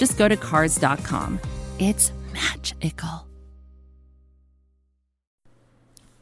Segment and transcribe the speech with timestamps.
[0.00, 1.38] just go to Cars.com.
[1.78, 3.26] It's magical.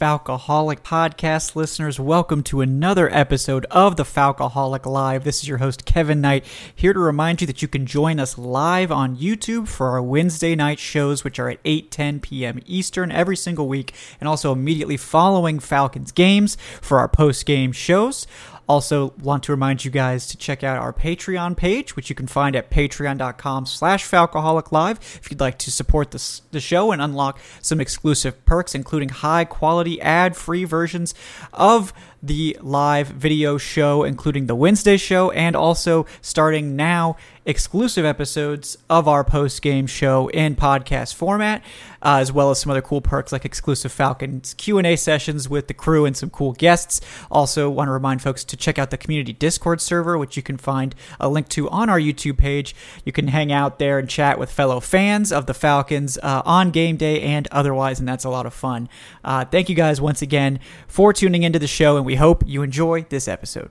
[0.01, 5.25] Falcoholic podcast listeners, welcome to another episode of the Falcoholic Live.
[5.25, 8.39] This is your host, Kevin Knight, here to remind you that you can join us
[8.39, 12.61] live on YouTube for our Wednesday night shows, which are at 8 10 p.m.
[12.67, 18.27] Eastern every single week, and also immediately following Falcons games for our post game shows.
[18.69, 22.27] Also, want to remind you guys to check out our Patreon page, which you can
[22.27, 27.01] find at patreon.com slash Falcoholic Live if you'd like to support the, the show and
[27.01, 31.15] unlock some exclusive perks, including high-quality ad-free versions
[31.55, 38.77] of the live video show, including the Wednesday show, and also starting now, exclusive episodes
[38.91, 41.63] of our post-game show in podcast format
[42.03, 45.75] uh, as well as some other cool perks like exclusive Falcons Q&A sessions with the
[45.75, 47.01] crew and some cool guests.
[47.31, 50.57] Also, want to remind folks to check out the community Discord server, which you can
[50.57, 52.75] find a link to on our YouTube page.
[53.05, 56.71] You can hang out there and chat with fellow fans of the Falcons uh, on
[56.71, 58.89] game day and otherwise, and that's a lot of fun.
[59.25, 62.63] Uh, thank you guys once again for tuning into the show, and we hope you
[62.63, 63.69] enjoy this episode.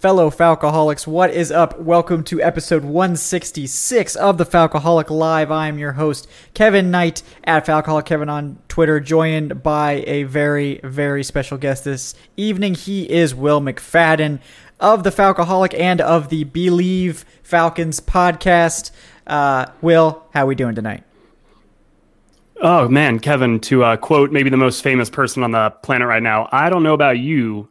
[0.00, 1.78] Fellow Falcoholics, what is up?
[1.78, 5.52] Welcome to episode 166 of the Falcoholic Live.
[5.52, 10.80] I am your host, Kevin Knight, at Falcoholic Kevin on Twitter, joined by a very,
[10.82, 12.74] very special guest this evening.
[12.74, 14.40] He is Will McFadden
[14.80, 18.90] of the Falcoholic and of the Believe Falcons podcast.
[19.28, 21.04] Uh, Will, how are we doing tonight?
[22.62, 26.22] Oh man, Kevin, to uh, quote maybe the most famous person on the planet right
[26.22, 27.70] now, I don't know about you,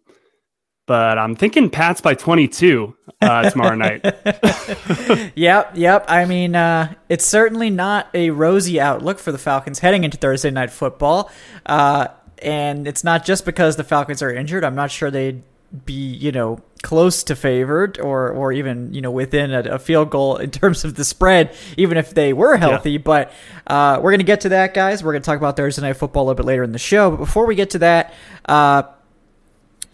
[0.87, 4.03] but I'm thinking Pats by 22 uh, tomorrow night.
[5.35, 6.05] yep, yep.
[6.07, 10.49] I mean, uh, it's certainly not a rosy outlook for the Falcons heading into Thursday
[10.49, 11.29] night football.
[11.67, 12.07] Uh,
[12.41, 14.63] and it's not just because the Falcons are injured.
[14.63, 15.43] I'm not sure they'd
[15.85, 20.09] be, you know, close to favored or or even you know within a, a, field
[20.09, 22.91] goal in terms of the spread even if they were healthy.
[22.93, 22.99] Yeah.
[22.99, 23.33] but
[23.67, 25.03] uh, we're gonna get to that guys.
[25.03, 27.11] We're gonna talk about thursday night football a little bit later in the show.
[27.11, 28.13] But before we get to that
[28.45, 28.83] uh,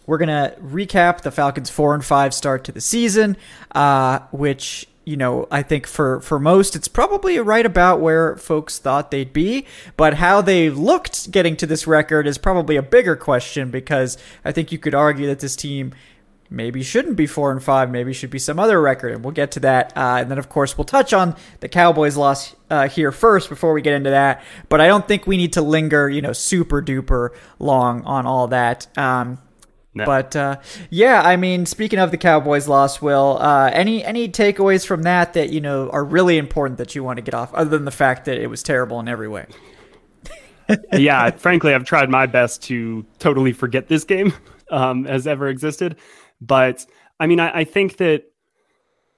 [0.06, 3.38] we're gonna recap the Falcons' four and five start to the season,
[3.74, 8.80] uh, which you know I think for for most it's probably right about where folks
[8.80, 13.16] thought they'd be, but how they looked getting to this record is probably a bigger
[13.16, 15.94] question because I think you could argue that this team
[16.50, 19.52] maybe shouldn't be four and five, maybe should be some other record, and we'll get
[19.52, 19.94] to that.
[19.96, 23.74] Uh, and then, of course, we'll touch on the Cowboys' loss uh, here first before
[23.74, 24.44] we get into that.
[24.70, 27.30] But I don't think we need to linger, you know, super duper
[27.60, 28.88] long on all that.
[28.98, 29.40] Um,
[29.96, 30.06] no.
[30.06, 30.58] But uh,
[30.90, 35.34] yeah, I mean, speaking of the Cowboys' loss, Will, uh, any any takeaways from that
[35.34, 37.92] that you know are really important that you want to get off, other than the
[37.92, 39.46] fact that it was terrible in every way?
[40.94, 44.34] yeah, frankly, I've tried my best to totally forget this game
[44.70, 45.96] um, has ever existed.
[46.42, 46.86] But
[47.20, 48.26] I mean, I, I think that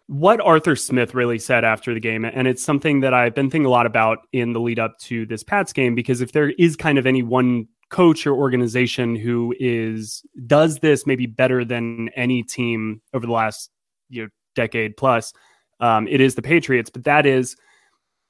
[0.06, 3.66] what Arthur Smith really said after the game, and it's something that I've been thinking
[3.66, 6.76] a lot about in the lead up to this Pats game, because if there is
[6.76, 12.44] kind of any one coach or organization who is does this maybe better than any
[12.44, 13.70] team over the last
[14.10, 15.34] you know decade plus
[15.80, 16.90] um, it is the patriots.
[16.90, 17.56] But that is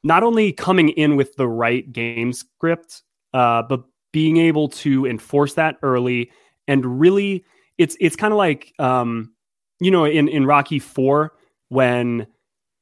[0.03, 3.03] not only coming in with the right game script
[3.33, 6.31] uh, but being able to enforce that early
[6.67, 7.43] and really
[7.77, 9.33] it's it's kind of like um,
[9.79, 11.33] you know in in rocky 4
[11.69, 12.25] when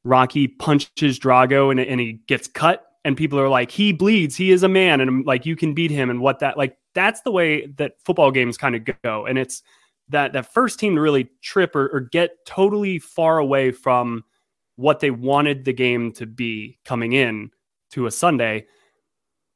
[0.03, 4.51] rocky punches drago and, and he gets cut and people are like, he bleeds, he
[4.51, 7.31] is a man, and like you can beat him, and what that like that's the
[7.31, 9.63] way that football games kind of go, and it's
[10.09, 14.23] that that first team to really trip or, or get totally far away from
[14.75, 17.51] what they wanted the game to be coming in
[17.91, 18.66] to a Sunday.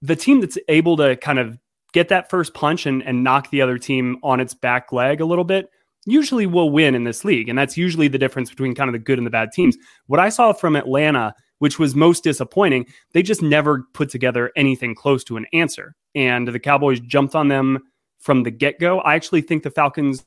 [0.02, 1.58] The team that's able to kind of
[1.92, 5.26] get that first punch and, and knock the other team on its back leg a
[5.26, 5.70] little bit
[6.06, 7.50] usually will win in this league.
[7.50, 9.76] And that's usually the difference between kind of the good and the bad teams.
[10.08, 12.86] What I saw from Atlanta which was most disappointing.
[13.14, 15.96] They just never put together anything close to an answer.
[16.16, 17.80] And the Cowboys jumped on them
[18.20, 19.00] from the get go.
[19.02, 20.26] I actually think the Falcons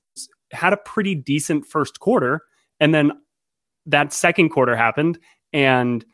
[0.52, 2.43] had a pretty decent first quarter.
[2.81, 3.12] And then
[3.87, 5.19] that second quarter happened.
[5.52, 6.05] And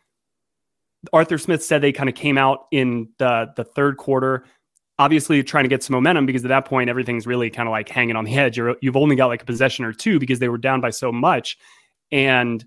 [1.13, 4.45] Arthur Smith said they kind of came out in the, the third quarter,
[4.99, 7.89] obviously trying to get some momentum because at that point, everything's really kind of like
[7.89, 8.57] hanging on the edge.
[8.57, 11.13] You're, you've only got like a possession or two because they were down by so
[11.13, 11.57] much.
[12.11, 12.65] And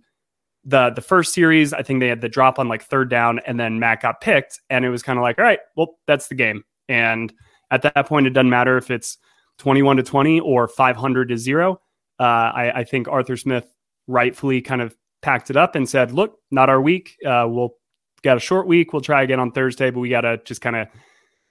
[0.64, 3.60] the the first series, I think they had the drop on like third down, and
[3.60, 6.36] then Matt got picked, and it was kind of like, all right, well, that's the
[6.36, 6.64] game.
[6.88, 7.34] And
[7.72, 9.18] at that point, it doesn't matter if it's
[9.60, 11.80] 21 to 20 or 500 to zero.
[12.20, 13.66] Uh, I, I, think Arthur Smith
[14.08, 17.16] rightfully kind of packed it up and said, look, not our week.
[17.26, 17.76] Uh, we'll
[18.22, 18.94] got a short week.
[18.94, 20.88] We'll try again on Thursday, but we got to just kind of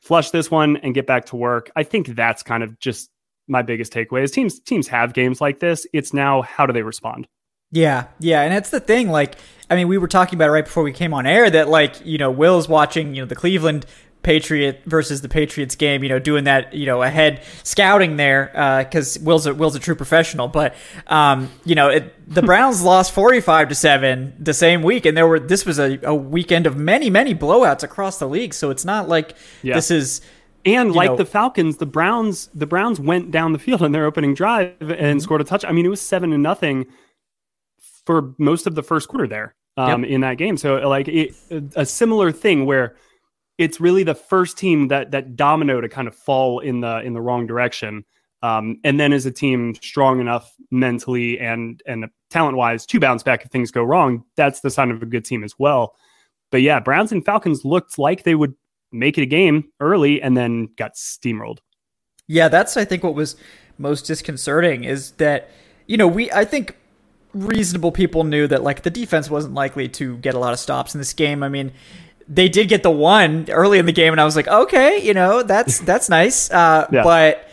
[0.00, 1.70] flush this one and get back to work.
[1.76, 3.10] I think that's kind of just
[3.48, 5.86] my biggest takeaway is teams teams have games like this.
[5.92, 7.26] It's now how do they respond?
[7.72, 9.11] Yeah, yeah, and that's the thing.
[9.11, 9.37] Like,
[9.69, 12.05] I mean, we were talking about it right before we came on air that like
[12.05, 13.87] you know Will's watching you know the Cleveland
[14.22, 18.50] Patriot versus the Patriots game, you know, doing that, you know, ahead scouting there,
[18.84, 20.46] because uh, Will's a, Will's a true professional.
[20.46, 20.75] But
[21.06, 25.16] um, you know, it, the Browns lost forty five to seven the same week, and
[25.16, 28.52] there were this was a, a, weekend of many many blowouts across the league.
[28.52, 29.75] So it's not like yeah.
[29.75, 30.20] this is.
[30.62, 34.05] And like know, the Falcons, the Browns, the Browns went down the field in their
[34.05, 35.19] opening drive and mm-hmm.
[35.20, 35.64] scored a touch.
[35.64, 36.84] I mean, it was seven to nothing
[38.10, 40.10] for most of the first quarter there um, yep.
[40.10, 40.56] in that game.
[40.56, 41.32] So like it,
[41.76, 42.96] a similar thing where
[43.56, 47.12] it's really the first team that that domino to kind of fall in the in
[47.12, 48.04] the wrong direction.
[48.42, 53.22] Um, and then as a team strong enough mentally and and talent wise to bounce
[53.22, 55.94] back if things go wrong, that's the sign of a good team as well.
[56.50, 58.54] But yeah, Browns and Falcons looked like they would
[58.90, 61.58] make it a game early and then got steamrolled.
[62.26, 63.36] Yeah, that's I think what was
[63.78, 65.48] most disconcerting is that
[65.86, 66.74] you know we I think
[67.32, 70.94] reasonable people knew that like the defense wasn't likely to get a lot of stops
[70.94, 71.42] in this game.
[71.42, 71.72] I mean,
[72.28, 75.14] they did get the one early in the game, and I was like, okay, you
[75.14, 76.50] know, that's that's nice.
[76.50, 77.02] Uh, yeah.
[77.02, 77.48] But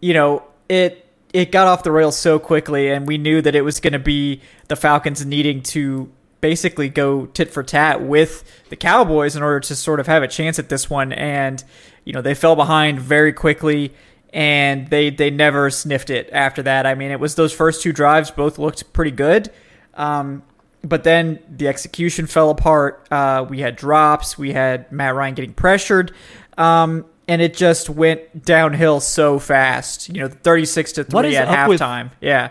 [0.00, 3.62] you know, it it got off the rails so quickly, and we knew that it
[3.62, 6.10] was going to be the Falcons needing to
[6.40, 10.28] basically go tit for tat with the Cowboys in order to sort of have a
[10.28, 11.12] chance at this one.
[11.12, 11.62] And
[12.04, 13.92] you know, they fell behind very quickly.
[14.36, 16.84] And they, they never sniffed it after that.
[16.84, 19.50] I mean, it was those first two drives both looked pretty good.
[19.94, 20.42] Um,
[20.84, 23.08] but then the execution fell apart.
[23.10, 24.36] Uh, we had drops.
[24.36, 26.12] We had Matt Ryan getting pressured.
[26.58, 30.10] Um, and it just went downhill so fast.
[30.10, 32.04] You know, 36 to 3 at halftime.
[32.04, 32.50] With, yeah.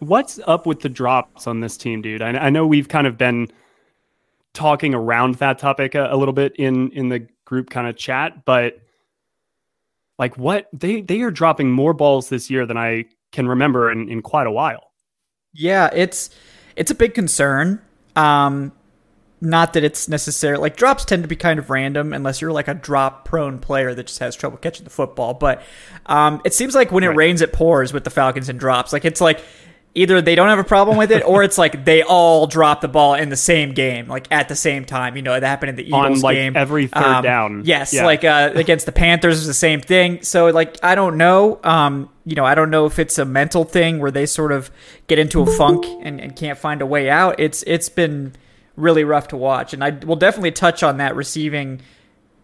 [0.00, 2.20] What's up with the drops on this team, dude?
[2.20, 3.46] I, I know we've kind of been
[4.54, 8.44] talking around that topic a, a little bit in in the group kind of chat,
[8.44, 8.80] but
[10.18, 14.08] like what they they are dropping more balls this year than I can remember in,
[14.08, 14.92] in quite a while.
[15.52, 16.30] Yeah, it's
[16.76, 17.80] it's a big concern.
[18.14, 18.72] Um,
[19.40, 20.56] not that it's necessary.
[20.56, 23.94] Like drops tend to be kind of random unless you're like a drop prone player
[23.94, 25.34] that just has trouble catching the football.
[25.34, 25.62] But
[26.06, 28.92] um, it seems like when it rains, it pours with the Falcons and drops.
[28.92, 29.44] Like it's like
[29.96, 32.88] either they don't have a problem with it or it's like they all drop the
[32.88, 35.16] ball in the same game, like at the same time.
[35.16, 36.56] You know, that happened in the Eagles On, like, game.
[36.56, 37.62] Every third um, down.
[37.64, 38.04] Yes, yeah.
[38.04, 40.22] like uh, against the Panthers was the same thing.
[40.22, 41.58] So like I don't know.
[41.64, 44.70] Um, you know, I don't know if it's a mental thing where they sort of
[45.06, 47.40] get into a funk and, and can't find a way out.
[47.40, 48.34] It's it's been
[48.76, 49.72] really rough to watch.
[49.72, 51.80] And I will definitely touch on that receiving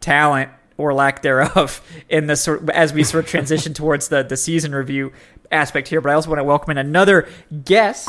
[0.01, 0.51] talent
[0.83, 4.75] or lack thereof in the sort as we sort of transition towards the the season
[4.75, 5.13] review
[5.51, 6.01] aspect here.
[6.01, 7.29] But I also want to welcome in another
[7.65, 8.09] guest.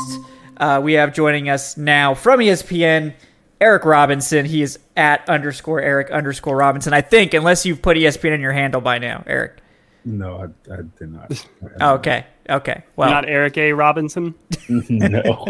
[0.56, 3.14] Uh, we have joining us now from ESPN,
[3.60, 4.44] Eric Robinson.
[4.44, 6.92] He is at underscore Eric underscore Robinson.
[6.92, 9.60] I think, unless you've put ESPN in your handle by now, Eric.
[10.04, 11.46] No, I, I did not.
[11.80, 12.26] I okay.
[12.48, 12.82] Okay.
[12.96, 13.72] Well, not Eric A.
[13.72, 14.34] Robinson.
[14.68, 15.46] no.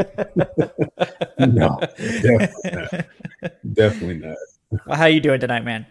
[1.40, 1.80] no.
[1.98, 3.06] Definitely not.
[3.72, 4.36] Definitely not.
[4.86, 5.86] Well, how you doing tonight, man?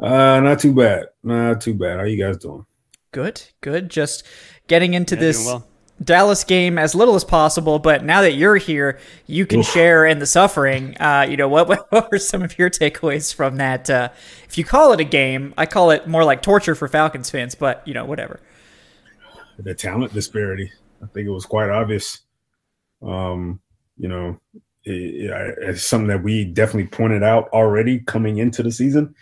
[0.00, 1.06] Uh, not too bad.
[1.22, 1.98] Not too bad.
[1.98, 2.64] How you guys doing?
[3.12, 3.42] Good.
[3.60, 3.90] Good.
[3.90, 4.24] Just
[4.66, 5.66] getting into yeah, this well.
[6.02, 7.78] Dallas game as little as possible.
[7.78, 9.66] But now that you're here, you can Oof.
[9.66, 10.96] share in the suffering.
[10.98, 11.68] Uh, you know what?
[11.90, 13.90] What were some of your takeaways from that?
[13.90, 14.08] Uh,
[14.48, 17.54] if you call it a game, I call it more like torture for Falcons fans.
[17.54, 18.40] But you know, whatever.
[19.58, 20.72] The talent disparity.
[21.02, 22.20] I think it was quite obvious.
[23.02, 23.60] Um,
[23.98, 24.40] you know,
[24.84, 29.14] it, it, it's something that we definitely pointed out already coming into the season.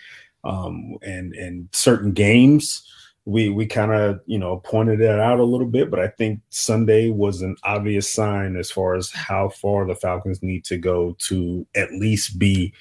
[0.45, 2.89] Um, and and certain games
[3.29, 6.41] we we kind of you know pointed it out a little bit, but I think
[6.49, 11.15] Sunday was an obvious sign as far as how far the Falcons need to go
[11.29, 12.73] to at least be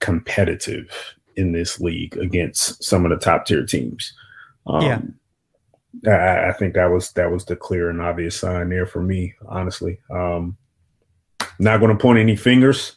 [0.00, 4.12] competitive in this league against some of the top tier teams.
[4.66, 5.14] Um,
[6.02, 9.02] yeah, I, I, think that was that was the clear and obvious sign there for
[9.02, 10.00] me, honestly.
[10.10, 10.56] Um,
[11.60, 12.96] not going to point any fingers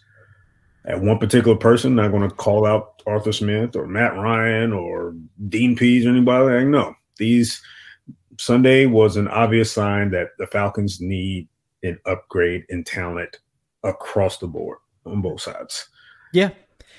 [0.86, 1.94] at one particular person.
[1.94, 5.16] Not going to call out Arthur Smith or Matt Ryan or
[5.50, 6.56] Dean Pees or anybody.
[6.56, 7.62] Like, no, these
[8.40, 11.48] Sunday was an obvious sign that the Falcons need
[11.84, 13.38] an upgrade in talent
[13.84, 15.88] across the board on both sides.
[16.34, 16.50] Yeah.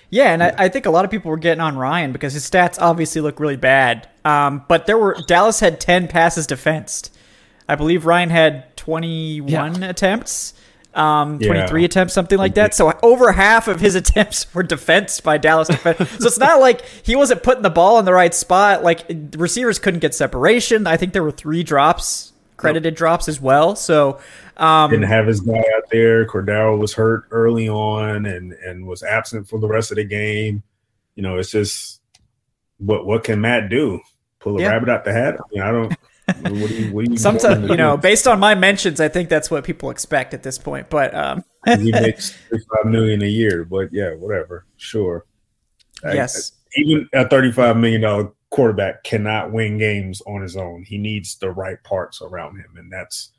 [0.09, 0.55] Yeah, and yeah.
[0.57, 3.21] I, I, think a lot of people were getting on Ryan because his stats obviously
[3.21, 4.09] look really bad.
[4.25, 7.13] Um, but there were Dallas had ten passes defensed.
[7.69, 9.91] I believe Ryan had twenty one yeah.
[9.91, 10.55] attempts.
[10.97, 11.85] Um, 23 yeah.
[11.85, 12.75] attempts, something like that.
[12.75, 15.99] So over half of his attempts were defensed by Dallas defense.
[16.19, 18.83] so it's not like he wasn't putting the ball in the right spot.
[18.83, 19.05] Like
[19.37, 20.87] receivers couldn't get separation.
[20.87, 22.99] I think there were three drops, credited yep.
[22.99, 23.77] drops as well.
[23.77, 24.21] So
[24.57, 26.27] um, didn't have his guy out there.
[26.27, 30.63] Cordero was hurt early on and and was absent for the rest of the game.
[31.15, 32.01] You know, it's just
[32.79, 34.01] what what can Matt do?
[34.41, 34.69] Pull a yeah.
[34.69, 35.35] rabbit out the hat?
[35.35, 35.95] I mean, I don't.
[36.27, 39.29] What do you, what do you Sometimes, you know, based on my mentions, I think
[39.29, 40.91] that's what people expect at this point.
[40.91, 43.65] But um, he makes thirty-five million a year.
[43.65, 44.67] But yeah, whatever.
[44.77, 45.25] Sure.
[46.05, 46.53] Yes.
[46.77, 50.83] I, even a thirty-five million dollar quarterback cannot win games on his own.
[50.83, 53.31] He needs the right parts around him, and that's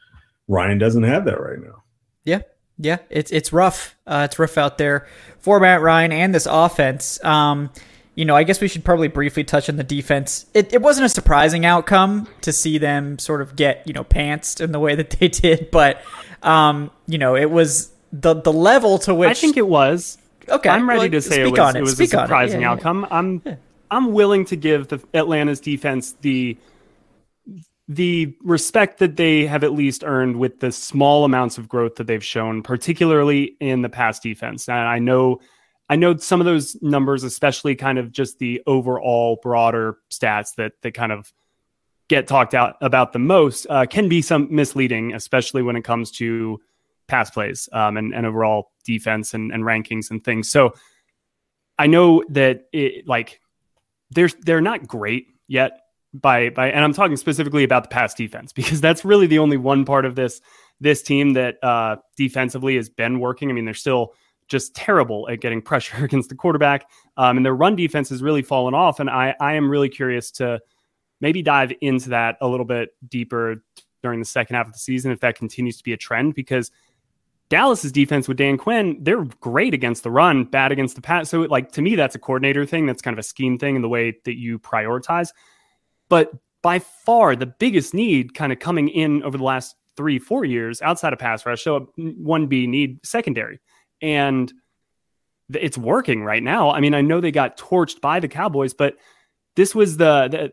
[0.48, 1.84] Ryan doesn't have that right now.
[2.24, 2.42] Yeah,
[2.78, 3.96] yeah, it's it's rough.
[4.06, 5.08] Uh, it's rough out there
[5.40, 7.24] for Matt Ryan and this offense.
[7.24, 7.70] Um,
[8.18, 10.48] you know, I guess we should probably briefly touch on the defense.
[10.56, 14.60] It, it wasn't a surprising outcome to see them sort of get, you know, pantsed
[14.60, 16.02] in the way that they did, but,
[16.42, 19.30] um, you know, it was the the level to which.
[19.30, 20.18] I think it was.
[20.50, 20.68] Okay.
[20.68, 21.78] I'm ready well, to say it was, it.
[21.78, 23.02] it was speak a surprising yeah, outcome.
[23.02, 23.18] Yeah.
[23.18, 23.56] I'm, yeah.
[23.92, 26.58] I'm willing to give the Atlanta's defense the
[27.88, 32.08] the respect that they have at least earned with the small amounts of growth that
[32.08, 34.68] they've shown, particularly in the pass defense.
[34.68, 35.40] And I know
[35.90, 40.74] I know some of those numbers, especially kind of just the overall broader stats that
[40.82, 41.32] that kind of
[42.10, 46.12] get talked out about the most, uh, can be some misleading, especially when it comes
[46.12, 46.60] to
[47.08, 50.50] pass plays um, and, and overall defense and, and rankings and things.
[50.50, 50.74] So
[51.78, 53.40] I know that it like
[54.12, 55.80] they're they're not great yet
[56.14, 59.58] by by and I'm talking specifically about the pass defense because that's really the only
[59.58, 60.42] one part of this
[60.80, 63.50] this team that uh, defensively has been working.
[63.50, 64.14] I mean, they're still
[64.48, 66.90] just terrible at getting pressure against the quarterback.
[67.18, 69.00] Um, and their run defense has really fallen off.
[69.00, 70.60] And I, I am really curious to
[71.20, 73.64] maybe dive into that a little bit deeper
[74.04, 76.72] during the second half of the season if that continues to be a trend because
[77.50, 81.30] Dallas's defense with Dan Quinn, they're great against the run, bad against the pass.
[81.30, 82.86] So, like to me, that's a coordinator thing.
[82.86, 85.30] That's kind of a scheme thing in the way that you prioritize.
[86.10, 90.44] But by far, the biggest need kind of coming in over the last three, four
[90.44, 93.60] years outside of pass rush, so one B need secondary
[94.02, 94.52] and
[95.54, 96.72] it's working right now.
[96.72, 98.96] I mean, I know they got torched by the Cowboys, but
[99.56, 100.52] this was the,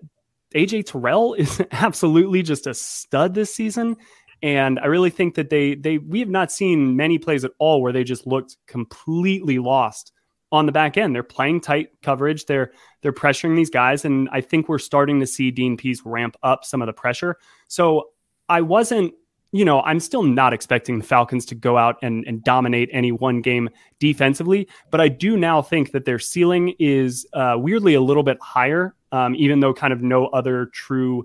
[0.53, 3.97] the AJ Terrell is absolutely just a stud this season.
[4.43, 7.81] And I really think that they they we have not seen many plays at all
[7.81, 10.13] where they just looked completely lost
[10.53, 11.15] on the back end.
[11.15, 12.45] They're playing tight coverage.
[12.45, 16.37] They're they're pressuring these guys, and I think we're starting to see Dean Pees ramp
[16.43, 17.37] up some of the pressure.
[17.69, 18.11] So
[18.49, 19.15] I wasn't
[19.55, 23.13] you know, I'm still not expecting the Falcons to go out and, and dominate any
[23.13, 23.71] one game
[24.01, 28.37] defensively, but I do now think that their ceiling is uh, weirdly a little bit
[28.43, 31.25] higher, um, even though kind of no other true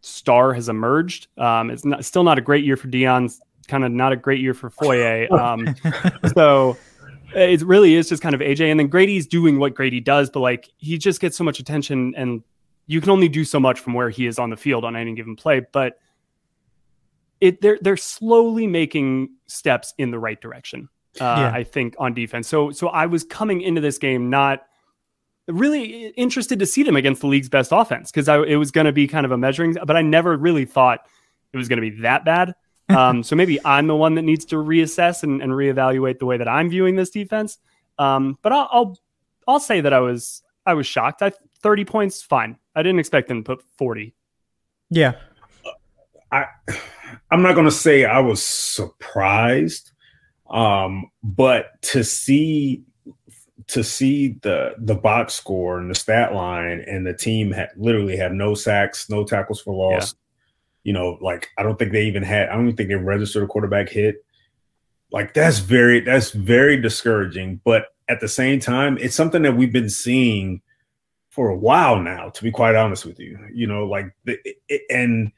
[0.00, 1.28] star has emerged.
[1.36, 4.40] Um, it's not, still not a great year for Deion's kind of not a great
[4.40, 5.28] year for Foye.
[5.30, 5.74] Um,
[6.34, 6.78] so
[7.34, 8.70] it really is just kind of AJ.
[8.70, 12.14] And then Grady's doing what Grady does, but like he just gets so much attention
[12.16, 12.42] and
[12.86, 15.14] you can only do so much from where he is on the field on any
[15.14, 15.60] given play.
[15.70, 15.98] But
[17.42, 20.88] it they're they're slowly making steps in the right direction.
[21.20, 21.52] Uh, yeah.
[21.52, 22.46] I think on defense.
[22.48, 24.62] So so I was coming into this game not
[25.48, 28.92] really interested to see them against the league's best offense because it was going to
[28.92, 31.00] be kind of a measuring, but I never really thought
[31.52, 32.54] it was going to be that bad.
[32.88, 36.36] Um, so maybe I'm the one that needs to reassess and, and reevaluate the way
[36.36, 37.56] that I'm viewing this defense.
[37.96, 38.98] Um, but I'll, I'll,
[39.48, 41.22] I'll say that I was I was shocked.
[41.22, 41.32] I
[41.62, 42.58] 30 points, fine.
[42.74, 44.14] I didn't expect them to put 40.
[44.90, 45.12] Yeah,
[46.30, 46.46] I
[47.30, 49.92] I'm not going to say I was surprised,
[50.50, 52.82] um, but to see
[53.68, 58.16] to see the the box score and the stat line and the team had literally
[58.16, 60.12] had no sacks, no tackles for loss.
[60.12, 60.18] Yeah.
[60.84, 62.48] You know, like I don't think they even had.
[62.48, 64.24] I don't even think they registered a quarterback hit.
[65.10, 67.60] Like that's very that's very discouraging.
[67.64, 70.60] But at the same time, it's something that we've been seeing
[71.30, 72.30] for a while now.
[72.30, 74.38] To be quite honest with you, you know, like the,
[74.68, 75.30] it, and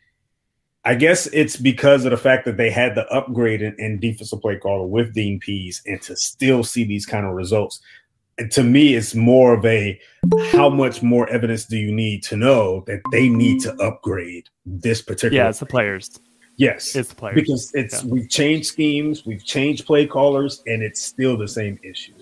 [0.85, 4.41] I guess it's because of the fact that they had the upgrade in, in defensive
[4.41, 7.81] play caller with Dean Pees and to still see these kind of results.
[8.37, 9.99] And to me, it's more of a
[10.51, 15.01] how much more evidence do you need to know that they need to upgrade this
[15.01, 15.45] particular?
[15.45, 16.21] Yeah, it's the players.
[16.57, 18.11] Yes, it's the players because it's yeah.
[18.11, 22.15] we've changed schemes, we've changed play callers, and it's still the same issue.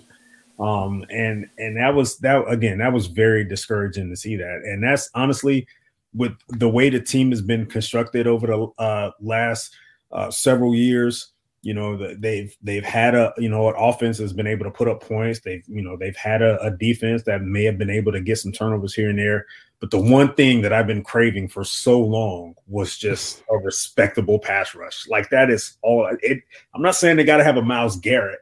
[0.59, 4.83] Um, and and that was that again, that was very discouraging to see that, and
[4.83, 5.67] that's honestly
[6.13, 9.75] with the way the team has been constructed over the uh, last
[10.11, 14.47] uh, several years, you know, they've they've had a you know an offense has been
[14.47, 15.39] able to put up points.
[15.39, 18.37] They've you know they've had a, a defense that may have been able to get
[18.37, 19.45] some turnovers here and there.
[19.79, 24.39] But the one thing that I've been craving for so long was just a respectable
[24.39, 25.07] pass rush.
[25.07, 26.09] Like that is all.
[26.21, 26.41] It,
[26.75, 28.39] I'm not saying they got to have a Myles Garrett,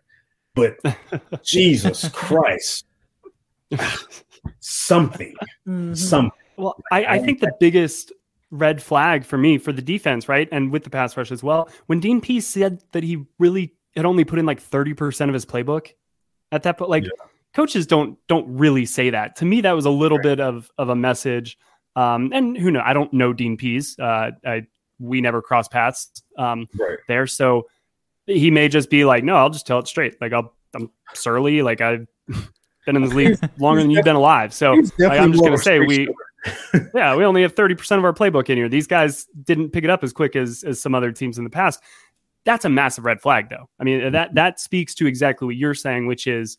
[0.55, 0.77] but
[1.43, 2.85] Jesus Christ,
[4.59, 5.35] something,
[5.67, 5.93] mm-hmm.
[5.93, 6.40] something.
[6.57, 8.11] Well, I, I think the biggest
[8.51, 10.47] red flag for me for the defense, right?
[10.51, 11.69] And with the pass rush as well.
[11.87, 15.45] When Dean Pees said that he really had only put in like 30% of his
[15.45, 15.91] playbook
[16.51, 17.09] at that point, like yeah.
[17.53, 19.37] coaches don't don't really say that.
[19.37, 20.23] To me, that was a little right.
[20.23, 21.57] bit of of a message.
[21.95, 23.97] Um, and who know, I don't know Dean Pees.
[23.97, 24.67] Uh, I
[24.99, 26.99] we never cross paths um, right.
[27.07, 27.27] there.
[27.27, 27.67] So
[28.27, 30.21] he may just be like, no, I'll just tell it straight.
[30.21, 31.61] Like I'll I'm surly.
[31.61, 32.07] Like I've
[32.85, 34.53] been in this league longer than you've been alive.
[34.53, 36.07] So like, I'm just gonna say we
[36.93, 38.69] yeah, we only have 30% of our playbook in here.
[38.69, 41.49] These guys didn't pick it up as quick as as some other teams in the
[41.49, 41.81] past.
[42.45, 43.69] That's a massive red flag though.
[43.79, 46.57] I mean, that that speaks to exactly what you're saying, which is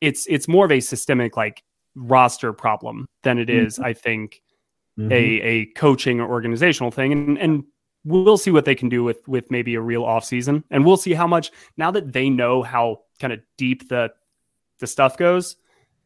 [0.00, 1.62] it's it's more of a systemic like
[1.94, 3.84] roster problem than it is, mm-hmm.
[3.84, 4.42] I think,
[4.98, 5.12] mm-hmm.
[5.12, 7.12] a a coaching or organizational thing.
[7.12, 7.64] And and
[8.04, 10.64] we'll see what they can do with with maybe a real offseason.
[10.70, 14.12] And we'll see how much now that they know how kind of deep the
[14.78, 15.56] the stuff goes.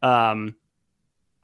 [0.03, 0.57] Um,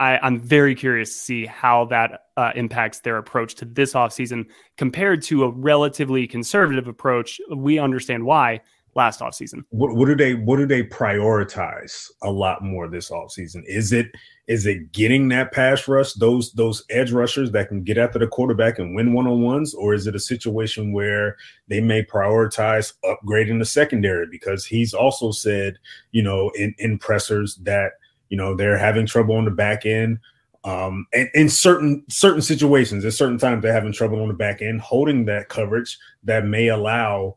[0.01, 4.47] I, am very curious to see how that uh, impacts their approach to this offseason
[4.79, 7.39] compared to a relatively conservative approach.
[7.55, 8.63] We understand why
[8.95, 9.63] last offseason.
[9.69, 13.63] What, what do they what do they prioritize a lot more this offseason?
[13.67, 14.07] Is it
[14.47, 18.27] is it getting that pass rush, those those edge rushers that can get after the
[18.27, 21.37] quarterback and win one-on-ones, or is it a situation where
[21.69, 24.27] they may prioritize upgrading the secondary?
[24.31, 25.79] Because he's also said,
[26.11, 27.93] you know, in, in pressers that
[28.31, 30.19] you know, they're having trouble on the back end.
[30.65, 34.63] Um, and in certain certain situations, at certain times, they're having trouble on the back
[34.63, 37.37] end holding that coverage that may allow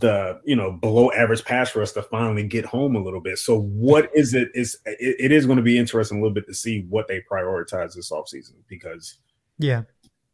[0.00, 3.38] the you know below average pass rush to finally get home a little bit.
[3.38, 6.46] So what is it is it, it is going to be interesting a little bit
[6.46, 9.14] to see what they prioritize this offseason because
[9.58, 9.82] yeah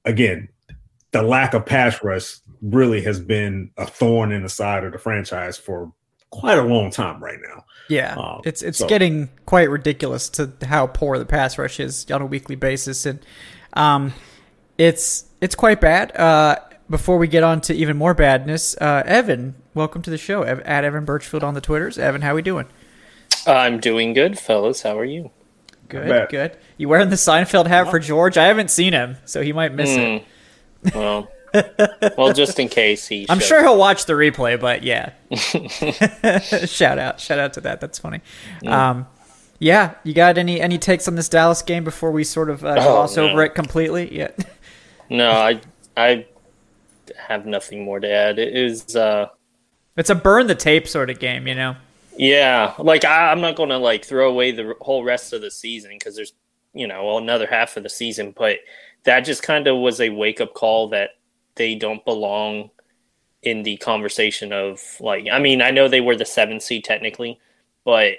[0.05, 0.49] again
[1.13, 4.99] the lack of pass rush really has been a thorn in the side of the
[4.99, 5.93] franchise for
[6.35, 7.65] quite a long time right now.
[7.89, 8.89] Yeah, um, it's it's so.
[8.89, 13.21] getting quite ridiculous to how poor the pass rush is on a weekly basis, and
[13.75, 14.13] um,
[14.79, 16.17] it's it's quite bad.
[16.17, 16.57] Uh,
[16.91, 20.43] before we get on to even more badness, uh, Evan, welcome to the show.
[20.45, 21.99] At Evan Birchfield on the Twitters.
[21.99, 22.67] Evan, how are we doing?
[23.47, 24.83] I'm doing good, fellas.
[24.83, 25.31] How are you?
[25.89, 26.57] Good, good.
[26.79, 28.37] You wearing the Seinfeld hat for George?
[28.39, 30.93] I haven't seen him, so he might miss mm, it.
[30.93, 30.99] Hmm.
[30.99, 31.29] Well,
[32.19, 33.27] well, just in case he.
[33.29, 35.13] I'm sure he'll watch the replay, but yeah.
[36.67, 37.81] shout out, shout out to that.
[37.81, 38.21] That's funny.
[38.63, 38.91] Yeah.
[38.91, 39.07] Um,
[39.59, 42.77] yeah, you got any any takes on this Dallas game before we sort of uh,
[42.79, 43.29] oh, gloss no.
[43.29, 44.15] over it completely?
[44.15, 44.31] Yeah.
[45.09, 45.61] no, I
[45.97, 46.27] I
[47.17, 48.39] have nothing more to add.
[48.39, 48.97] It is.
[48.97, 49.29] Uh,
[49.97, 51.77] it's a burn the tape sort of game, you know.
[52.17, 55.51] Yeah, like I, I'm not going to like throw away the whole rest of the
[55.51, 56.33] season because there's
[56.73, 58.59] you know another half of the season, but
[59.05, 61.11] that just kind of was a wake up call that
[61.57, 62.71] they don't belong
[63.43, 67.39] in the conversation of like I mean, I know they were the seventh seed technically,
[67.85, 68.15] but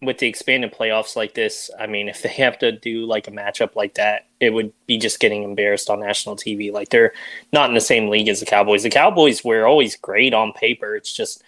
[0.00, 3.32] with the expanded playoffs like this, I mean, if they have to do like a
[3.32, 6.72] matchup like that, it would be just getting embarrassed on national TV.
[6.72, 7.12] Like they're
[7.52, 8.84] not in the same league as the Cowboys.
[8.84, 10.94] The Cowboys were always great on paper.
[10.94, 11.42] It's just,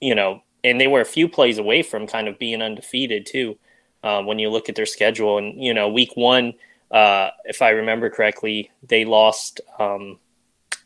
[0.00, 3.58] you know, and they were a few plays away from kind of being undefeated too.
[4.02, 6.54] Uh, when you look at their schedule, and you know, week one,
[6.90, 9.60] uh, if I remember correctly, they lost.
[9.78, 10.18] Um,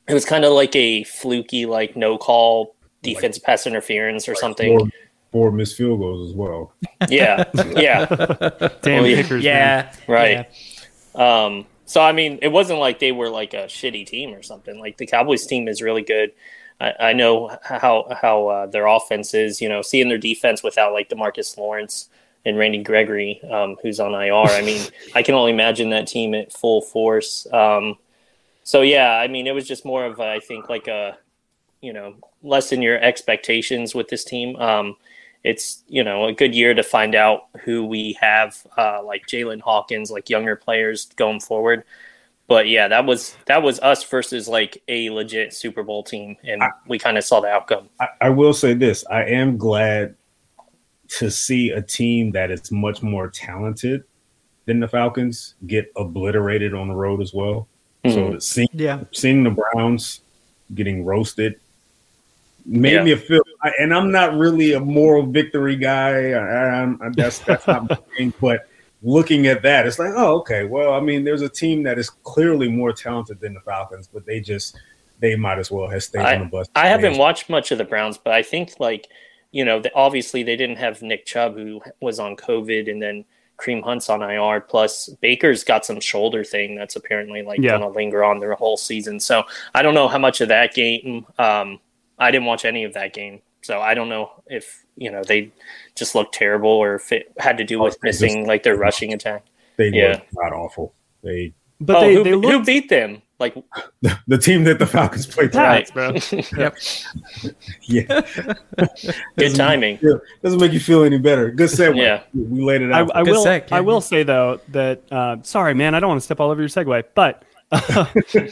[0.08, 4.32] it was kind of like a fluky, like no call defense like, pass interference or
[4.32, 4.78] like something.
[4.78, 4.88] Four,
[5.32, 6.72] four, missed field goals as well.
[7.08, 7.44] Yeah,
[7.76, 8.06] yeah,
[8.82, 9.96] damn well, kickers, yeah, man.
[10.08, 10.48] right.
[11.14, 11.44] Yeah.
[11.44, 14.78] Um, so I mean, it wasn't like they were like a shitty team or something.
[14.78, 16.32] Like the Cowboys team is really good.
[16.80, 19.60] I, I know how how uh, their offense is.
[19.60, 22.08] You know, seeing their defense without like DeMarcus Lawrence
[22.44, 24.34] and Randy Gregory, um, who's on IR.
[24.34, 27.46] I mean, I can only imagine that team at full force.
[27.52, 27.96] Um,
[28.64, 31.18] so yeah, I mean, it was just more of a, I think like a,
[31.80, 34.56] you know, lessen your expectations with this team.
[34.56, 34.96] Um,
[35.44, 39.60] it's you know a good year to find out who we have, uh, like Jaylinn
[39.60, 41.84] Hawkins, like younger players going forward.
[42.46, 46.62] But yeah, that was that was us versus like a legit Super Bowl team, and
[46.62, 47.90] I, we kind of saw the outcome.
[48.00, 50.14] I, I will say this: I am glad
[51.18, 54.04] to see a team that is much more talented
[54.64, 57.68] than the Falcons get obliterated on the road as well.
[58.04, 58.32] Mm-hmm.
[58.32, 59.00] So seeing, yeah.
[59.12, 60.20] seeing the Browns
[60.74, 61.58] getting roasted
[62.66, 63.02] made yeah.
[63.04, 63.42] me feel,
[63.78, 66.32] and I'm not really a moral victory guy.
[66.32, 68.32] I, I, that's that's not my thing.
[68.40, 68.68] But
[69.02, 70.64] looking at that, it's like, oh, okay.
[70.64, 74.24] Well, I mean, there's a team that is clearly more talented than the Falcons, but
[74.26, 74.76] they just
[75.20, 76.68] they might as well have stayed I, on the bus.
[76.74, 79.08] I haven't watched much of the Browns, but I think like
[79.52, 83.24] you know, the, obviously they didn't have Nick Chubb who was on COVID, and then
[83.58, 84.60] Kareem Hunt's on IR.
[84.60, 87.72] Plus Baker's got some shoulder thing that's apparently like Yeah.
[87.78, 89.20] gonna linger on their whole season.
[89.20, 91.26] So I don't know how much of that game.
[91.38, 91.80] Um,
[92.18, 95.50] I didn't watch any of that game, so I don't know if you know they
[95.96, 98.62] just looked terrible or if it had to do Oh, with they just- missing like
[98.62, 99.44] their rushing attack.
[99.76, 100.20] They Yeah.
[100.32, 100.94] were not awful.
[101.22, 103.22] They But oh, they, who, they who beat them?
[103.40, 103.54] Like
[104.28, 106.20] the team that the Falcons played Pats, tonight.
[106.30, 106.38] bro.
[106.56, 106.76] Yep.
[107.82, 108.20] Yeah,
[109.36, 109.98] good timing.
[110.00, 111.50] Yeah, doesn't make you feel any better.
[111.50, 111.96] Good segue.
[111.96, 112.22] Yeah.
[112.32, 113.10] we laid it out.
[113.14, 113.42] I Good will.
[113.42, 113.76] sec, yeah.
[113.76, 116.60] I will say though that uh, sorry, man, I don't want to step all over
[116.60, 117.42] your segue, but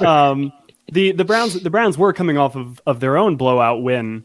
[0.04, 0.52] um,
[0.92, 4.24] the the Browns the Browns were coming off of, of their own blowout win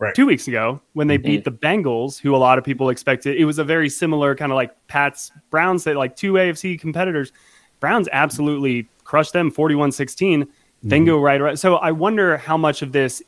[0.00, 0.14] Right.
[0.14, 3.36] two weeks ago when they beat the Bengals, who a lot of people expected.
[3.36, 7.32] It was a very similar kind of like Pats Browns that like two AFC competitors.
[7.80, 10.46] Browns absolutely crushed them 41-16.
[10.82, 11.24] Then go mm-hmm.
[11.24, 11.58] right right.
[11.58, 13.20] So I wonder how much of this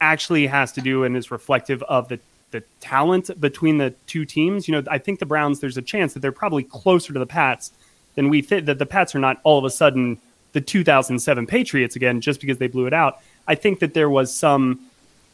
[0.00, 2.20] actually has to do and is reflective of the
[2.52, 4.68] the talent between the two teams.
[4.68, 5.58] You know, I think the Browns.
[5.58, 7.72] There's a chance that they're probably closer to the Pats
[8.14, 8.66] than we think.
[8.66, 10.18] That the Pats are not all of a sudden
[10.52, 13.20] the 2007 Patriots again just because they blew it out.
[13.48, 14.78] I think that there was some.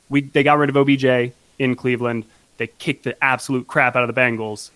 [0.08, 2.24] We they got rid of OBJ in Cleveland.
[2.56, 4.70] They kicked the absolute crap out of the Bengals.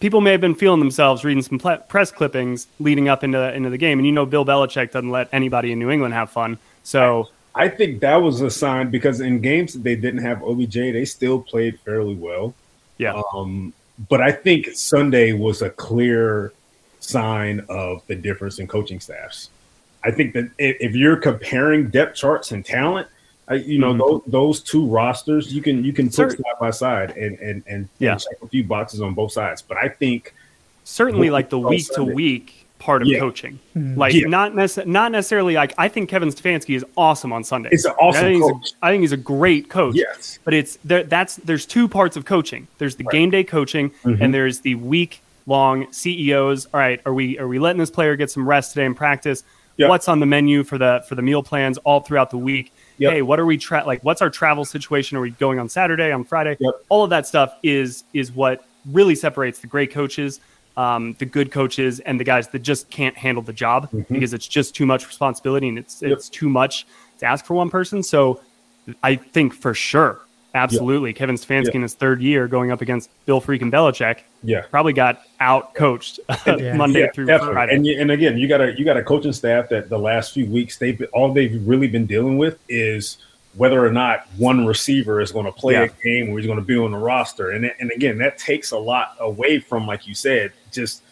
[0.00, 3.70] People may have been feeling themselves reading some ple- press clippings leading up into into
[3.70, 6.58] the game, and you know Bill Belichick doesn't let anybody in New England have fun.
[6.84, 11.04] So I think that was a sign because in games they didn't have OBJ, they
[11.04, 12.54] still played fairly well.
[12.98, 13.72] yeah, Um,
[14.08, 16.52] but I think Sunday was a clear
[17.00, 19.50] sign of the difference in coaching staffs.
[20.04, 23.08] I think that if, if you're comparing depth charts and talent,
[23.50, 23.98] I, you know Mhm.
[23.98, 27.88] those, those two rosters, you can you can put side by side and and and,
[27.98, 28.12] Yeah.
[28.12, 29.62] and check a few boxes on both sides.
[29.62, 30.34] But I think
[30.84, 33.18] certainly like the week to week part of Yeah.
[33.18, 33.58] coaching.
[33.76, 33.96] Mhm.
[33.96, 34.28] Like Yeah.
[34.28, 37.70] not nece- not necessarily like I think Kevin Stefanski is awesome on Sunday.
[37.72, 38.54] it's an I think, coach.
[38.62, 39.96] He's a, I think he's a great coach.
[39.96, 42.68] Yes, But it's there that's there's two parts of coaching.
[42.78, 43.12] There's the Right.
[43.12, 44.20] game day coaching Mhm.
[44.20, 46.66] and there's the week long CEOs.
[46.72, 49.42] All right, are we are we letting this player get some rest today in practice?
[49.78, 49.88] Yep.
[49.88, 52.72] What's on the menu for the for the meal plans all throughout the week?
[52.98, 53.12] Yep.
[53.12, 55.16] Hey, what are we tra- like what's our travel situation?
[55.16, 56.56] Are we going on Saturday, on Friday?
[56.60, 56.74] Yep.
[56.88, 60.40] All of that stuff is is what really separates the great coaches,
[60.76, 64.08] um, the good coaches, and the guys that just can't handle the job Mhm.
[64.08, 66.10] because it's just too much responsibility and it's Yep.
[66.12, 66.86] it's too much
[67.18, 68.02] to ask for one person.
[68.02, 68.40] So
[69.02, 70.20] I think for sure,
[70.54, 71.74] absolutely, Kevin Stefanski Yep.
[71.76, 74.62] in his third year going up against Bill freaking Belichick yeah.
[74.70, 76.74] probably got out coached Yeah.
[76.76, 77.54] Monday Yeah, through definitely.
[77.54, 77.74] Friday.
[77.76, 80.46] And and again, you got a you got a coaching staff that the last few
[80.46, 83.18] weeks they've all they've really been dealing with is
[83.54, 85.84] whether or not one receiver is going to play Yeah.
[85.84, 87.50] a game or he's going to be on the roster.
[87.50, 91.02] And and again, that takes a lot away from, like you said, just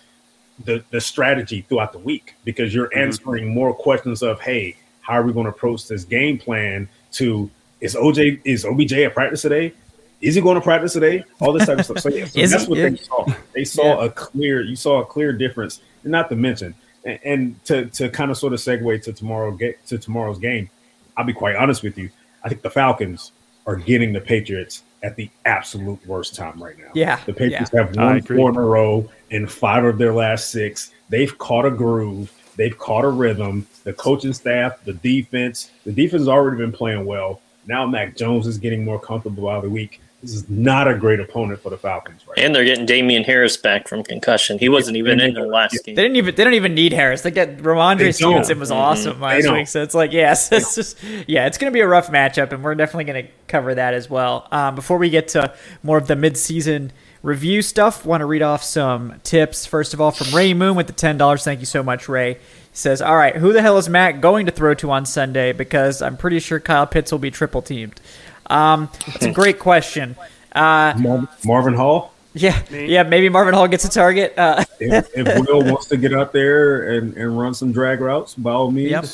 [0.64, 2.96] the the strategy throughout the week because you're Mhm.
[3.02, 6.88] answering more questions of, hey, how are we going to approach this game plan?
[7.12, 7.50] To
[7.86, 9.72] is OJ is OBJ at practice today?
[10.20, 11.24] Is he going to practice today?
[11.40, 12.00] All this type of stuff.
[12.00, 12.70] So, yeah, so that's he?
[12.70, 12.88] what Yeah.
[12.90, 13.26] they saw.
[13.54, 14.62] They saw a clear.
[14.62, 15.80] You saw a clear difference.
[16.04, 19.50] And not to mention, and, and to to kind of sort of segue to tomorrow
[19.52, 20.70] get to tomorrow's game.
[21.16, 22.10] I'll be quite honest with you.
[22.44, 23.32] I think the Falcons
[23.66, 26.90] are getting the Patriots at the absolute worst time right now.
[26.94, 28.36] Yeah, The Patriots I have won agree.
[28.36, 30.92] four in a row in five of their last six.
[31.08, 32.30] They've caught a groove.
[32.56, 33.66] They've caught a rhythm.
[33.84, 37.40] The coaching staff, the defense, the defense has already been playing well.
[37.66, 40.00] Now Mac Jones is getting more comfortable by the week.
[40.22, 43.56] This is not a great opponent for the Falcons right And they're getting Damien Harris
[43.56, 44.58] back from concussion.
[44.58, 45.94] He wasn't even in the last They game.
[45.94, 47.20] They didn't even they don't even need Harris.
[47.20, 48.76] They get Rhamondre Stevenson was Mhm.
[48.76, 49.54] awesome last don't.
[49.54, 52.50] week, so it's like yes, it's just yeah, it's going to be a rough matchup,
[52.52, 54.48] and we're definitely going to cover that as well.
[54.50, 55.52] Um, before we get to
[55.82, 56.90] more of the midseason
[57.26, 59.66] review stuff, want to read off some tips.
[59.66, 61.44] First of all, from Ray Moon with the ten dollars.
[61.44, 62.34] Thank you so much, Ray.
[62.34, 62.38] He
[62.72, 65.52] says, "All right, who the hell is Matt going to throw to on Sunday?
[65.52, 68.00] Because I'm pretty sure Kyle Pitts will be triple teamed."
[68.46, 70.16] Um, that's a great question.
[70.52, 70.94] Uh.
[70.96, 74.34] Mar- Marvin Hall, yeah, yeah, maybe Marvin Hall gets a target.
[74.38, 78.34] Uh, if, if Will wants to get out there and, and run some drag routes,
[78.34, 78.90] by all means.
[78.90, 79.04] Yep.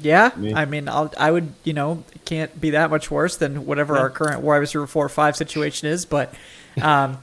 [0.00, 0.54] Yeah, Me.
[0.54, 4.10] I mean, I'll, I would, you know, can't be that much worse than whatever our
[4.10, 6.04] current wide receiver four or five situation is.
[6.04, 6.32] But,
[6.82, 7.18] um,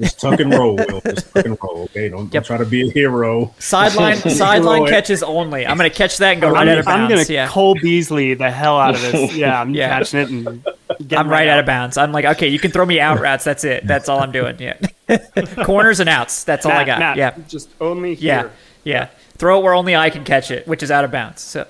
[0.00, 1.00] Just tuck and roll, Will.
[1.00, 1.82] Just tuck and roll.
[1.84, 2.30] Okay, don't, Yep.
[2.32, 3.52] don't try to be a hero.
[3.58, 5.66] sideline sideline catches only.
[5.66, 7.12] I'm going to catch that and go I'm, right out of bounds.
[7.12, 9.32] I'm gonna yeah, Cole Beasley the hell out of this.
[9.36, 9.88] Yeah, I'm Yeah.
[9.98, 10.64] catching it and
[11.00, 11.96] getting I'm right out out of bounds.
[11.98, 13.42] I'm like, okay, you can throw me out routes.
[13.44, 13.86] That's it.
[13.86, 14.56] That's all I'm doing.
[14.60, 14.74] Yeah,
[15.64, 16.44] corners and outs.
[16.44, 16.98] That's all I got.
[17.00, 18.50] Matt, yeah, just only yeah, here.
[18.84, 19.08] yeah.
[19.36, 21.42] Throw it where only I can catch it, which is out of bounds.
[21.42, 21.66] So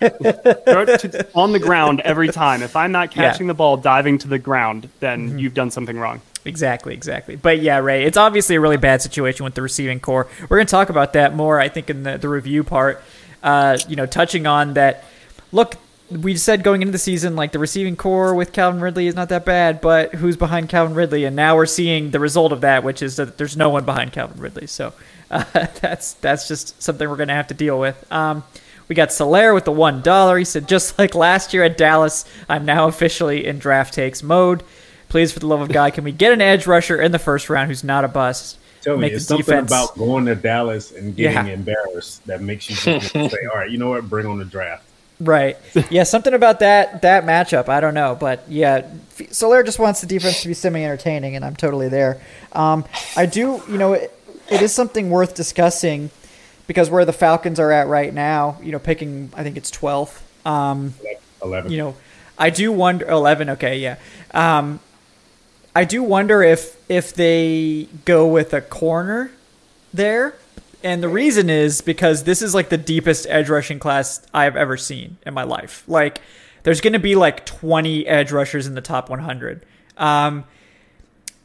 [0.00, 2.62] to, on the ground every time.
[2.62, 3.22] If I'm not Yeah.
[3.22, 3.30] Mm-hmm.
[3.32, 6.20] catching the ball diving to the ground, then you've done something wrong.
[6.44, 7.36] Exactly, exactly.
[7.36, 10.26] But yeah, Ray, it's obviously a really bad situation with the receiving corps.
[10.42, 13.02] We're going to talk about that more, I think, in the, the review part.
[13.42, 15.04] Uh, you know, touching on that
[15.52, 15.76] look,
[16.10, 19.28] we said going into the season, like the receiving corps with Calvin Ridley is not
[19.28, 21.24] that bad, but who's behind Calvin Ridley?
[21.24, 24.12] And now we're seeing the result of that, which is that there's no one behind
[24.12, 24.66] Calvin Ridley.
[24.66, 24.92] So
[25.30, 25.44] uh,
[25.80, 28.10] that's that's just something we're going to have to deal with.
[28.12, 28.42] Um,
[28.88, 30.36] we got Solaire with the one dollar.
[30.36, 34.64] He said, just like last year at Dallas, I'm now officially in draft takes mode.
[35.10, 37.50] Please, for the love of God, can we get an edge rusher in the first
[37.50, 38.56] round who's not a bust?
[38.80, 41.52] Tell me, it's something defense- about going to Dallas and getting Yeah.
[41.52, 43.20] embarrassed that makes you say,
[43.52, 44.08] "All right, you know what?
[44.08, 44.84] Bring on the draft."
[45.20, 45.58] Right.
[45.90, 47.68] Yeah, something about that that matchup.
[47.68, 48.82] I don't know, but yeah,
[49.18, 52.18] Solaire just wants the defense to be semi-entertaining, and I'm totally there.
[52.52, 54.16] Um, I do, you know, it,
[54.48, 56.08] it is something worth discussing
[56.66, 60.22] because where the Falcons are at right now, you know, picking, I think it's 12th.
[60.46, 60.94] Um,
[61.44, 61.70] Eleven.
[61.70, 61.96] you know,
[62.38, 63.06] I do wonder.
[63.06, 63.96] Eleven, okay, yeah.
[64.32, 64.80] Um,
[65.74, 69.30] I do wonder if if they go with a corner
[69.94, 70.34] there,
[70.82, 74.76] and the reason is because this is like the deepest edge rushing class I've ever
[74.76, 75.84] seen in my life.
[75.86, 76.20] Like,
[76.64, 79.64] there's going to be like 20 edge rushers in the top 100.
[79.96, 80.44] Um,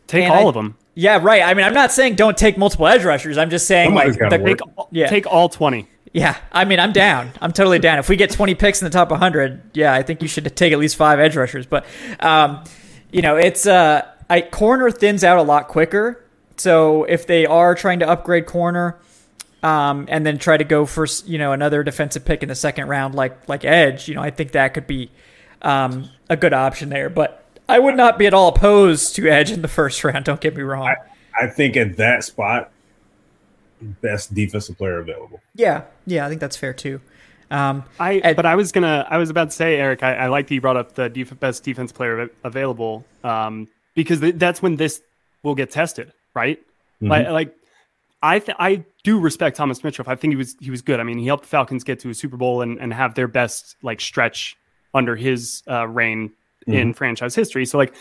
[0.07, 0.75] Take all I- of them.
[0.95, 1.41] yeah, right.
[1.43, 3.37] I mean, I'm not saying don't take multiple edge rushers.
[3.37, 5.07] I'm just saying Somebody's like the- Take, all- Yeah.
[5.07, 5.87] take all 20.
[6.13, 7.31] yeah, I mean, I'm down.
[7.41, 7.99] I'm totally down.
[7.99, 10.73] If we get 20 picks in the top 100, yeah, I think you should take
[10.73, 11.65] at least five edge rushers.
[11.65, 11.85] But,
[12.19, 12.63] um,
[13.11, 16.23] you know, it's uh, I corner thins out a lot quicker.
[16.57, 18.97] So if they are trying to upgrade corner,
[19.61, 22.87] um, and then try to go for you know another defensive pick in the second
[22.87, 25.09] round, like like edge, you know, I think that could be
[25.61, 27.09] um, a good option there.
[27.09, 30.25] But I would not be at all opposed to edge in the first round.
[30.25, 30.93] Don't get me wrong.
[31.39, 32.71] I think at that spot,
[33.81, 35.41] best defensive player available.
[35.55, 37.01] yeah, yeah, I think that's fair too.
[37.51, 40.27] Um, I Ed- but I was gonna I was about to say Eric I, I
[40.27, 44.35] like that you brought up the def- best defense player av- available um, because th-
[44.37, 45.01] that's when this
[45.41, 46.59] will get tested right?
[47.01, 47.55] Like like
[48.21, 50.07] I th- I do respect Thomas Dimitroff.
[50.07, 50.99] I think he was he was good.
[50.99, 53.27] I mean he helped the Falcons get to a Super Bowl and, and have their
[53.27, 54.57] best like stretch
[54.93, 56.31] under his uh, reign
[56.67, 57.65] in franchise history.
[57.65, 57.93] So like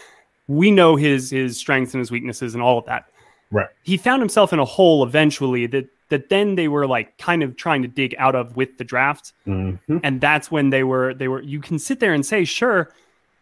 [0.48, 3.06] we know his his strengths and his weaknesses and all of that.
[3.50, 3.68] Right.
[3.84, 7.56] he found himself in a hole eventually that that then they were like kind of
[7.56, 9.32] trying to dig out of with the draft.
[9.46, 9.98] Mm-hmm.
[10.02, 12.92] and that's when they were they were you can sit there and say sure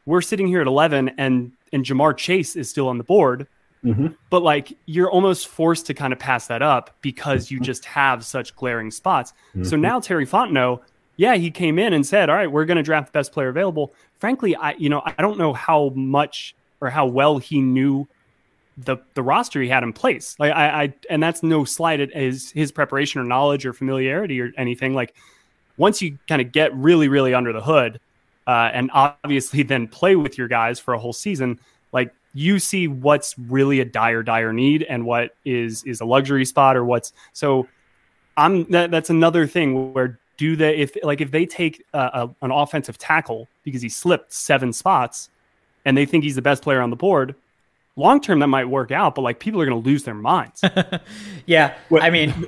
[0.05, 3.47] we're sitting here at 11 and and Ja'Marr Chase is still on the board
[3.85, 4.15] Mhm.
[4.31, 8.25] but like you're almost forced to kind of pass that up because you just have
[8.25, 9.33] such glaring spots
[9.65, 10.81] so now Terry Fontenot
[11.17, 13.49] yeah he came in and said all right we're going to draft the best player
[13.49, 18.07] available frankly I you know I don't know how much or how well he knew
[18.79, 20.37] the the roster he had in place.
[20.39, 24.41] Like I, I and that's no slight at his his preparation or knowledge or familiarity
[24.41, 24.95] or anything.
[24.95, 25.15] Like
[25.77, 27.99] once you kind of get really really under the hood,
[28.47, 31.59] uh, and obviously then play with your guys for a whole season,
[31.93, 36.45] like you see what's really a dire dire need and what is is a luxury
[36.45, 37.69] spot or what's so.
[38.35, 42.35] I'm that, that's another thing where do they if like if they take a, a,
[42.41, 45.29] an offensive tackle because he slipped seven spots
[45.85, 47.35] and they think he's the best player on the board
[47.97, 50.63] long term that might work out, but like people are going to lose their minds.
[51.47, 52.47] yeah, Well, I mean,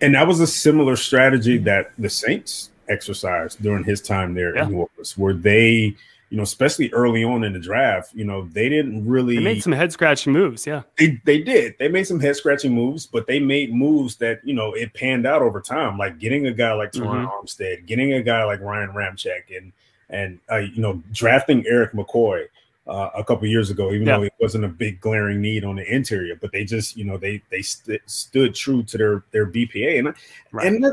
[0.00, 4.64] And that was a similar strategy that the Saints exercised during his time there Yeah.
[4.64, 5.94] in New Orleans, where they,
[6.28, 9.62] you know, especially early on in the draft, you know, they didn't really they made
[9.62, 10.66] some head scratching moves.
[10.66, 10.82] Yeah.
[10.98, 11.74] they, they did.
[11.78, 15.26] They made some head scratching moves, but they made moves that, you know, it panned
[15.26, 17.30] out over time, like getting a guy like Terron Mhm.
[17.32, 19.72] Armstead, getting a guy like Ryan Ramczyk, and,
[20.08, 22.46] and, uh, you know, drafting Erik McCoy
[22.86, 24.16] uh, a couple years ago, even Yeah.
[24.18, 27.16] though it wasn't a big glaring need on the interior, but they just, you know,
[27.16, 29.98] they, they st- stood true to their, their BPA.
[29.98, 30.14] And,
[30.52, 30.66] Right.
[30.66, 30.84] and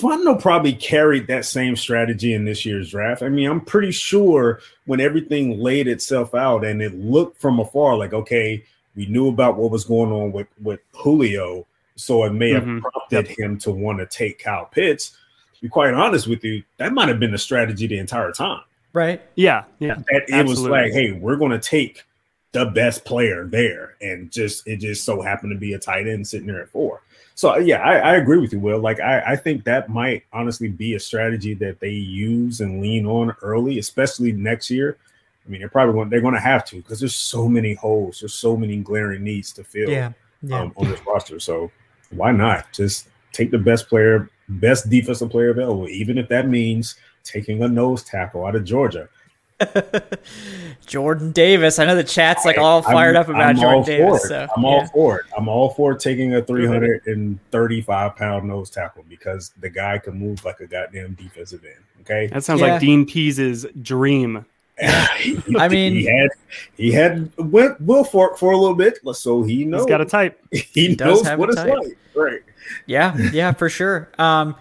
[0.00, 3.22] that, probably carried that same strategy in this year's draft.
[3.22, 7.96] I mean, I'm pretty sure when everything laid itself out and it looked from afar
[7.96, 12.50] like, okay, we knew about what was going on with, with Julio, so it may
[12.52, 12.74] Mhm.
[12.74, 15.10] have prompted him to want to take Kyle Pitts.
[15.54, 18.62] To be quite honest with you, that might have been the strategy the entire time.
[18.92, 19.20] right?
[19.34, 19.64] Yeah.
[19.78, 19.96] Yeah.
[20.10, 22.04] That it was like, hey, we're going to take
[22.52, 26.26] the best player there, and just it just so happened to be a tight end
[26.26, 27.02] sitting there at four.
[27.36, 28.80] So yeah, I, I agree with you, Will.
[28.80, 33.04] Like I, I think that might honestly be a strategy that they use and lean
[33.04, 34.96] on early, especially next year.
[35.44, 38.20] I mean, they're probably going they're going to have to because there's so many holes,
[38.20, 40.60] there's so many glaring needs to fill Yeah, yeah.
[40.62, 41.38] um, on this roster.
[41.38, 41.70] So
[42.08, 46.94] why not just take the best player, best defensive player available, even if that means
[47.22, 49.10] taking a nose tackle out of Georgia.
[50.86, 51.78] Jordan Davis.
[51.78, 54.28] I know the chat's like all I'm- fired up about I'm Jordan Davis.
[54.28, 54.68] So I'm yeah.
[54.68, 55.26] all for it.
[55.36, 60.60] I'm all for taking a 335 pound nose tackle because the guy can move like
[60.60, 61.82] a goddamn defensive end.
[62.02, 62.26] Okay.
[62.28, 62.72] That sounds Yeah.
[62.72, 64.44] like Dean Pees's dream.
[65.18, 66.28] He- I mean- he had
[66.76, 70.04] he had went Will for for a little bit, so he knows He's got a
[70.04, 70.38] type.
[70.52, 71.72] he, does knows have what a it's type.
[71.78, 71.96] like.
[72.14, 72.40] Right.
[72.84, 74.10] Yeah, yeah, for sure.
[74.18, 74.54] Um,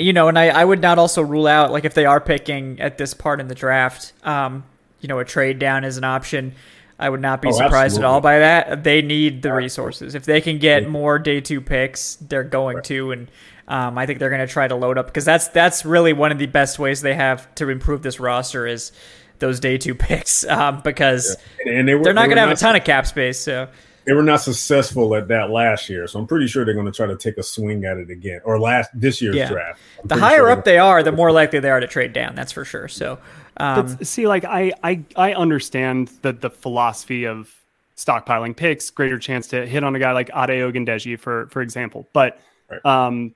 [0.00, 2.80] you know, and I, I would not also rule out like if they are picking
[2.80, 4.64] at this part in the draft, um,
[5.00, 6.54] you know, a trade down is an option.
[6.98, 8.04] I would not be Oh, surprised absolutely.
[8.04, 8.84] at all by that.
[8.84, 10.14] They need the resources.
[10.14, 13.30] If they can get more day two picks, they're going to, and
[13.68, 16.30] um, I think they're going to try to load up because that's that's really one
[16.32, 18.92] of the best ways they have to improve this roster is
[19.38, 22.50] those day two picks um, because And they were, they're not they going to have
[22.50, 23.38] a ton of cap space.
[23.40, 23.68] So
[24.06, 26.92] They were not successful at that last year, so I'm pretty sure they're going to
[26.92, 29.48] try to take a swing at it again, or last this year's Yeah.
[29.50, 29.78] draft.
[30.02, 32.34] I'm the higher sure up they are, the more likely they are to trade down.
[32.34, 32.88] That's for sure.
[32.88, 33.18] So
[33.58, 37.54] um, But see, like I, I, I understand that the philosophy of
[37.96, 42.08] stockpiling picks, greater chance to hit on a guy like Ade Ogundeji, for for example.
[42.14, 42.84] But Right.
[42.86, 43.34] um,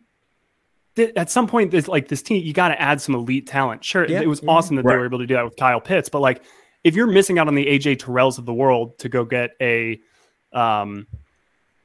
[0.97, 3.85] th- at some point, there's like this team, you got to add some elite talent.
[3.85, 4.21] Sure, Yeah.
[4.23, 6.43] it was awesome that they were able to do that with Kyle Pitts, but like
[6.85, 10.01] if you're missing out on the AJ Terrells of the world to go get a,
[10.55, 11.07] um,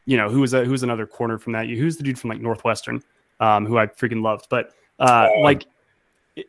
[0.06, 1.68] you know, who was a who's another corner from that?
[1.68, 3.02] Who's the dude from like Northwestern,
[3.40, 5.66] um, who I freaking loved, but uh, like.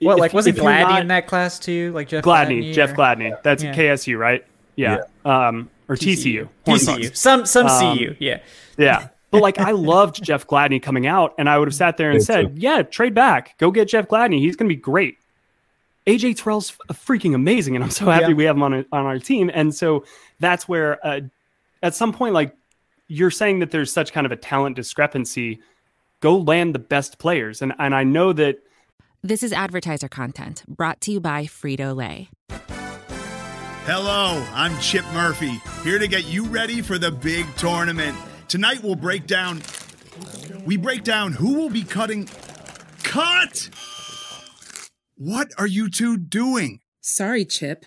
[0.00, 1.92] what if- like was it if Gladney not- in that class too?
[1.92, 3.42] Like Jeff Gladney, Jeff or- Gladney.
[3.42, 3.74] That's Yeah.
[3.74, 4.44] KSU, right?
[4.76, 5.00] Yeah.
[5.24, 6.48] Um, or TCU.
[6.64, 8.38] Horned TCU, some some Um, CU, yeah.
[8.78, 9.08] Yeah.
[9.32, 12.18] But like I loved Jeff Gladney coming out, and I would have sat there and
[12.18, 14.38] Me said, "Yeah, trade back, go get Jeff Gladney.
[14.40, 15.18] He's going to be great."
[16.06, 18.34] AJ Terrell's freaking amazing, and I'm so happy Yeah.
[18.34, 19.50] we have him on on our team.
[19.52, 20.04] And so
[20.40, 21.20] that's where, uh,
[21.82, 22.54] at some point, like
[23.08, 25.60] you're saying that there's such kind of a talent discrepancy.
[26.20, 28.58] Go land the best players, and and I know that
[29.22, 32.28] This is advertiser content brought to you by Frito Lay.
[33.86, 38.16] Hello, I'm Chip Murphy, here to get you ready for the big tournament.
[38.48, 39.62] Tonight we'll break down
[40.66, 42.28] we break down who will be cutting
[43.02, 43.70] cut.
[45.16, 46.80] What are you two doing?
[47.00, 47.86] Sorry, Chip.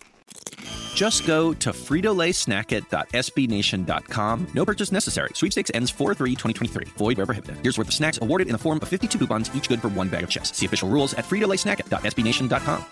[0.93, 4.47] Just go to fritolaysnackit.sbnation.com.
[4.53, 5.29] No purchase necessary.
[5.33, 6.87] Sweepstakes ends 4-3-2023.
[6.89, 7.57] Void where prohibited.
[7.59, 10.07] Here's worth of snacks awarded in the form of 52 coupons, each good for one
[10.09, 10.55] bag of chips.
[10.55, 12.85] See official rules at fritolaysnackit.sbnation.com.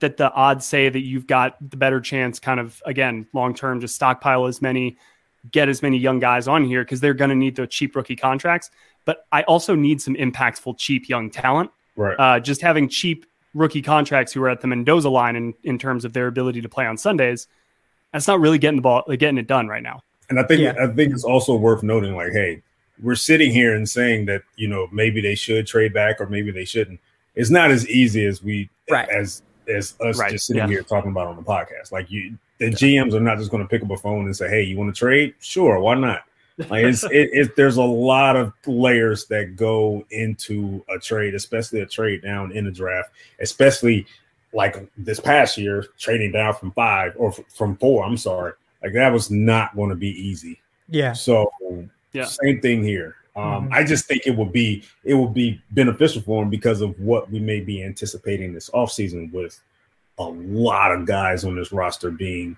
[0.00, 3.80] that the odds say that you've got the better chance kind of again long term
[3.80, 4.96] just stockpile as many
[5.50, 8.14] get as many young guys on here because they're going to need the cheap rookie
[8.14, 8.70] contracts
[9.04, 12.14] but i also need some impactful cheap young talent Right.
[12.20, 16.04] uh, just having cheap rookie contracts who are at the mendoza line in, in terms
[16.04, 17.48] of their ability to play on sundays
[18.12, 20.60] that's not really getting the ball like getting it done right now And I think
[20.60, 20.74] Yeah.
[20.80, 22.62] I think it's also worth noting, like, hey,
[23.02, 26.50] we're sitting here and saying that you know maybe they should trade back or maybe
[26.52, 27.00] they shouldn't.
[27.34, 29.08] It's not as easy as we Right.
[29.08, 30.68] as as us Right, just sitting yeah.
[30.68, 31.90] here talking about on the podcast.
[31.92, 34.48] Like you, the GMs are not just going to pick up a phone and say,
[34.48, 35.34] "Hey, you want to trade?
[35.40, 36.22] Sure, why not?"
[36.68, 41.80] Like it's it, it, there's a lot of layers that go into a trade, especially
[41.80, 44.06] a trade down in the draft, especially
[44.52, 48.04] like this past year, trading down from five or f- from four.
[48.04, 50.60] I'm sorry, like that was not going to be easy.
[50.88, 51.12] Yeah.
[51.12, 51.50] So
[52.12, 52.24] Yeah.
[52.24, 53.14] same thing here.
[53.36, 53.72] Um, Mhm.
[53.72, 57.30] I just think it would be it would be beneficial for him because of what
[57.30, 59.60] we may be anticipating this offseason with
[60.18, 62.56] a lot of guys on this roster being,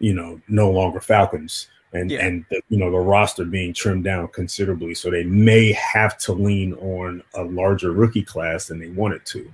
[0.00, 2.24] you know, no longer Falcons and Yeah.
[2.26, 4.94] and the, you know the roster being trimmed down considerably.
[4.94, 9.50] So they may have to lean on a larger rookie class than they wanted to.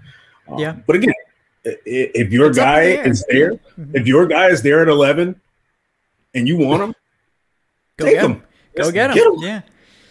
[0.48, 0.72] Um, Yeah.
[0.86, 1.14] But again,
[1.64, 3.08] if your It's guy there.
[3.08, 3.94] is there, Mhm.
[3.94, 5.40] if your guy is there at eleven,
[6.34, 6.94] and you want him,
[7.98, 8.34] Go take him.
[8.74, 9.16] Go Just get him.
[9.16, 9.34] get 'em.
[9.40, 9.60] Yeah.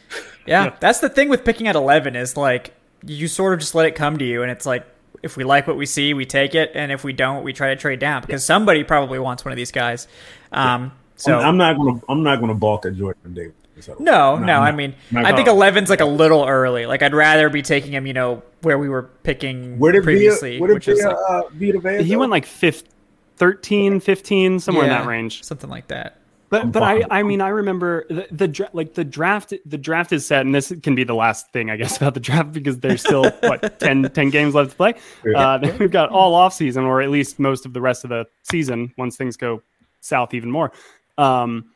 [0.45, 0.63] yeah.
[0.65, 0.73] Yeah.
[0.79, 2.73] That's the thing with picking at 11 is like
[3.05, 4.85] you sort of just let it come to you and it's like
[5.23, 7.69] if we like what we see, we take it and if we don't, we try
[7.69, 10.07] to trade down because somebody probably wants one of these guys.
[10.51, 13.53] Um so I'm, I'm not gonna I'm not gonna balk at Jordan Davis.
[13.79, 16.85] So, no, I'm no, I mean, I think gonna- 11's like a little early.
[16.85, 20.51] Like I'd rather be taking him, you know, where we were picking where did previously,
[20.51, 22.19] Vea, where did which is Vea, like uh, Vita Vea he go?
[22.19, 22.89] went like fifth
[23.37, 26.17] 13 15 somewhere in that range something like that.
[26.49, 27.03] But I'm but I.
[27.09, 30.71] I mean I remember the, the like the draft the draft is set and this
[30.83, 34.11] can be the last thing I guess about the draft because there's still what 10,
[34.11, 34.93] 10 games left to play.
[35.25, 35.39] Yeah.
[35.39, 38.27] Uh, we've got all off season or at least most of the rest of the
[38.43, 39.63] season once things go
[40.01, 40.71] south even more.
[41.17, 41.71] Um,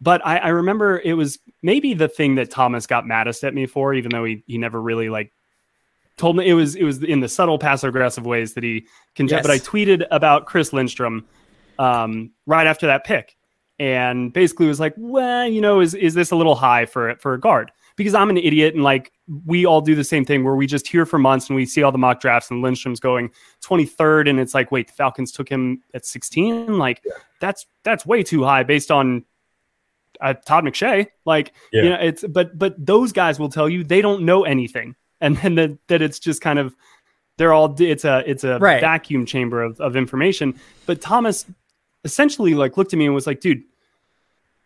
[0.00, 3.66] but I, I remember it was maybe the thing that Thomas got maddest at me
[3.66, 5.32] for, even though he he never really like
[6.16, 9.28] told me it was it was in the subtle passive aggressive ways that he can.
[9.28, 9.42] Yes.
[9.42, 11.26] But I tweeted about Chris Lindstrom
[11.78, 13.36] um, right after that pick.
[13.80, 17.34] and basically was like, well, you know, is is this a little high for for
[17.34, 17.72] a guard?
[17.96, 19.12] Because I'm an idiot and like
[19.46, 21.82] we all do the same thing where we just hear for months and we see
[21.82, 23.30] all the mock drafts and Lindstrom's going
[23.62, 26.78] 23rd and it's like, wait, the Falcons took him at 16.
[26.78, 27.04] Like
[27.40, 29.24] that's that's way too high based on
[30.20, 31.06] uh, Todd McShay.
[31.24, 31.82] Like, Yeah.
[31.82, 35.36] you know, it's but but those guys will tell you they don't know anything, and
[35.38, 36.74] then that that it's just kind of
[37.38, 38.80] they're all it's a it's a Right.
[38.80, 40.58] vacuum chamber of, of information.
[40.86, 41.46] But Thomas
[42.04, 43.62] essentially like looked at me and was like, dude,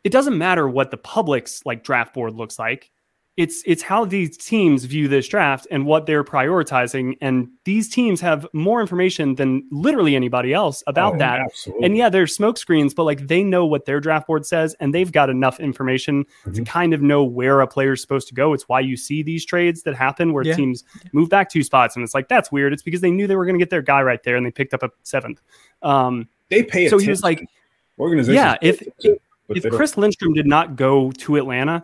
[0.02, 2.90] it doesn't matter what the public's like draft board looks like.
[3.36, 7.16] It's it's how these teams view this draft and what they're prioritizing.
[7.20, 11.40] And these teams have more information than literally anybody else about Oh, that.
[11.40, 11.84] absolutely.
[11.84, 14.94] And yeah, there's smoke screens, but like they know what their draft board says, and
[14.94, 16.66] they've got enough information to Mhm.
[16.66, 18.52] kind of know where a player's supposed to go.
[18.52, 20.54] It's why you see these trades that happen where Yeah.
[20.54, 22.72] teams move back two spots, and it's like that's weird.
[22.72, 24.52] It's because they knew they were going to get their guy right there, and they
[24.52, 25.40] picked up a seventh.
[25.82, 27.04] Um, they pay so attention.
[27.06, 27.44] he was like,
[27.98, 28.36] organizations.
[28.36, 28.80] yeah, if-
[29.48, 31.82] but if Chris Lindstrom did not go to Atlanta,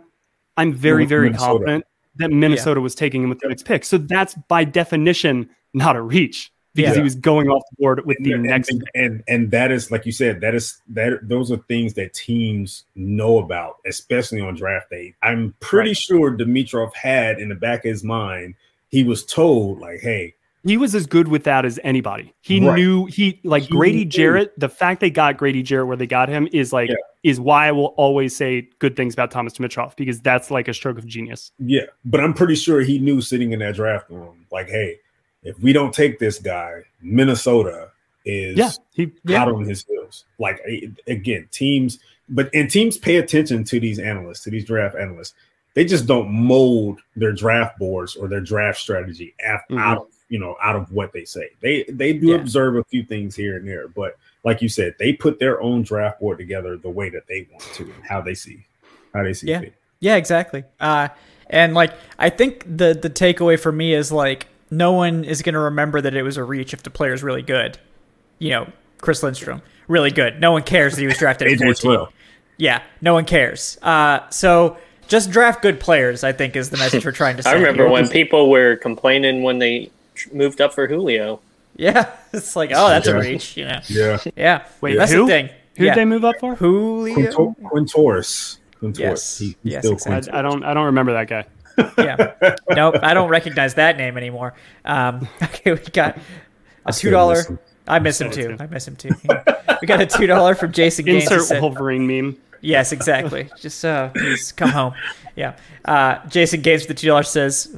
[0.57, 1.51] I'm very, very Minnesota.
[1.53, 1.85] confident
[2.17, 3.85] that Minnesota was taking him with the next pick.
[3.85, 6.97] So that's by definition not a reach because Yeah.
[6.99, 8.71] he was going off the board with the and, next.
[8.71, 12.13] and, and and that is like you said that is that those are things that
[12.15, 15.97] teams know about especially on draft day i'm pretty Right.
[15.97, 18.55] sure Dimitroff had in the back of his mind
[18.89, 20.35] he was told like hey
[20.65, 22.35] He was as good with that as anybody.
[22.43, 22.77] He Right.
[22.77, 24.11] knew he like He Grady knew.
[24.11, 24.53] Jarrett.
[24.59, 26.97] The fact they got Grady Jarrett where they got him is like Yeah.
[27.23, 30.75] is why I will always say good things about Thomas Dimitroff because that's like a
[30.75, 31.53] stroke of genius.
[31.59, 34.97] yeah but i'm pretty sure he knew sitting in that draft room like hey
[35.43, 37.91] if we don't take this guy minnesota
[38.25, 39.43] is Yeah, he Yeah.
[39.43, 40.25] out on his heels.
[40.39, 40.61] Like
[41.07, 41.99] again, teams,
[42.29, 45.33] but and teams pay attention to these analysts, to these draft analysts.
[45.75, 49.79] They just don't mold their draft boards or their draft strategy af- mm-hmm.
[49.79, 51.51] out of you know out of what they say.
[51.61, 52.37] They they do Yeah.
[52.37, 55.83] observe a few things here and there, but like you said, they put their own
[55.83, 58.65] draft board together the way that they want to, and how they see
[59.13, 59.61] how they see Yeah.
[59.61, 59.75] fit.
[60.01, 60.65] Yeah, exactly.
[60.81, 61.09] Uh,
[61.51, 65.53] and like, I think the the takeaway for me is like, no one is going
[65.55, 67.77] to remember that it was a reach if the player's really good.
[68.39, 68.73] You know,
[69.03, 70.41] Chris Lindstrom, really good.
[70.41, 71.75] No one cares that he was drafted at AJ 14.
[71.75, 72.13] Swill.
[72.57, 73.79] Yeah, no one cares.
[73.83, 74.77] Uh, so
[75.09, 76.23] just draft good players.
[76.25, 77.51] I think is the message we're trying to say.
[77.51, 79.91] I remember when people were complaining when they tr-
[80.33, 81.41] moved up for Julio.
[81.77, 83.17] Yeah, it's like, oh, that's a Yeah.
[83.19, 83.57] reach.
[83.57, 83.81] You know.
[83.89, 84.65] Yeah, Yeah.
[84.81, 85.23] Wait, that's who?
[85.27, 85.51] the thing.
[85.77, 85.95] Who yeah.
[85.95, 86.55] did they move up for?
[86.57, 87.15] Julio.
[87.17, 88.59] Quintor- Quintorris.
[88.83, 88.99] Quintorris.
[88.99, 89.39] Yes.
[89.39, 90.33] He- Yes, exactly.
[90.33, 91.45] I, I don't I don't remember that guy.
[91.99, 92.57] yeah.
[92.71, 94.55] Nope, I don't recognize that name anymore.
[94.85, 96.19] Um, okay, we got
[96.87, 97.59] a two dollar.
[97.89, 98.49] I miss him too.
[98.49, 98.57] too.
[98.61, 99.11] I miss him too.
[99.25, 99.43] Yeah.
[99.81, 101.29] we got a two dollar from Jason Gaines.
[101.29, 102.37] who Insert said- Wolverine meme.
[102.63, 103.49] Yes, exactly.
[103.59, 104.93] Just uh, please come home.
[105.35, 105.57] Yeah.
[105.87, 107.75] Uh, Jason Gaines with the two dollars says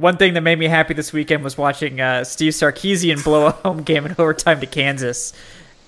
[0.00, 3.50] one thing that made me happy this weekend was watching uh, Steve Sarkisian blow a
[3.50, 5.32] home game in overtime to Kansas.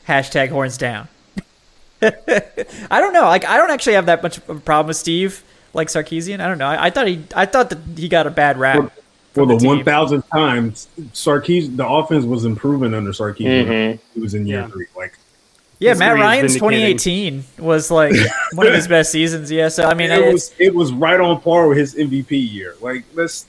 [0.07, 1.09] Hashtag horns down.
[2.03, 3.23] I don't know.
[3.23, 5.43] Like I don't actually have that much of a problem with Steve
[5.73, 6.41] like Sarkisian.
[6.41, 6.67] I don't know.
[6.67, 8.93] I, I thought he I thought that he got a bad rap.
[9.33, 9.69] For the the team.
[9.69, 13.67] one thousandth time, Sarkisian, the offense was improving under Sarkisian.
[13.67, 13.99] Mhm.
[14.15, 14.69] He was in year Yeah.
[14.69, 14.87] three.
[14.97, 15.17] Like
[15.79, 18.15] Yeah, Matt Ryan's 2018 was like
[18.55, 19.51] one of his best seasons.
[19.51, 22.75] Yeah, so I mean, it was, it was right on par with his MVP year.
[22.83, 23.47] Like let's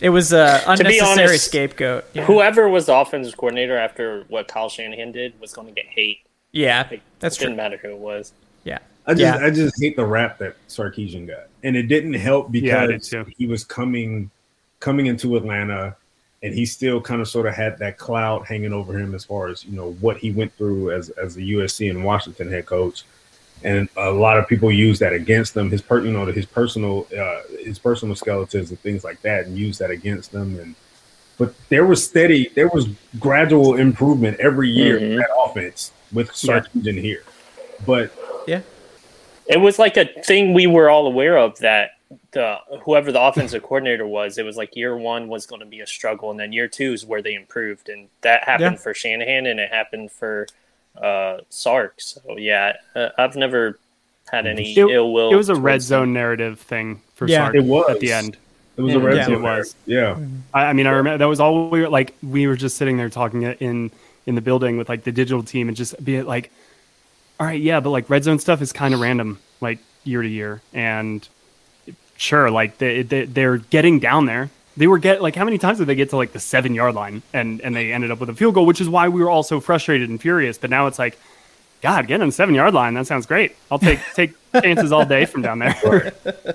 [0.00, 2.04] it was a be unnecessary honest, scapegoat.
[2.12, 2.24] Yeah.
[2.24, 6.20] Whoever was the offensive coordinator after what Kyle Shanahan did was going to get hate.
[6.52, 8.32] yeah, Like, that's it didn't matter who it was.
[8.64, 9.46] Yeah, I just Yeah.
[9.46, 13.08] I just hate the rap that Sarkisian got, and it didn't help Yeah, did because
[13.08, 13.26] too.
[13.36, 14.30] he was coming
[14.80, 15.96] coming into Atlanta,
[16.42, 19.48] and he still kind of sort of had that cloud hanging over him as far
[19.48, 23.04] as you know what he went through as as the USC and Washington head coach,
[23.64, 25.70] and a lot of people use that against them.
[25.70, 29.56] His per you know his personal uh, his personal skeletons and things like that, and
[29.56, 30.74] use that against them and.
[31.38, 32.88] But there was steady, there was
[33.20, 35.16] gradual improvement every year in Mhm.
[35.18, 36.62] that offense with Yeah.
[36.62, 37.22] Sarkisian here.
[37.86, 38.10] But
[38.48, 38.62] yeah,
[39.46, 41.90] It was like a thing we were all aware of that
[42.32, 45.78] the whoever the offensive coordinator was, it was like year one was going to be
[45.78, 48.82] a struggle, and then year two is where they improved, and that happened Yeah.
[48.82, 50.48] for Shanahan, and it happened for
[51.02, 52.00] uh, Sark.
[52.00, 53.78] So yeah, uh, I've never
[54.30, 55.32] had any It- ill will.
[55.32, 56.00] It was a red towards them.
[56.00, 57.44] zone narrative thing for Yeah.
[57.44, 57.90] Sark It was.
[57.90, 58.36] at the end.
[58.76, 59.24] It was a Mm, red yeah.
[59.24, 59.34] zone.
[59.34, 59.74] It was.
[59.86, 60.16] Yeah.
[60.54, 62.14] I, I mean, I remember that was all we were like.
[62.22, 63.90] We were just sitting there talking in
[64.26, 66.50] in the building with like the digital team and just be like,
[67.40, 70.28] all right, yeah, but like red zone stuff is kind of random, like year to
[70.28, 71.26] year, and
[72.16, 74.50] sure, like they, they they're getting down there.
[74.78, 76.94] They were get like how many times did they get to like the seven yard
[76.94, 79.28] line and and they ended up with a field goal, which is why we were
[79.28, 80.56] all so frustrated and furious.
[80.56, 81.18] But now it's like,
[81.82, 83.56] God, getting on the seven yard line, that sounds great.
[83.72, 86.12] I'll take take chances all day from down there.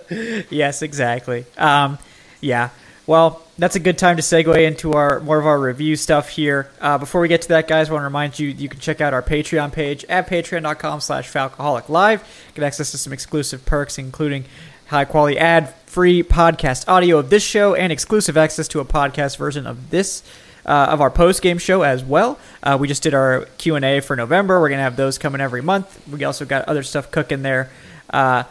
[0.50, 1.46] yes, exactly.
[1.58, 2.00] Um,
[2.40, 2.70] yeah.
[3.06, 6.72] Well, that's a good time to segue into our more of our review stuff here.
[6.80, 9.02] Uh, before we get to that, guys, I want to remind you you can check
[9.02, 12.24] out our Patreon page at patreon.com slash Falcoholic Live.
[12.56, 14.46] Get access to some exclusive perks, including
[14.88, 19.38] high quality ad free podcast audio of this show and exclusive access to a podcast
[19.38, 20.24] version of this
[20.66, 22.40] uh, of our post game show as well.
[22.64, 24.60] Uh, we just did our Q and A for November.
[24.60, 26.02] We're gonna have those coming every month.
[26.08, 27.70] We also got other stuff cooking there
[28.10, 28.42] uh,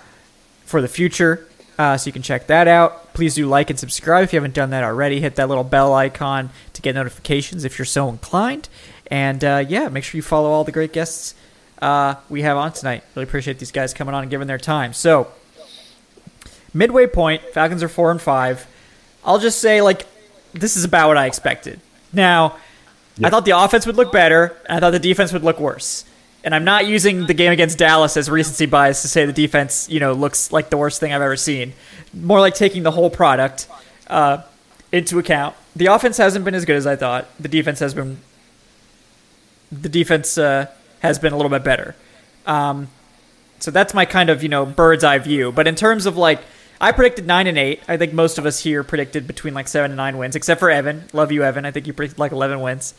[0.66, 1.44] for the future,
[1.80, 3.12] uh, so you can check that out.
[3.12, 5.20] Please do like and subscribe if you haven't done that already.
[5.20, 8.68] Hit that little bell icon to get notifications if you're so inclined.
[9.08, 11.34] And uh, yeah, make sure you follow all the great guests
[11.80, 13.02] uh, we have on tonight.
[13.16, 14.92] Really appreciate these guys coming on and giving their time.
[14.92, 15.32] So
[16.72, 18.66] midway point, Falcons are four and five.
[19.24, 20.06] I'll just say like
[20.52, 21.80] this is about what I expected.
[22.12, 22.56] Now,
[23.22, 24.56] I thought the offense would look better.
[24.66, 26.04] And I thought the defense would look worse.
[26.44, 29.88] And I'm not using the game against Dallas as recency bias to say the defense,
[29.88, 31.72] you know, looks like the worst thing I've ever seen.
[32.12, 33.68] More like taking the whole product
[34.08, 34.42] uh,
[34.90, 35.54] into account.
[35.76, 37.28] The offense hasn't been as good as I thought.
[37.38, 38.18] The defense has been.
[39.70, 40.66] The defense uh,
[41.00, 41.94] has been a little bit better.
[42.44, 42.88] Um,
[43.60, 45.52] so that's my kind of you know bird's eye view.
[45.52, 46.40] But in terms of like
[46.82, 47.80] I predicted nine and eight.
[47.86, 50.68] I think most of us here predicted between like seven and nine wins, except for
[50.68, 51.04] Evan.
[51.12, 51.64] Love you, Evan.
[51.64, 52.92] I think you predicted like eleven wins.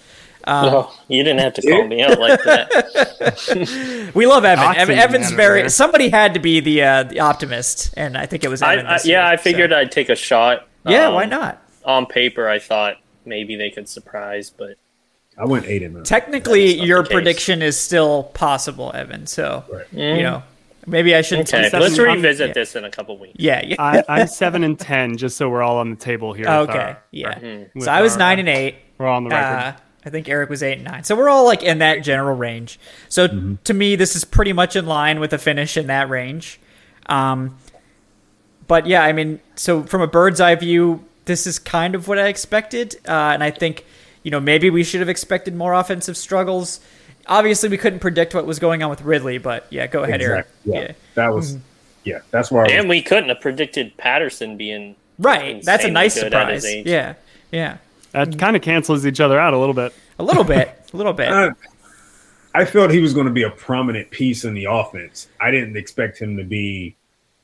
[0.46, 4.12] Um, no, you didn't have to call me out like that.
[4.16, 4.64] we love Evan.
[4.64, 5.62] Naughty Evan Evan's very.
[5.62, 5.70] there.
[5.70, 8.88] Somebody had to be the uh, the optimist, and I think it was I, Evan.
[8.88, 9.78] I, this yeah, year, I figured so.
[9.78, 10.68] I'd take a shot.
[10.86, 11.62] Yeah, Um, why not?
[11.86, 14.78] On paper, I thought maybe they could surprise, but
[15.38, 16.04] I went eight and nine.
[16.04, 19.28] Technically, your prediction is still possible, Evan.
[19.28, 19.86] So Right.
[19.92, 20.44] you know,
[20.86, 21.54] maybe I shouldn't.
[21.54, 22.54] okay, seven- let's revisit yeah.
[22.54, 23.36] this in a couple weeks.
[23.38, 23.76] Yeah, yeah.
[23.80, 26.48] I, I'm seven and ten, just so we're all on the table here.
[26.48, 27.68] okay, our- yeah.
[27.74, 28.76] with So I was our, nine uh, and eight.
[28.98, 29.80] We're all on the record.
[29.80, 31.04] Uh, I think Eric was eight and nine.
[31.04, 32.80] So we're all like in that general range.
[33.10, 36.60] So to me, this is pretty much in line with a finish in that range.
[37.06, 37.58] Um,
[38.68, 42.20] but yeah, I mean, so from a bird's eye view, this is kind of what
[42.20, 43.86] I expected, uh, and I think
[44.24, 46.80] you know maybe we should have expected more offensive struggles.
[47.28, 50.48] Obviously, we couldn't predict what was going on with Ridley, but yeah, go ahead, Eric.
[50.66, 50.74] Exactly.
[50.74, 50.92] Yeah.
[51.16, 51.58] That was.
[52.04, 52.74] Yeah, that's where I was.
[52.74, 56.86] And we couldn't have predicted Patterson being Right, that's a nice good at his surprise.
[56.86, 57.14] Yeah,
[57.52, 57.78] yeah,
[58.12, 59.94] That kind of cancels each other out a little bit.
[60.20, 61.30] a little bit, a little bit.
[61.30, 61.52] Uh,
[62.56, 65.28] I felt he was going to be a prominent piece in the offense.
[65.40, 66.96] I didn't expect him to be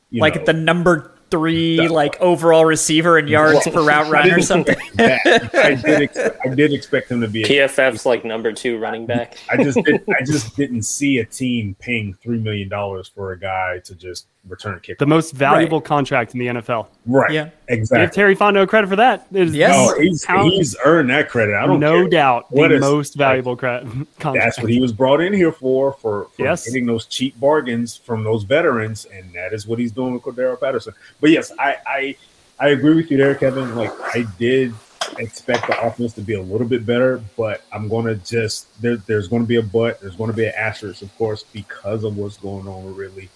[0.09, 4.32] you like know, the number three That- like overall receiver in yards per route run
[4.32, 4.75] or something.
[4.99, 6.01] I did.
[6.03, 7.43] Ex- I did expect him to be.
[7.43, 9.38] A, PFF's like number two running back.
[9.49, 9.77] I just.
[9.84, 13.95] Did, I just didn't see a team paying three million dollars for a guy to
[13.95, 14.98] just return kick.
[14.98, 16.88] The most valuable contract in the NFL.
[17.06, 17.32] right.
[17.32, 17.44] Yeah.
[17.46, 18.16] Give Exactly.
[18.16, 19.28] Terry Fontenot credit for that.
[19.32, 19.76] There's Yes.
[19.76, 21.56] No, he's he's earned that credit.
[21.56, 21.80] I don't.
[21.80, 22.08] no care.
[22.10, 23.88] doubt What the is- most valuable credit
[24.20, 24.46] contract.
[24.46, 26.66] That's what he was brought in here for, for, for Yes.
[26.66, 30.60] getting those cheap bargains from those veterans, and that is what he's doing with Cordarrelle
[30.60, 30.94] Patterson.
[31.22, 32.16] But yes, I I,
[32.60, 33.76] I agree with you there, Kevin.
[33.76, 34.74] Like I did
[35.18, 39.28] expect the offense to be a little bit better, but I'm gonna just there, there's
[39.28, 42.68] gonna be a but, there's gonna be an asterisk, of course, because of what's going
[42.68, 43.30] on with Ridley.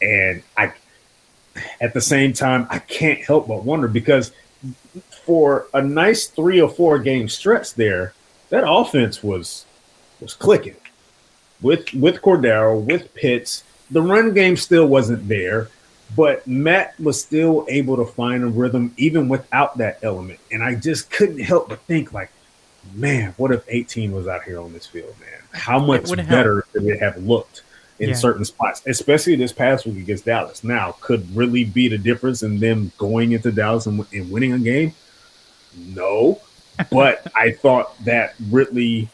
[0.00, 0.72] And I
[1.80, 4.32] at the same time, I can't help but wonder because
[5.24, 8.12] for a nice three or four game stretch there,
[8.50, 9.66] that offense was
[10.20, 10.76] was clicking
[11.60, 13.64] with with Cordarrelle, with Pitts.
[13.90, 15.68] The run game still wasn't there,
[16.16, 20.40] but Matt was still able to find a rhythm even without that element.
[20.50, 22.30] And I just couldn't help but think, like,
[22.94, 25.40] man, what if 18 was out here on this field, man?
[25.52, 27.62] How much better could it have looked
[27.98, 28.14] in Yeah.
[28.14, 30.62] certain spots, especially this past week against Dallas?
[30.64, 34.58] Now, could really be the difference in them going into Dallas and, and winning a
[34.58, 34.92] game?
[35.76, 36.40] No,
[36.90, 39.08] but I thought that Ridley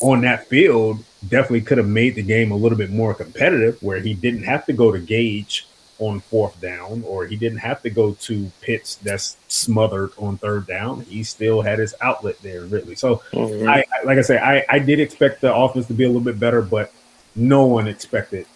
[0.00, 3.98] on that field definitely could have made the game a little bit more competitive where
[3.98, 5.66] he didn't have to go to Gage
[5.98, 10.64] on fourth down or he didn't have to go to Pitts that's smothered on third
[10.68, 11.00] down.
[11.00, 12.94] He still had his outlet there, Ridley.
[12.94, 13.68] So Mhm.
[13.68, 16.20] I, I like I say, I, I did expect the offense to be a little
[16.22, 16.92] bit better, but
[17.38, 18.46] no one expected,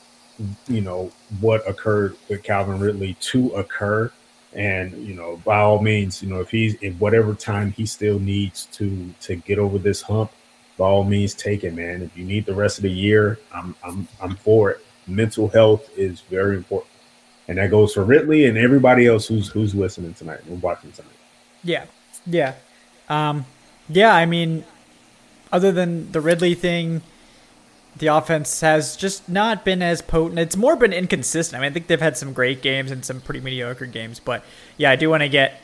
[0.68, 1.10] you know,
[1.40, 4.10] what occurred with Calvin Ridley to occur.
[4.54, 8.18] And you know, by all means, you know, if he's in whatever time he still
[8.18, 10.30] needs to to get over this hump,
[10.76, 12.02] by all means, take it, man.
[12.02, 14.84] If you need the rest of the year, I'm I'm I'm for it.
[15.06, 16.92] Mental health is very important,
[17.48, 21.12] and that goes for Ridley and everybody else who's who's listening tonight and watching tonight.
[21.64, 21.86] Yeah,
[22.26, 22.54] yeah,
[23.08, 23.46] um,
[23.88, 24.14] yeah.
[24.14, 24.64] I mean,
[25.50, 27.00] other than the Ridley thing,
[27.96, 30.38] the offense has just not been as potent.
[30.38, 31.58] It's more been inconsistent.
[31.58, 34.44] I mean, I think they've had some great games and some pretty mediocre games, but
[34.76, 35.60] yeah, I do want to get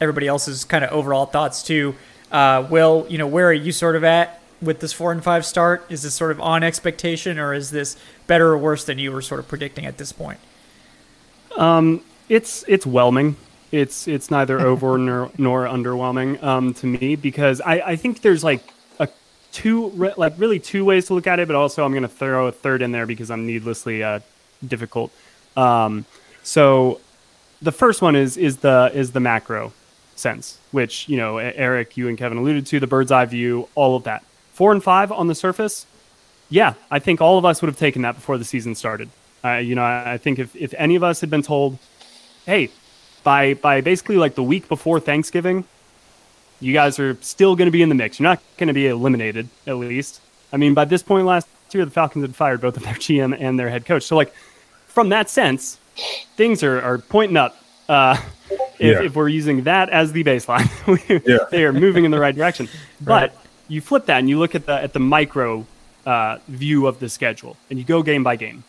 [0.00, 1.94] everybody else's kind of overall thoughts too.
[2.30, 5.46] Uh, Will, you know, where are you sort of at with this four and five
[5.46, 5.84] start?
[5.88, 9.22] Is this sort of on expectation, or is this better or worse than you were
[9.22, 10.38] sort of predicting at this point?
[11.56, 13.36] Um, it's it's whelming.
[13.72, 18.44] It's it's neither over nor, nor underwhelming um, to me because I, I think there's
[18.44, 18.62] like
[19.58, 22.46] two like really two ways to look at it, but also I'm going to throw
[22.46, 24.20] a third in there because I'm needlessly uh,
[24.66, 25.12] difficult.
[25.56, 26.04] Um,
[26.44, 27.00] so
[27.60, 29.72] the first one is is the is the macro
[30.14, 33.96] sense, which you know Eric, you and Kevin alluded to the bird's eye view, all
[33.96, 34.24] of that.
[34.52, 35.86] Four and five on the surface,
[36.48, 39.08] yeah, I think all of us would have taken that before the season started.
[39.44, 41.78] Uh, you know, I, I think if, if any of us had been told,
[42.46, 42.70] hey,
[43.24, 45.64] by by basically like the week before Thanksgiving,
[46.60, 48.18] you guys are still going to be in the mix.
[48.18, 50.20] You're not going to be eliminated, at least.
[50.52, 53.36] I mean, by this point last year, the Falcons had fired both of their GM
[53.38, 54.04] and their head coach.
[54.04, 54.34] So, like,
[54.86, 55.78] from that sense,
[56.36, 57.56] things are, are pointing up.
[57.88, 59.02] Uh, if, yeah.
[59.02, 60.68] if, we're using that as the baseline,
[61.26, 61.38] yeah.
[61.50, 62.68] they are moving in the right direction.
[63.00, 63.32] But
[63.68, 65.64] you flip that and you look at the at the micro
[66.04, 68.64] uh, view of the schedule, and you go game by game,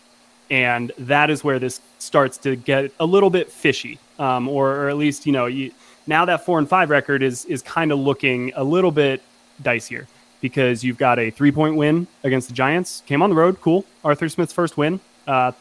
[0.51, 4.89] and that is where this starts to get a little bit fishy, um, or, or,
[4.89, 5.71] at least you know you,
[6.09, 9.21] now that four and five record is is kind of looking a little bit
[9.61, 10.07] dicier
[10.41, 13.85] because you've got a three point win against the Giants, came on the road, cool.
[14.03, 15.51] Arthur Smith's first win, uh,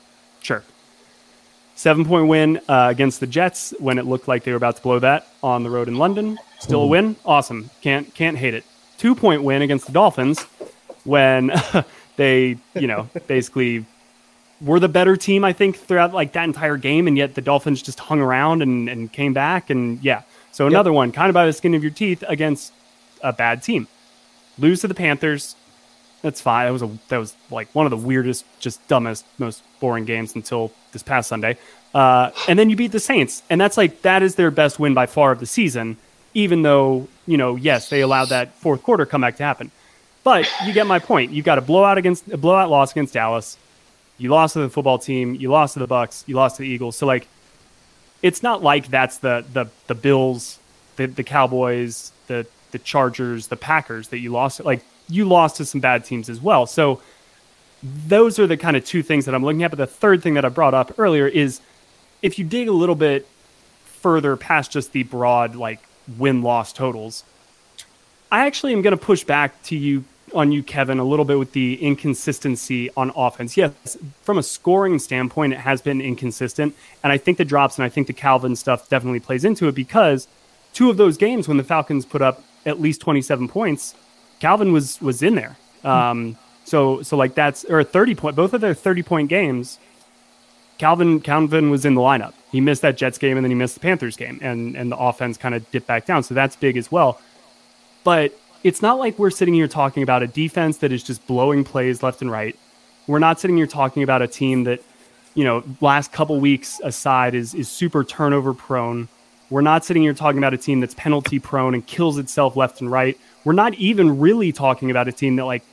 [0.40, 0.64] sure.
[1.76, 4.82] Seven point win uh, against the Jets when it looked like they were about to
[4.82, 6.38] blow that on the road in London.
[6.58, 7.70] Still a win, awesome.
[7.82, 8.64] Can't can't hate it.
[8.96, 10.42] Two point win against the Dolphins
[11.04, 11.52] when
[12.16, 13.84] they, you know, basically
[14.60, 17.82] were the better team, I think, throughout like that entire game, and yet the Dolphins
[17.82, 19.70] just hung around and, and came back.
[19.70, 20.22] And yeah,
[20.52, 20.96] so another yep.
[20.96, 22.72] one, kind of by the skin of your teeth against
[23.22, 23.86] a bad team.
[24.58, 25.54] Lose to the Panthers.
[26.22, 26.66] That's fine.
[26.66, 30.34] That was a that was like one of the weirdest, just dumbest, most boring games
[30.34, 31.56] until this past Sunday.
[31.94, 34.94] Uh, and then you beat the Saints, and that's like that is their best win
[34.94, 35.96] by far of the season.
[36.34, 39.70] Even though you know, yes, they allowed that fourth quarter comeback to happen.
[40.24, 41.30] But you get my point.
[41.30, 43.56] You got a blowout against a blowout loss against Dallas.
[44.18, 45.34] You lost to the football team.
[45.34, 46.24] You lost to the Bucks.
[46.26, 46.96] You lost to the Eagles.
[46.96, 47.28] So like,
[48.22, 50.58] it's not like that's the the the Bills,
[50.96, 54.64] the the Cowboys, the the Chargers, the Packers that you lost.
[54.64, 56.66] Like you lost to some bad teams as well.
[56.66, 57.00] So
[57.82, 59.70] those are the kind of two things that I'm looking at.
[59.70, 61.60] But the third thing that I brought up earlier is
[62.22, 63.26] if you dig a little bit
[63.84, 65.80] further past just the broad like
[66.16, 67.24] win loss totals,
[68.30, 70.04] I actually am going to push back to you
[70.34, 73.56] on you, Kevin, a little bit with the inconsistency on offense.
[73.56, 76.74] Yes, from a scoring standpoint, it has been inconsistent.
[77.02, 79.74] And I think the drops and I think the Calvin stuff definitely plays into it
[79.74, 80.28] because
[80.72, 83.94] two of those games when the Falcons put up at least 27 points,
[84.40, 85.56] Calvin was was in there.
[85.84, 89.78] Um, so so like that's or 30 point both of their 30 point games,
[90.78, 92.34] Calvin Calvin was in the lineup.
[92.52, 94.96] He missed that Jets game and then he missed the Panthers game and and the
[94.96, 96.22] offense kind of dipped back down.
[96.22, 97.20] So that's big as well.
[98.04, 101.64] But it's not like we're sitting here talking about a defense that is just blowing
[101.64, 102.54] plays left and right.
[103.06, 104.82] We're not sitting here talking about a team that,
[105.34, 109.08] you know, last couple weeks aside is is super turnover prone.
[109.48, 112.82] We're not sitting here talking about a team that's penalty prone and kills itself left
[112.82, 113.18] and right.
[113.44, 115.64] We're not even really talking about a team that like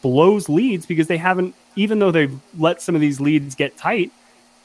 [0.00, 4.12] blows leads because they haven't even though they've let some of these leads get tight.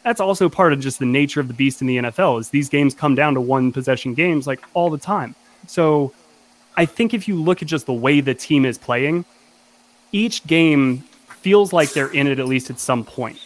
[0.03, 2.69] That's also part of just the nature of the beast in the NFL is these
[2.69, 5.33] games come down to one possession games like all the time.
[5.65, 6.13] So
[6.75, 9.25] I think if you look at just the way the team is playing,
[10.11, 10.99] each game
[11.41, 13.39] feels like they're in it at least at some point.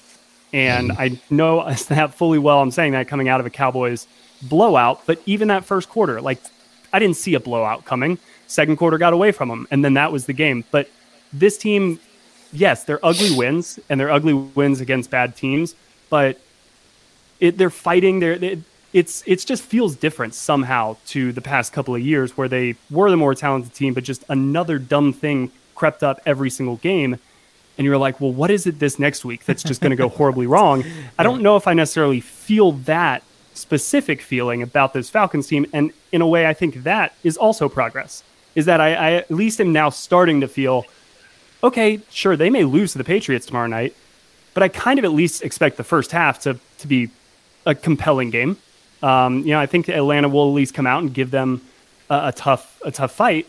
[0.54, 0.92] And.
[0.94, 2.62] I know that fully well.
[2.62, 4.08] I'm saying that coming out of a Cowboys
[4.42, 6.40] blowout, but even that first quarter, like
[6.94, 8.18] I didn't see a blowout coming.
[8.48, 10.64] Second quarter got away from them, and then that was the game.
[10.72, 10.90] But
[11.34, 12.00] this team,
[12.54, 15.76] yes, they're ugly wins, and they're ugly wins against bad teams,
[16.10, 16.40] but
[17.40, 18.20] it, they're fighting.
[18.20, 18.62] They're, they,
[18.96, 23.12] it's it's just feels different somehow to the past couple of years where they were
[23.12, 27.20] the more talented team, but just another dumb thing crept up every single game.
[27.78, 30.08] And you're like, well, what is it this next week that's just going to go
[30.08, 30.86] horribly wrong?
[31.20, 33.22] I don't know if I necessarily feel that
[33.54, 35.66] specific feeling about this Falcons team.
[35.74, 38.24] And in a way, I think that is also progress.
[38.56, 40.86] Is that I, I at least am now starting to feel,
[41.62, 43.94] okay, sure, they may lose to the Patriots tomorrow night,
[44.54, 47.10] but I kind of at least expect the first half to to be
[47.66, 48.56] a compelling game.
[49.06, 51.62] Um, you know, I think Atlanta will at least come out and give them
[52.10, 53.46] a, a, tough a tough fight.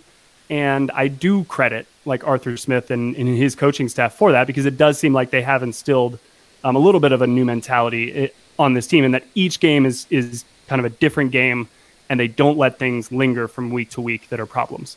[0.51, 4.67] And I do credit like Arthur Smith and, and his coaching staff for that because
[4.67, 6.19] it does seem like they have instilled
[6.63, 8.29] um, a little bit of a new mentality eh,
[8.59, 11.69] on this team, and that each game is is kind of a different game,
[12.09, 14.97] and they don't let things linger from week to week that are problems.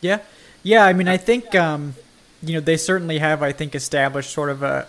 [0.00, 0.20] Yeah,
[0.62, 0.84] yeah.
[0.84, 1.94] I mean, I think um,
[2.42, 3.42] you know they certainly have.
[3.42, 4.86] I think established sort of a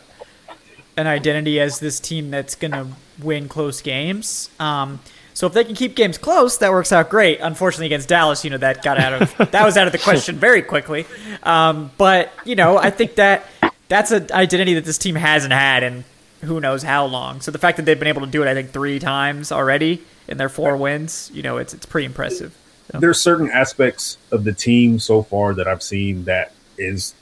[0.99, 2.87] an identity as this team that's going to
[3.21, 4.49] win close games.
[4.59, 4.99] Um,
[5.33, 7.39] so if they can keep games close, that works out great.
[7.39, 10.35] Unfortunately, against Dallas, you know that got out of that was out of the question
[10.35, 11.05] very quickly.
[11.43, 13.45] Um, but you know, I think that
[13.87, 16.03] that's an identity that this team hasn't had in
[16.41, 17.39] who knows how long.
[17.41, 20.03] So the fact that they've been able to do it, I think, three times already
[20.27, 22.55] in their four wins, you know, it's it's pretty impressive.
[22.91, 22.99] So.
[22.99, 27.13] There's certain aspects of the team so far that I've seen that is,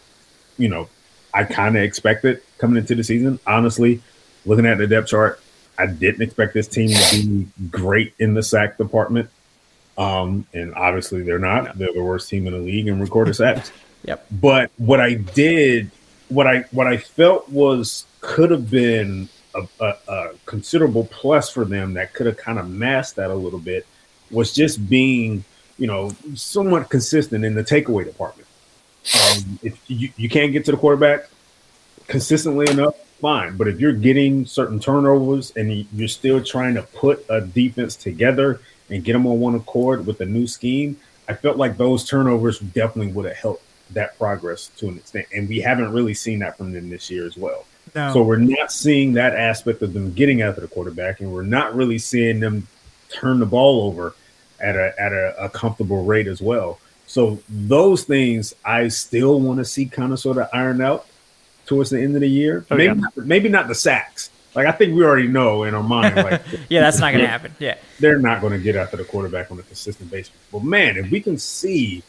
[0.57, 0.87] you know,
[1.33, 3.39] I kind of expected coming into the season.
[3.47, 4.01] Honestly,
[4.45, 5.39] looking at the depth chart,
[5.77, 9.29] I didn't expect this team to be great in the sack department.
[9.97, 11.77] Um, and obviously they're not.
[11.77, 13.71] They're the worst team in the league in recorded sacks.
[14.03, 14.25] yep.
[14.31, 15.91] But what I did,
[16.29, 21.65] what I what I felt was could have been a, a, a considerable plus for
[21.65, 23.85] them that could have kind of masked that a little bit
[24.29, 25.43] was just being,
[25.77, 28.47] you know, somewhat consistent in the takeaway department.
[29.15, 31.29] Um, if you, you can't get to the quarterback
[32.07, 33.57] consistently enough, fine.
[33.57, 38.59] But if you're getting certain turnovers and you're still trying to put a defense together
[38.89, 40.97] and get them on one accord with a new scheme,
[41.27, 45.27] I felt like those turnovers definitely would have helped that progress to an extent.
[45.33, 47.65] And we haven't really seen that from them this year as well.
[47.95, 48.13] No.
[48.13, 51.75] So we're not seeing that aspect of them getting after the quarterback, and we're not
[51.75, 52.67] really seeing them
[53.09, 54.13] turn the ball over
[54.59, 56.79] at a at a, a comfortable rate as well.
[57.05, 61.07] So those things I still want to see kind of sort of iron out
[61.67, 62.65] towards the end of the year.
[62.71, 62.93] Oh, maybe yeah.
[62.93, 64.31] not, maybe not the sacks.
[64.55, 67.29] Like I think we already know in our mind, like yeah, that's not going to
[67.29, 67.53] happen.
[67.59, 70.33] Yeah, they're not going to get after the quarterback on a consistent basis.
[70.51, 72.01] But man, if we can see,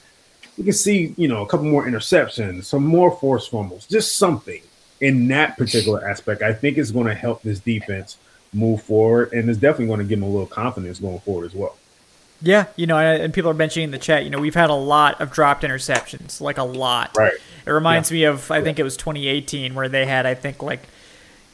[0.56, 4.62] we can see, you know, a couple more interceptions, some more forced fumbles, just something
[5.00, 8.16] in that particular aspect, I think is going to help this defense
[8.52, 11.54] move forward, and it's definitely going to give them a little confidence going forward as
[11.54, 11.76] well.
[12.40, 14.74] Yeah, you know, and people are mentioning in the chat, you know, we've had a
[14.74, 17.10] lot of dropped interceptions, like a lot.
[17.16, 17.34] Right.
[17.68, 18.14] It reminds yeah.
[18.14, 20.80] me of, I think it was 2018, where they had, I think, like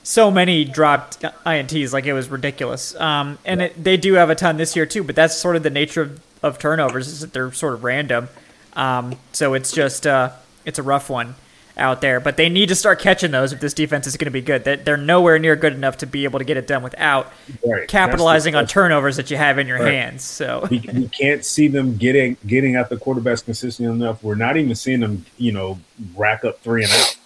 [0.03, 2.95] so many dropped ints, like it was ridiculous.
[2.97, 5.63] Um, and it, they do have a ton this year too, but that's sort of
[5.63, 8.29] the nature of, of turnovers is that they're sort of random.
[8.75, 10.31] Um, so it's just uh,
[10.65, 11.35] it's a rough one
[11.77, 14.31] out there, but they need to start catching those if this defense is going to
[14.31, 14.65] be good.
[14.65, 17.33] They're nowhere near good enough to be able to get it done without
[17.67, 17.89] right.
[17.89, 19.93] capitalizing on turnovers that you have in your right.
[19.93, 20.23] hands.
[20.23, 24.23] So we, we, can't see them getting getting at the quarterbacks consistently enough.
[24.23, 25.81] We're not even seeing them, you know,
[26.15, 27.17] rack up three and out.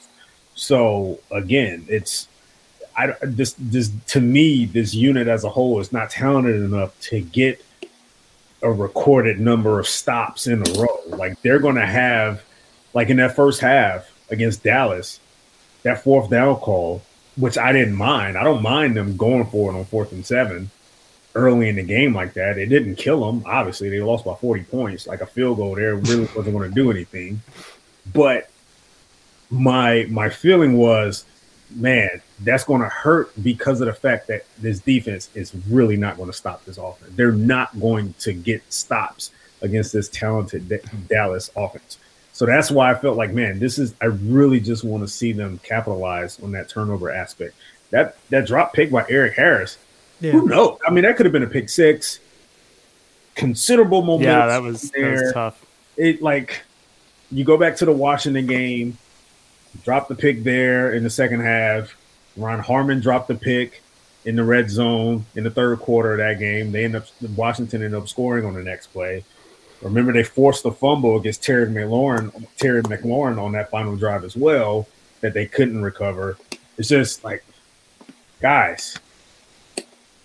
[0.55, 2.29] So again, it's
[2.97, 7.21] I this this to me this unit as a whole is not talented enough to
[7.21, 7.65] get
[8.63, 11.01] a recorded number of stops in a row.
[11.07, 12.43] Like they're going to have
[12.95, 15.21] like in that first half against Dallas,
[15.83, 17.03] that fourth down call,
[17.37, 18.37] which I didn't mind.
[18.37, 20.71] I don't mind them going for it on fourth and seven
[21.35, 22.59] early in the game like that.
[22.59, 23.43] It didn't kill them.
[23.47, 25.07] Obviously, they lost by 40 points.
[25.07, 27.41] Like a field goal there really wasn't going to do anything.
[28.13, 28.51] But
[29.51, 31.25] my my feeling was,
[31.75, 36.17] man, that's going to hurt because of the fact that this defense is really not
[36.17, 37.13] going to stop this offense.
[37.15, 39.31] They're not going to get stops
[39.63, 40.73] against this talented
[41.09, 41.99] Dallas offense.
[42.39, 45.33] So that's why I felt like, man, this is I really just want to see
[45.33, 47.57] them capitalize on that turnover aspect.
[47.91, 49.77] That that drop pick by Erik Harris.
[50.21, 50.31] Yeah.
[50.31, 50.79] Who knows?
[50.87, 52.21] I mean, that could have been a pick six.
[53.35, 54.39] Considerable momentum.
[54.39, 55.17] Yeah, that was, there.
[55.17, 55.67] that was tough.
[55.97, 56.63] It like
[57.33, 58.97] you go back to the Washington game,
[59.83, 61.93] drop the pick there in the second half.
[62.39, 63.83] Duron Harmon dropped the pick
[64.27, 66.71] in the red zone in the third quarter of that game.
[66.71, 69.25] They end up Washington ended up scoring on the next play.
[69.83, 74.37] Remember, they forced the fumble against Terry McLaurin, Terry McLaurin on that final drive as
[74.37, 74.89] well
[75.21, 76.37] that they couldn't recover.
[76.77, 77.45] It's just like,
[78.41, 78.99] guys,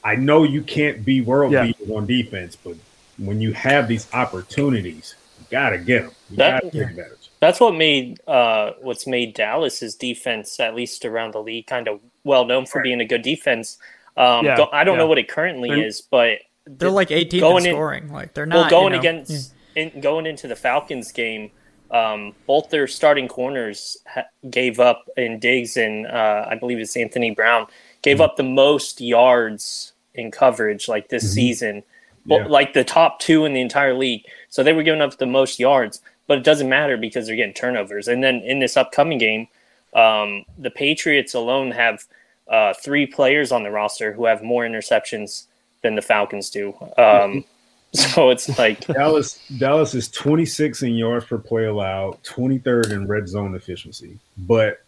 [0.03, 1.65] I know you can't be world yeah.
[1.67, 2.75] beaters on defense, but
[3.17, 6.11] when you have these opportunities, you gotta get them.
[6.29, 7.29] You that, gotta take advantage.
[7.39, 11.99] That's what made uh, what's made Dallas's defense, at least around the league, kind of
[12.23, 12.83] well known for right.
[12.83, 13.77] being a good defense.
[14.17, 14.99] Um, yeah, I don't yeah.
[14.99, 18.11] know what it currently is, but they're like 18 going in scoring.
[18.11, 21.51] Like they're not well, going you know, against in, going into the Falcons game.
[21.91, 26.97] Um, both their starting corners ha- gave up in Diggs and uh, I believe it's
[26.97, 27.67] Anthony Brown
[28.01, 28.23] gave mm-hmm.
[28.23, 31.33] up the most yards in coverage like this mm-hmm.
[31.33, 31.83] season,
[32.25, 32.47] yeah.
[32.47, 34.25] like the top two in the entire league.
[34.49, 37.53] So they were giving up the most yards, but it doesn't matter because they're getting
[37.53, 38.07] turnovers.
[38.07, 39.47] And then in this upcoming game,
[39.95, 42.05] um, the Patriots alone have
[42.47, 45.45] uh, three players on the roster who have more interceptions
[45.83, 46.73] than the Falcons do.
[46.97, 47.45] Um,
[47.93, 49.39] so it's like Dallas.
[49.59, 54.81] Dallas is 26 in yards per play allowed, 23rd in red zone efficiency, but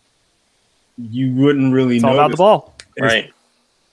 [0.97, 3.31] you wouldn't really know about the ball, right?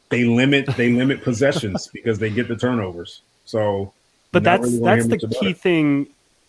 [0.08, 3.20] They limit they limit possessions because they get the turnovers.
[3.44, 3.92] So,
[4.30, 6.06] but that's really that's the key thing.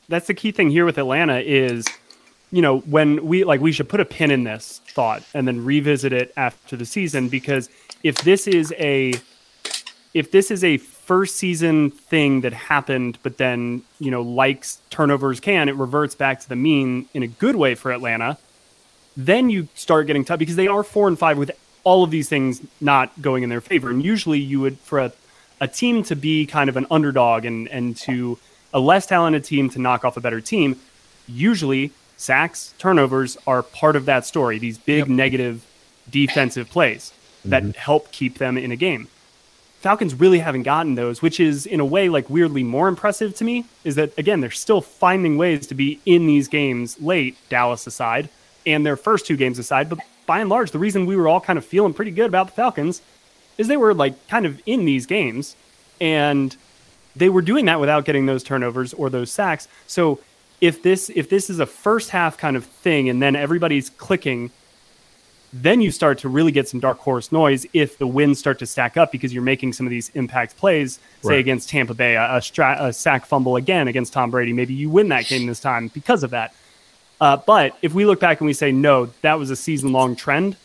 [0.08, 1.86] That's the key thing here with Atlanta is,
[2.52, 5.66] you know, when we like we should put a pin in this thought and then
[5.66, 7.70] revisit it after the season because
[8.04, 9.14] if this is a
[10.14, 15.40] if this is a first season thing that happened, but then, you know, likes turnovers
[15.40, 18.38] can, it reverts back to the mean in a good way for Atlanta,
[19.18, 21.52] then you start getting tough because they are four and five with
[21.84, 23.90] all of these things not going in their favor.
[23.90, 25.12] And usually you would, for a,
[25.60, 28.40] a team to be kind of an underdog and, and to
[28.74, 30.80] a less talented team to knock off a better team,
[31.28, 34.58] usually sacks, turnovers are part of that story.
[34.60, 35.08] These big yep.
[35.08, 35.66] negative
[36.10, 37.14] defensive plays
[37.46, 37.72] that mm-hmm.
[37.72, 39.08] help keep them in a game.
[39.84, 43.44] Falcons really haven't gotten those, which is in a way like weirdly more impressive to
[43.44, 43.66] me.
[43.84, 48.30] Is that again, they're still finding ways to be in these games late, Dallas aside,
[48.66, 49.90] and their first two games aside.
[49.90, 52.48] But by and large, the reason we were all kind of feeling pretty good about
[52.48, 53.02] the Falcons
[53.58, 55.58] is they were like kind of in these games
[56.00, 56.56] and
[57.14, 59.68] they were doing that without getting those turnovers or those sacks.
[59.88, 60.22] So
[60.62, 64.50] if this if this is a first half kind of thing and then everybody's clicking
[65.54, 68.66] then you start to really get some dark horse noise if the wins start to
[68.66, 71.40] stack up because you're making some of these impact plays, say right.
[71.40, 74.52] against Tampa Bay, a, a, stra- a, sack fumble again against Tom Brady.
[74.52, 76.56] Maybe you win that game this time because of that.
[77.22, 80.16] Uh, but if we look back and we say, no, that was a season long
[80.16, 80.58] trend,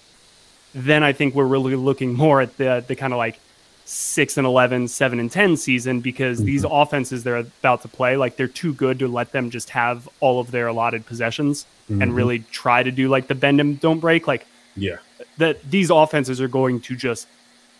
[0.74, 3.38] then I think we're really looking more at the, the kind of like
[3.84, 6.46] 6 and 11, 7 and 10 season because mm-hmm.
[6.46, 10.08] these offenses they're about to play, like they're too good to let them just have
[10.20, 12.00] all of their allotted possessions mm-hmm.
[12.00, 14.26] and really try to do like the bend and don't break.
[14.26, 14.46] Like,
[14.78, 14.98] yeah.
[15.38, 17.26] That these offenses are going to just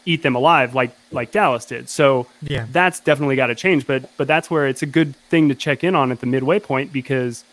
[0.04, 1.88] eat them alive like like Dallas did.
[1.88, 2.66] So yeah.
[2.72, 3.86] that's definitely got to change.
[3.86, 6.58] But but that's where it's a good thing to check in on at the midway
[6.58, 7.44] point because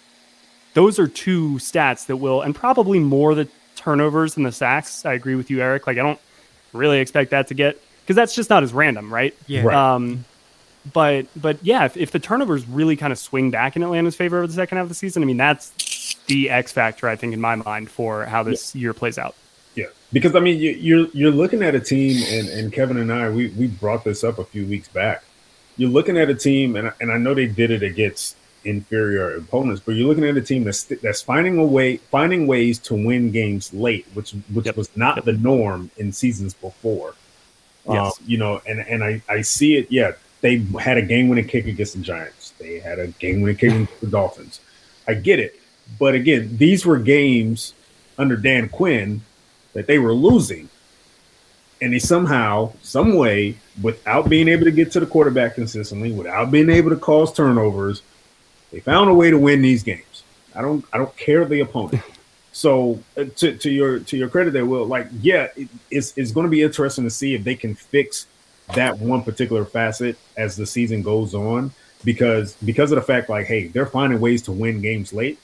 [0.73, 5.05] those are two stats that will and probably more the turnovers than the sacks.
[5.05, 5.85] I agree with you, Eric.
[5.87, 6.19] Like I don't
[6.73, 9.35] really expect that to get because that's just not as random, right?
[9.47, 9.63] Yeah.
[9.63, 9.75] Right.
[9.75, 10.25] Um,
[10.93, 14.37] but but yeah, if, if the turnovers really kind of swing back in Atlanta's favor
[14.37, 15.71] over the second half of the season, I mean that's
[16.27, 18.81] the X factor, I think, in my mind for how this yeah.
[18.81, 19.35] year plays out.
[19.75, 23.11] Yeah, because I mean, you, you're you're looking at a team, and, and Kevin and
[23.11, 25.23] I, we we brought this up a few weeks back.
[25.77, 29.81] You're looking at a team, and and I know they did it against inferior opponents,
[29.85, 33.31] but you're looking at a team that's that's finding a way, finding ways to win
[33.31, 34.77] games late, which which yep.
[34.77, 35.25] was not yep.
[35.25, 37.13] the norm in seasons before.
[37.87, 38.17] Yes.
[38.19, 39.91] Um, you know, and and I I see it.
[39.91, 42.53] Yeah, they had a game winning kick against the Giants.
[42.59, 44.59] They had a game winning kick against the Dolphins.
[45.07, 45.59] I get it.
[45.99, 47.73] But again, these were games
[48.17, 49.21] under Dan Quinn
[49.73, 50.69] that they were losing.
[51.81, 56.49] And they somehow, some way, without being able to get to the quarterback consistently, without
[56.49, 58.01] being able to cause turnovers,
[58.71, 60.23] they found a way to win these games.
[60.55, 62.03] I don't I don't care the opponent.
[62.55, 66.31] So uh, to, to your to your credit there, Will, like, yeah, it, it's it's
[66.31, 68.27] going to be interesting to see if they can fix
[68.73, 71.71] that one particular facet as the season goes on
[72.05, 75.37] because because of the fact like hey they're finding ways to win games late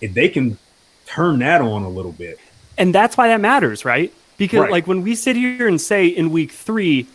[0.00, 0.58] if they can
[1.06, 2.38] turn that on a little bit.
[2.76, 4.12] And that's why that matters, right?
[4.36, 4.70] Because right.
[4.70, 7.06] like when we sit here and say in week three,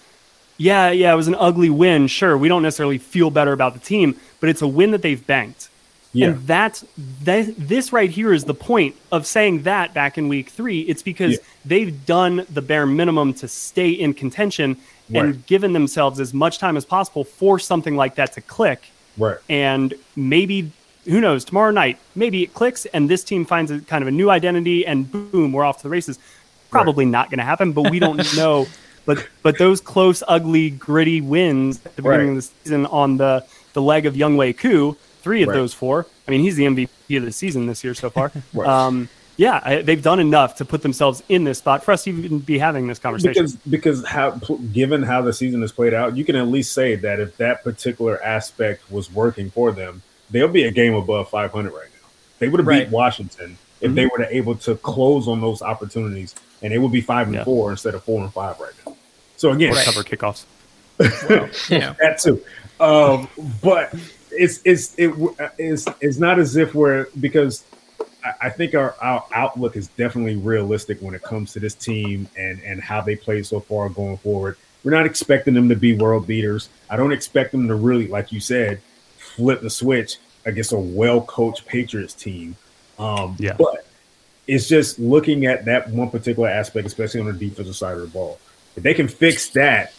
[0.58, 2.08] yeah, yeah, it was an ugly win.
[2.08, 5.26] Sure, we don't necessarily feel better about the team, but it's a win that they've
[5.26, 5.70] banked.
[6.12, 6.30] Yeah.
[6.30, 6.86] And that's
[7.24, 10.82] that, this right here is the point of saying that back in week three.
[10.82, 11.40] It's because yeah.
[11.66, 14.78] they've done the bare minimum to stay in contention
[15.14, 18.92] and given themselves as much time as possible for something like that to click.
[19.18, 19.38] Right.
[19.50, 20.72] And maybe
[21.06, 24.12] who knows, tomorrow night, maybe it clicks and this team finds a kind of a
[24.12, 26.20] new identity and boom, we're off to the races.
[26.70, 27.12] Probably right.
[27.12, 28.68] not going to happen, but we don't know.
[29.06, 32.38] But but those close, ugly, gritty wins at the beginning right.
[32.38, 35.56] of the season on the the leg of Younghoe Koo, three of right.
[35.56, 36.06] those four.
[36.28, 38.32] I mean, he's the MVP of the season this year so far.
[38.64, 42.12] um, yeah, I, they've done enough to put themselves in this spot for us to
[42.12, 43.46] even be having this conversation.
[43.46, 46.96] Because because how given how the season has played out, you can at least say
[46.98, 51.72] that if that particular aspect was working for them, they'll be a game above 500
[51.72, 52.10] right now.
[52.40, 52.86] They would have right.
[52.86, 53.96] beat Washington if mm-hmm.
[53.96, 57.44] they were able to close on those opportunities, and they would be five and yeah.
[57.44, 58.96] four instead of four and five right now.
[59.38, 59.86] So again, right.
[59.86, 60.46] cover kickoffs.
[61.30, 62.44] well, yeah, that too.
[62.80, 63.30] Um,
[63.62, 63.94] but
[64.32, 67.64] it's it's it's it's not as if we're because
[68.42, 72.62] I think our, our outlook is definitely realistic when it comes to this team and
[72.62, 74.58] and how they played so far going forward.
[74.84, 76.70] We're not expecting them to be world beaters.
[76.90, 78.82] I don't expect them to really, like you said,
[79.36, 82.56] flip the switch against a well coached Patriots team.
[82.98, 83.56] Um, yeah.
[83.58, 83.86] But
[84.48, 88.08] it's just looking at that one particular aspect, especially on the defensive side of the
[88.08, 88.40] ball.
[88.76, 89.94] If they can fix that,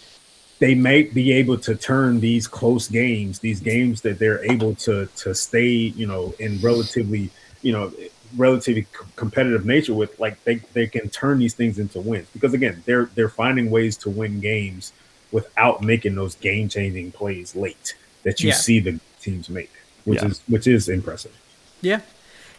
[0.58, 5.06] they may be able to turn these close games, these games that they're able to
[5.06, 7.30] to stay, you know, in relatively,
[7.62, 7.92] you know,
[8.36, 12.28] relatively competitive nature with, like they, they can turn these things into wins.
[12.32, 14.92] Because again, they're they're finding ways to win games
[15.32, 18.54] without making those game changing plays late that you yeah.
[18.54, 19.70] see the teams make,
[20.04, 20.28] which yeah.
[20.28, 21.36] is which is impressive.
[21.80, 22.00] Yeah,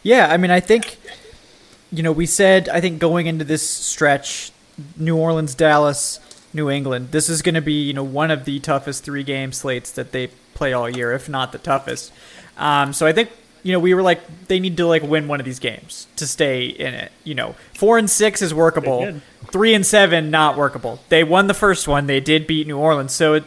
[0.02, 0.28] yeah.
[0.30, 0.98] I mean, I think
[1.90, 4.52] you know we said I think going into this stretch,
[4.96, 6.20] New Orleans, Dallas,
[6.52, 9.52] New England, this is going to be you know one of the toughest three game
[9.52, 12.12] slates that they play all year, if not the toughest.
[12.56, 13.30] Um, so I think
[13.62, 16.26] you know, we were like, they need to like win one of these games to
[16.26, 17.12] stay in it.
[17.24, 19.20] You know, four and six is workable.
[19.52, 21.00] Three and seven not workable.
[21.08, 22.06] They won the first one.
[22.06, 23.44] They did beat New Orleans, so it,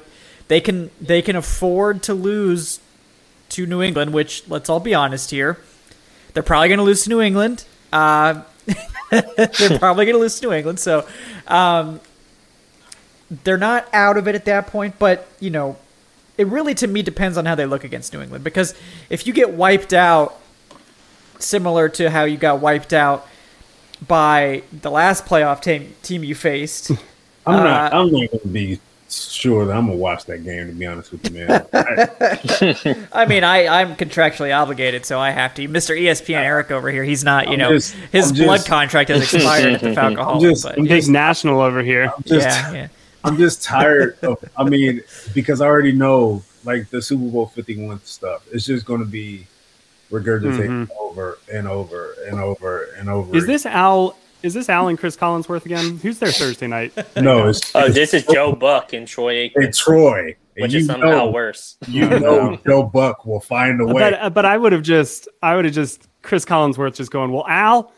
[0.47, 2.79] they can they can afford to lose
[3.49, 4.13] to New England.
[4.13, 5.57] Which let's all be honest here,
[6.33, 7.65] they're probably going to lose to New England.
[7.91, 8.43] Uh,
[9.09, 10.79] they're probably going to lose to New England.
[10.79, 11.07] So
[11.47, 11.99] um,
[13.43, 14.99] they're not out of it at that point.
[14.99, 15.77] But you know,
[16.37, 18.73] it really to me depends on how they look against New England because
[19.09, 20.39] if you get wiped out
[21.39, 23.27] similar to how you got wiped out
[24.07, 26.91] by the last playoff team team you faced
[27.45, 27.93] I'm not.
[27.93, 28.79] Uh, I'm not going to be
[29.09, 30.67] sure I'm gonna watch that game.
[30.67, 31.65] To be honest with you, man.
[31.73, 35.97] I, I mean I I'm contractually obligated so I have to Mr.
[35.99, 39.09] ESPN Eric over here he's not you I'm know just- his I'm blood just- contract
[39.09, 42.11] has expired at the Falcon I'm just- but I'm Big national over here.
[42.25, 42.87] just, yeah, yeah.
[43.23, 44.37] I'm just tired of.
[44.55, 45.01] I mean,
[45.33, 48.45] because I already know like the Super Bowl 51 stuff.
[48.51, 49.47] It's just going to be
[50.11, 53.27] regurgitated over and over and over and over.
[53.29, 53.37] Mm-hmm.
[53.37, 54.15] Is this Al?
[54.45, 55.97] Is this Al and Chris Collinsworth again?
[55.97, 56.93] Who's there Thursday night?
[57.15, 57.47] no?
[57.49, 60.19] It's, Oh, it's this is Joe Buck and Troy Aikman, and Troy.
[60.55, 61.77] And which you is somehow know, worse.
[61.87, 63.93] You know, Joe Buck will find a way.
[63.93, 67.31] But uh, but I would have just I would have just Chris Collinsworth just going.
[67.31, 67.91] Well, Al,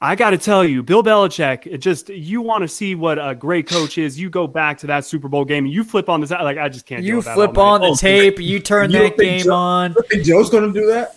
[0.00, 1.66] I got to tell you, Bill Belichick.
[1.66, 4.18] It just you want to see what a great coach is.
[4.18, 6.30] You go back to that Super Bowl game and you flip on this.
[6.30, 7.00] Like I just can't.
[7.00, 9.54] deal you with flip all on the Oh, tape you turn you that game Joe-
[9.54, 11.16] on You think Joe's going to do that?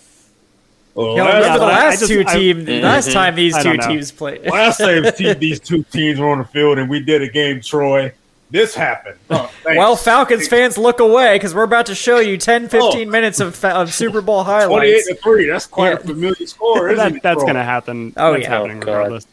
[0.98, 3.14] Well, last, remember the but I- I last just- two I- teams last Mhm.
[3.14, 5.06] time these I two teams played last time
[5.39, 8.12] these two teams were on the field and we did a game, Troy.
[8.50, 9.18] This happened.
[9.30, 9.52] Oh.
[9.66, 13.12] Well, Falcons fans, look away because we're about to show you 10, 15 Oh.
[13.12, 14.68] minutes of, of Super Bowl highlights.
[14.70, 15.08] 28 highlights.
[15.08, 15.48] to 3.
[15.50, 15.95] That's quite Yeah.
[15.95, 17.22] a familiar score, isn't that, it?
[17.24, 18.14] that's going to happen.
[18.16, 18.50] Oh, that's yeah.
[18.50, 18.91] happening Oh, God.
[18.93, 19.28] regardless.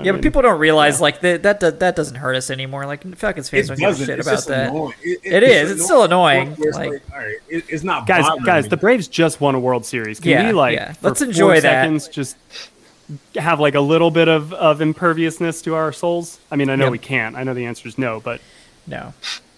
[0.00, 2.86] I Yeah, but people don't realize like that that that doesn't hurt us anymore.
[2.86, 4.70] Like Falcons fans It don't give a shit It's about that.
[4.70, 4.94] annoying.
[5.02, 5.70] It, It is.
[5.72, 6.56] It's still annoying.
[6.58, 8.68] It's Like- like, all right, it, it's not guys, guys, me.
[8.70, 10.20] the Braves just won a World Series.
[10.20, 10.94] Can Yeah, we like yeah.
[11.02, 11.62] Let's four enjoy that.
[11.62, 12.36] seconds just
[13.36, 16.38] have like a little bit of, of imperviousness to our souls?
[16.50, 16.92] I mean, I know Yep.
[16.92, 17.36] we can't.
[17.36, 18.40] I know the answer is no, but
[18.86, 19.12] No,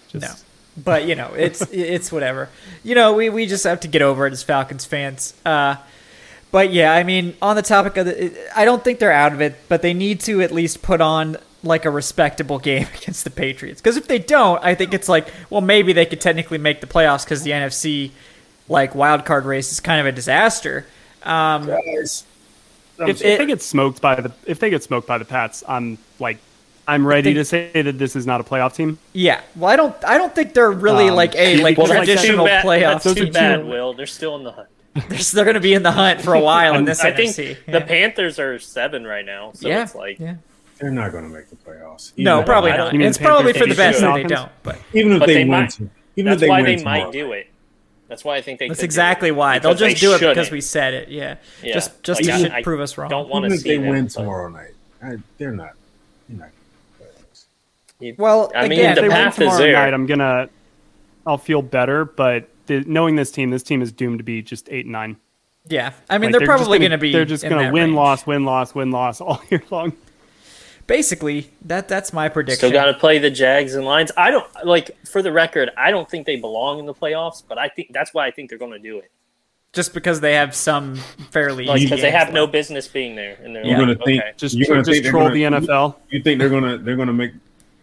[0.08, 0.82] just no.
[0.82, 2.48] But you know, it's it's whatever.
[2.82, 5.34] You know, we, we just have to get over it as Falcons fans.
[5.44, 5.76] Uh,
[6.52, 9.40] but yeah, I mean, on the topic of the, I don't think they're out of
[9.40, 13.30] it, but they need to at least put on like a respectable game against the
[13.30, 13.80] Patriots.
[13.80, 16.86] Because if they don't, I think it's like, well, maybe they could technically make the
[16.86, 18.10] playoffs because the NFC
[18.68, 20.86] like wild card race is kind of a disaster.
[21.24, 22.24] Um, Guys,
[22.98, 23.32] I'm if, sorry.
[23.32, 26.38] if they get smoked by the if they get smoked by the Pats, I'm like
[26.86, 28.98] I'm ready think- to say that this is not a playoff team.
[29.12, 32.00] yeah, well, I don't, I don't think they're really Um, like a like well, that's
[32.00, 32.64] too traditional bad.
[32.64, 33.32] playoff That's Those too team.
[33.32, 33.94] bad, Will.
[33.94, 34.68] They're still in the hunt.
[34.94, 37.32] They're, they're going to be in the hunt for a while in this I think
[37.32, 37.56] NFC.
[37.66, 40.34] the Panthers are seven right now, so yeah, it's like yeah.
[40.78, 42.12] they're not going to make the playoffs.
[42.18, 42.76] No, probably not.
[42.76, 44.52] don't- mean It's the probably for the best the that they don't.
[44.62, 46.76] But Even if But they, they win, might- to- even if that's they why win
[46.76, 47.12] they might tomorrow.
[47.12, 47.46] do it.
[48.08, 48.68] That's why I think they.
[48.68, 50.50] that's could do exactly it, why they'll just they do it because shouldn't.
[50.52, 51.08] we said it.
[51.08, 51.72] Yeah, Yeah.
[51.72, 53.08] just just Like, to I- prove us wrong.
[53.08, 54.72] Don't want Even to if see they them, win tomorrow night,
[55.02, 55.72] I, they're not.
[56.28, 56.48] They're not.
[58.18, 59.72] Well, I mean, again, If the they win path is tomorrow there.
[59.74, 60.48] night, I'm gonna
[61.26, 62.04] I'll feel better.
[62.04, 62.48] But
[62.80, 65.16] the, knowing this team, this team is doomed to be just eight and nine.
[65.68, 65.92] yeah.
[66.10, 67.12] I mean, Like, they're, just probably going to be.
[67.12, 67.94] They're just gonna win, range.
[67.96, 69.92] loss, win, loss, win, loss all year long.
[70.88, 72.58] Basically, that that's my prediction.
[72.58, 74.10] Still got to play the Jags and Lions.
[74.16, 74.96] I don't like.
[75.06, 78.12] For the record, I don't think they belong in the playoffs, but I think that's
[78.12, 79.10] why I think they're going to do it.
[79.72, 80.96] just because they have some
[81.30, 83.78] fairly Like because they games have no business being there, and they're Yeah.
[83.78, 84.32] You're like, gonna think okay.
[84.36, 85.94] Just You're gonna just think troll gonna- the NFL.
[86.10, 87.32] You think they're gonna they're gonna make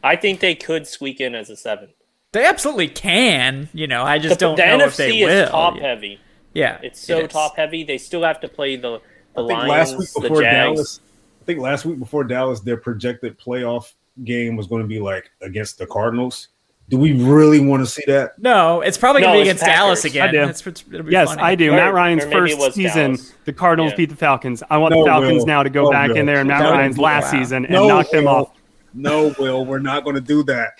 [0.03, 1.89] I think they could squeak in as a seven.
[2.31, 3.69] They absolutely can.
[3.73, 5.49] You know, I just The, don't the know NFC if they is will.
[5.49, 5.81] top yeah.
[5.81, 6.19] heavy.
[6.53, 7.31] Yeah, It's so it is.
[7.31, 7.83] top heavy.
[7.83, 9.01] They still have to play the
[9.35, 10.75] the I think Lions, last week the before Jags.
[10.75, 10.99] Dallas,
[11.41, 15.29] I think last week before Dallas, their projected playoff game was going to be like
[15.41, 16.49] against the Cardinals.
[16.89, 18.37] Do we really want to see that?
[18.39, 20.29] No, it's probably No, going to be it's against Dallas again.
[20.29, 20.43] I do.
[20.49, 21.41] It's, it's, it'll be Yes, funny.
[21.43, 21.71] I do.
[21.71, 23.33] Or- Matt Ryan's or maybe it first season, Dallas.
[23.45, 23.97] the Cardinals Yeah.
[23.97, 24.63] beat the Falcons.
[24.71, 25.45] I want No, the Falcons Will.
[25.45, 26.17] now to go No, back Will.
[26.17, 27.39] in there and Matt That Ryan's last wow.
[27.39, 28.49] season and No, knock them off.
[28.95, 30.71] No, Will, we're not going to do that.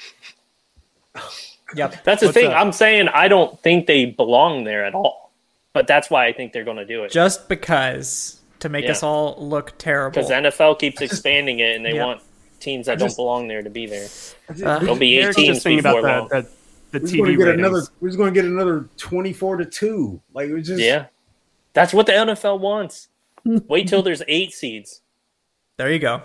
[1.76, 2.04] Yep.
[2.04, 2.50] That's the What's thing.
[2.50, 2.58] that?
[2.58, 5.32] I'm saying I don't think they belong there at all.
[5.72, 7.12] But that's why I think they're going to do it.
[7.12, 8.92] Just because to make Yeah.
[8.92, 10.16] us all look terrible.
[10.16, 12.06] Because NFL keeps expanding it, and they Yep.
[12.06, 12.22] want
[12.60, 14.08] teams that just- don't belong there to be there.
[14.50, 16.42] Uh, There'll be eight Eric's teams just thinking before about long.
[16.92, 17.84] the, the, the We're just going to get another.
[18.02, 20.20] We're just going to get another twenty-four to two.
[20.34, 21.06] Like we just Yeah,
[21.74, 23.08] that's what the NFL wants.
[23.46, 25.02] Wait till there's eight seeds.
[25.78, 26.24] there you go.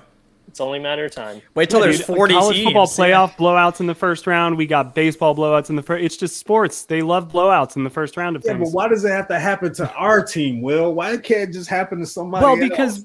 [0.55, 1.43] It's only a matter of time.
[1.57, 2.65] Wait till Yeah, there's dude, 40 college teams.
[2.67, 3.05] football Yeah.
[3.27, 4.57] playoff blowouts in the first round.
[4.57, 6.05] We got baseball blowouts in the first.
[6.05, 6.85] It's just sports.
[6.85, 8.71] They love blowouts in the first round of Yeah, things.
[8.71, 10.95] but why does it have to happen to our team, Will?
[10.95, 12.45] Why can't it just happen to somebody?
[12.45, 13.05] well, else?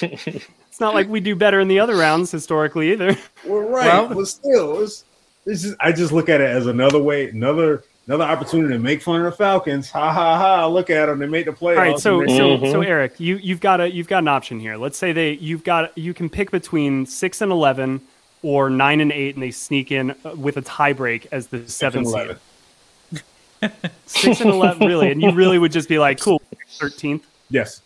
[0.02, 3.14] it's not like we do better in the other rounds historically either.
[3.46, 5.04] we're right, Well- but still, it's,
[5.44, 9.02] it's just I just look at it as another way, another another opportunity to make
[9.02, 9.90] fun of the Falcons.
[9.90, 10.66] Ha ha ha!
[10.66, 11.76] Look at them; they made the playoffs.
[11.76, 14.28] All right, so and they- so so Eric, you you've got a you've got an
[14.28, 14.76] option here.
[14.76, 18.00] Let's say they you've got you can pick between six and eleven
[18.42, 21.94] or nine and eight, and they sneak in uh, with a tiebreak as the Six
[21.94, 23.70] and seventh seed.
[24.06, 27.26] Six and eleven, really, and you really would just be like, cool, thirteenth.
[27.50, 27.82] Yes,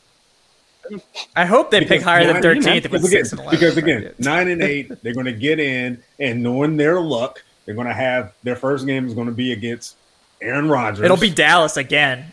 [1.34, 3.58] I hope they pick Because higher than thirteenth if it's because again, six and eleven.
[3.58, 7.74] because again, nine and eight, they're going to get in, and knowing their luck, they're
[7.74, 9.96] going to have their first game is going to be against
[10.42, 11.04] Aaron Rodgers.
[11.04, 12.26] it'll be Dallas again.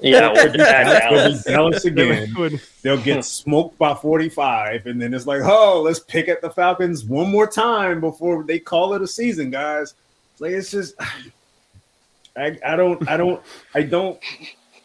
[0.00, 1.44] Yeah, we're the bad It'll be Dallas.
[1.44, 2.60] Dallas again.
[2.82, 7.04] They'll get smoked by 45, and then it's like, oh, let's pick at the Falcons
[7.04, 9.94] one more time before they call it a season, guys.
[10.32, 10.94] It's like it's just,
[12.36, 13.42] I, I don't, I don't,
[13.74, 14.20] I don't,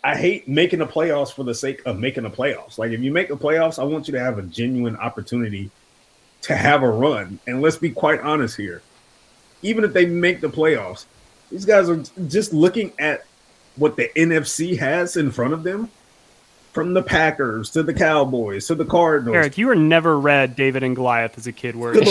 [0.03, 2.77] I hate making the playoffs for the sake of making the playoffs.
[2.77, 5.69] Like if you make the playoffs, I want you to have a genuine opportunity
[6.41, 7.39] to have a run.
[7.47, 8.81] And let's be quite honest here,
[9.61, 11.05] even if they make the playoffs,
[11.53, 13.25] these guys are just looking at
[13.75, 15.89] what the NFC has in front of them
[16.71, 20.81] from the Packers to the Cowboys to the Cardinals Eric, you were never read David
[20.81, 22.01] and Goliath as a kid, were you?
[22.01, 22.07] do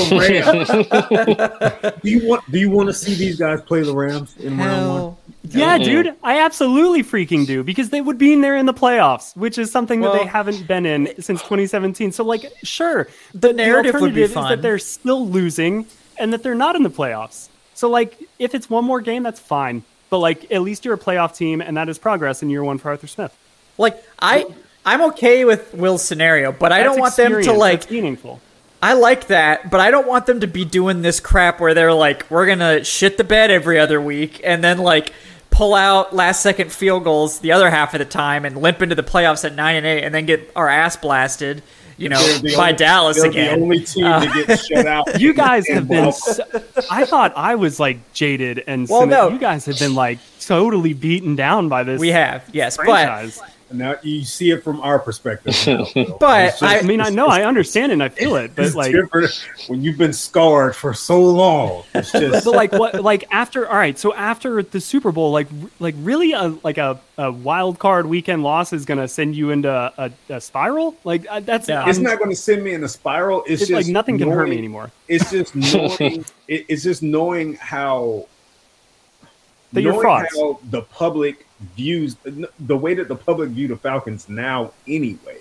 [2.05, 4.99] you want do you want to see these guys play the Rams in round one?
[5.01, 8.75] Hell, Yeah, dude, I absolutely freaking do because they would be in there in the
[8.75, 12.13] playoffs, which is something that they haven't been in since 2017.
[12.13, 15.87] So, like, sure, The narrative would be alternative is that they're still losing
[16.17, 17.49] and that they're not in the playoffs.
[17.83, 19.83] So, like, if it's one more game, that's fine.
[20.09, 22.79] But like, at least you're a playoff team, and that is progress in year one
[22.79, 23.37] for Arthur Smith.
[23.77, 24.47] Like I,
[24.87, 27.91] I'm okay with Will's scenario, but I don't want them to like.
[27.91, 28.41] Meaningful.
[28.81, 31.93] I like that, but I don't want them to be doing this crap where they're
[31.93, 35.13] like, we're gonna shit the bed every other week, and then like
[35.51, 38.95] pull out last second field goals the other half of the time and limp into
[38.95, 41.65] the playoffs at nine and eight, and then get our ass blasted,
[41.97, 43.59] you know, by only- Dallas again.
[43.59, 45.09] The only team to get uh, shut out.
[45.21, 46.13] You guys have been.
[46.13, 46.45] So,
[46.91, 49.29] I thought I was like jaded and Well, cynical.
[49.29, 49.35] no.
[49.35, 52.01] you guys have been like totally beaten down by this.
[52.01, 53.41] we have, yes, but franchise.
[53.73, 55.55] Now you see it from our perspective.
[55.67, 55.85] now,
[56.21, 58.75] But just- I- I mean, I know, I understand, and I feel it, but it's
[58.75, 59.31] like, different
[59.69, 61.85] when you've been scarred for so long.
[61.95, 65.49] It's just but like what like after all right so after the super bowl like
[65.81, 69.71] like really a like a, a wild card weekend loss is gonna send you into
[69.71, 71.89] a, a spiral like uh, that's Yeah.
[71.89, 73.43] it's I'm- not going to send me in a spiral.
[73.43, 76.25] It's, it's just like nothing can hurt me anymore It's just knowing.
[76.49, 78.27] it, it's just knowing how
[79.73, 81.47] That you're knowing how the public
[81.77, 82.17] views
[82.61, 85.39] the way that the public view the Falcons now anyway,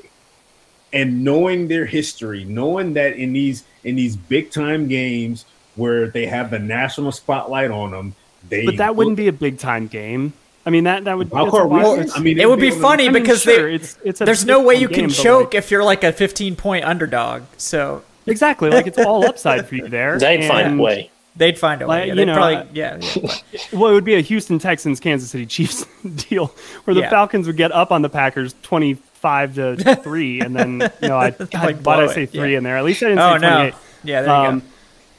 [0.94, 5.46] and knowing their history, knowing that in these in these big time games
[5.76, 8.16] where they have the national spotlight on them,
[8.50, 10.34] they but that wouldn't be a big time game
[10.66, 12.78] i mean that that would How it's wild- we- I mean, it would be it'd
[12.78, 15.00] be- funny I mean, because sure, they, it's, it's a there's no way you can
[15.00, 17.44] game, but, choke like- if you're like a 15 point underdog.
[17.58, 21.10] So exactly like it's all upside for you there They'd find a way.
[21.36, 22.00] They'd find a way.
[22.00, 23.36] Like, Yeah, you they'd know, probably, uh, yeah, yeah.
[23.74, 25.86] well it would be a houston texans kansas city chiefs
[26.30, 26.48] deal
[26.84, 27.10] where the Yeah.
[27.10, 31.30] falcons would get up on the packers 25 to 3 and then you know i
[31.32, 32.58] God, Like, why did i say 3 yeah.
[32.58, 33.72] in there at least i didn't Oh say no,
[34.04, 34.66] yeah, there you um, go.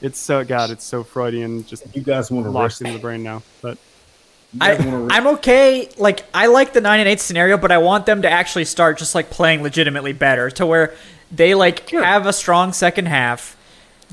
[0.02, 2.98] It's so God, it's so Freudian, just You guys want to rush locked into the
[2.98, 3.44] brain now.
[3.62, 3.78] But
[4.60, 5.88] I, guys wanna rush- I'm okay.
[5.96, 8.98] Like I like the nine and eight scenario, but I want them to actually start
[8.98, 10.92] just like playing legitimately better, to where
[11.30, 13.56] they like have a strong second half.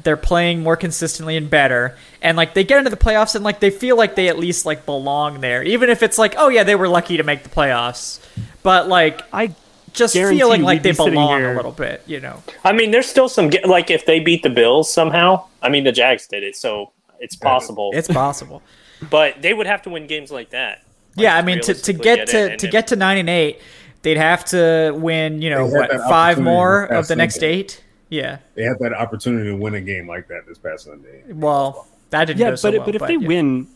[0.04, 3.60] They're playing more consistently and better, and like they get into the playoffs and like
[3.60, 6.64] they feel like they at least like belong there, even if it's like, oh yeah,
[6.64, 8.20] they were lucky to make the playoffs,
[8.64, 9.54] but like I
[9.94, 12.42] just guarantee feeling like they sitting belong here- a little bit, you know.
[12.64, 15.46] I mean, there's still some like if they beat the Bills somehow.
[15.62, 17.92] I mean, the Jags did it, so it's possible.
[17.94, 18.62] It's possible.
[19.10, 20.84] but they would have to win games like that.
[21.16, 23.60] Like, yeah, I mean to, to realistically get to to get to nine and eight,
[24.04, 25.42] they'd have to win.
[25.42, 27.48] You know what, five more of the next Sunday.
[27.48, 27.84] eight.
[28.10, 28.40] Yeah.
[28.56, 31.24] They had that opportunity to win a game like that this past Sunday.
[31.30, 33.28] Well, that didn't yeah, go but so well, but if they yeah.
[33.28, 33.68] win,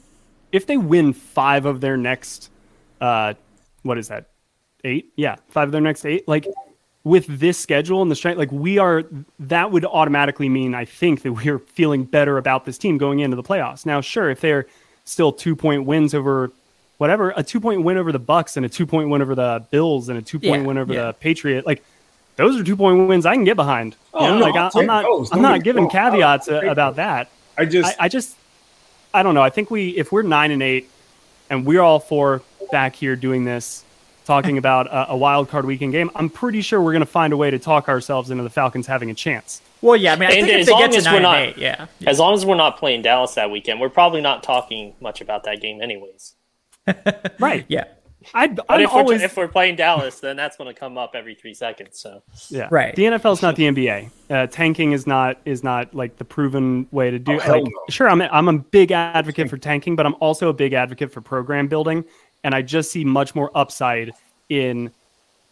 [0.51, 2.49] if they win five of their next,
[2.99, 3.35] uh,
[3.83, 4.29] what is that?
[4.83, 5.13] Eight?
[5.15, 6.27] Yeah, five of their next eight.
[6.27, 6.47] Like
[7.03, 9.03] with this schedule and the strength, like we are,
[9.39, 13.35] that would automatically mean I think that we're feeling better about this team going into
[13.35, 13.85] the playoffs.
[13.85, 14.65] Now, sure, if they're
[15.05, 16.51] still two point wins over
[16.97, 19.65] whatever, a two point win over the Bucks and a two point win over the
[19.69, 21.05] Bills and a two point Yeah, win over yeah.
[21.07, 21.83] the Patriot, like.
[22.35, 23.93] Those are two point wins I can get behind.
[23.93, 25.31] You Oh, know, no, like I'll I, take I'm not, those.
[25.31, 25.91] I'm Don't not get me giving wrong.
[25.91, 27.29] Caveats I'll about that.
[27.57, 28.35] I just I, I just
[29.13, 29.43] I don't know.
[29.43, 30.89] I think we if we're nine and eight
[31.49, 32.41] and we're all four
[32.71, 33.83] back here doing this,
[34.25, 37.33] talking about a, a wild card weekend game, I'm pretty sure we're going to find
[37.33, 39.61] a way to talk ourselves into the Falcons having a chance.
[39.81, 41.37] Well, yeah, I mean, I And think as they long get to as we're not-
[41.37, 44.41] and eight, yeah, As long as we're not playing Dallas that weekend, we're probably not
[44.41, 46.35] talking much about that game, anyways.
[47.39, 47.65] Right.
[47.69, 47.83] yeah,
[48.33, 50.97] I'd, But I'm if we're, always if we're playing Dallas, then that's going to come
[50.97, 51.99] up every three seconds.
[51.99, 52.67] So yeah.
[52.71, 52.95] Right.
[52.95, 54.09] The NFL is not the NBA.
[54.29, 57.33] Uh, tanking is not is not like the proven way to do.
[57.33, 57.71] Oh, like, no.
[57.89, 61.11] sure, I'm a, I'm a big advocate for tanking, but I'm also a big advocate
[61.11, 62.03] for program building,
[62.43, 64.11] and I just see much more upside
[64.49, 64.91] in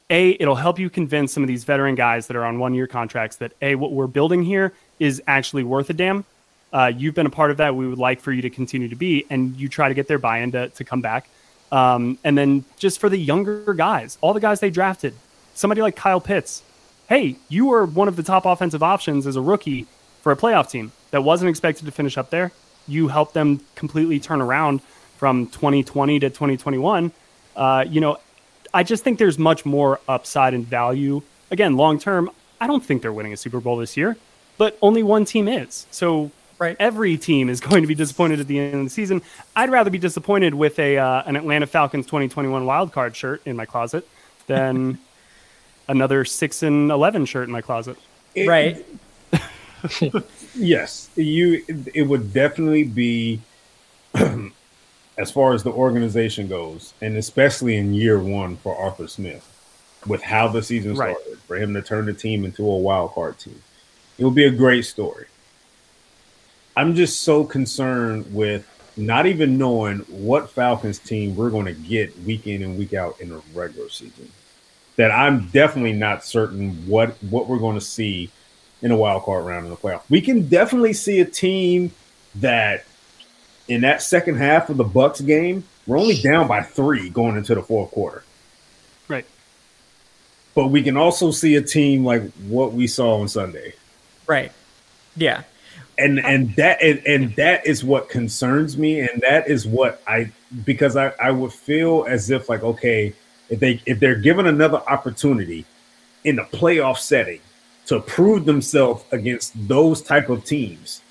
[0.10, 0.32] a.
[0.40, 3.38] It'll help you convince some of these veteran guys that are on one year contracts
[3.38, 6.26] that a what we're building here is actually worth a damn.
[6.74, 7.76] Uh, you've been a part of that.
[7.76, 10.20] We would like for you to continue to be, and you try to get their
[10.20, 11.28] buy-in to, to come back.
[11.72, 15.14] Um, and then just for the younger guys, all the guys they drafted,
[15.54, 16.64] somebody like Kyle Pitts,
[17.08, 19.88] hey, you were one of the top offensive options as a rookie
[20.22, 22.52] for a playoff team that wasn't expected to finish up there.
[22.88, 24.82] You helped them completely turn around
[25.18, 27.12] from 2020 to 2021.
[27.56, 28.18] Uh, you know,
[28.74, 31.22] I just think there's much more upside and value.
[31.52, 34.18] Again, long term, I don't think they're winning a Super Bowl this year,
[34.58, 35.86] but only one team is.
[35.92, 36.32] So
[36.62, 36.78] Right.
[36.80, 39.24] every team is going to be disappointed at the end of the season.
[39.56, 43.56] I'd rather be disappointed with a uh, an Atlanta Falcons 2021 wild card shirt in
[43.56, 44.08] my closet
[44.46, 45.00] than
[45.88, 47.98] another six and eleven shirt in my closet.
[48.36, 48.86] It- Right.
[50.54, 51.64] Yes, you.
[51.96, 53.42] It would definitely be,
[55.18, 59.48] as far as the organization goes, and especially in year one for Arthur Smith,
[60.06, 61.16] with how the season Right.
[61.18, 63.60] started, for him to turn the team into a wild card team,
[64.20, 65.26] it would be a great story.
[66.76, 68.68] I'm just so concerned with
[68.98, 73.20] not even knowing what Falcons team we're going to get week in and week out
[73.20, 74.32] in the regular season.
[74.98, 78.30] That I'm definitely not certain what what we're going to see
[78.82, 80.02] in a wild card round in the playoff.
[80.10, 81.92] We can definitely see a team
[82.36, 82.86] that
[83.68, 87.56] in that second half of the Bucks game, we're only down by three going into
[87.56, 88.24] the fourth quarter.
[89.08, 89.26] Right.
[90.54, 93.74] But we can also see a team like what we saw on Sunday.
[94.28, 94.52] Right.
[95.16, 95.44] Yeah.
[95.98, 100.32] And and that and, and that is what concerns me and that is what i
[100.66, 103.14] because i i would feel as if like okay
[103.50, 105.66] if they if they're given another opportunity
[106.24, 107.40] in the playoff setting
[107.86, 111.02] to prove themselves against those type of teams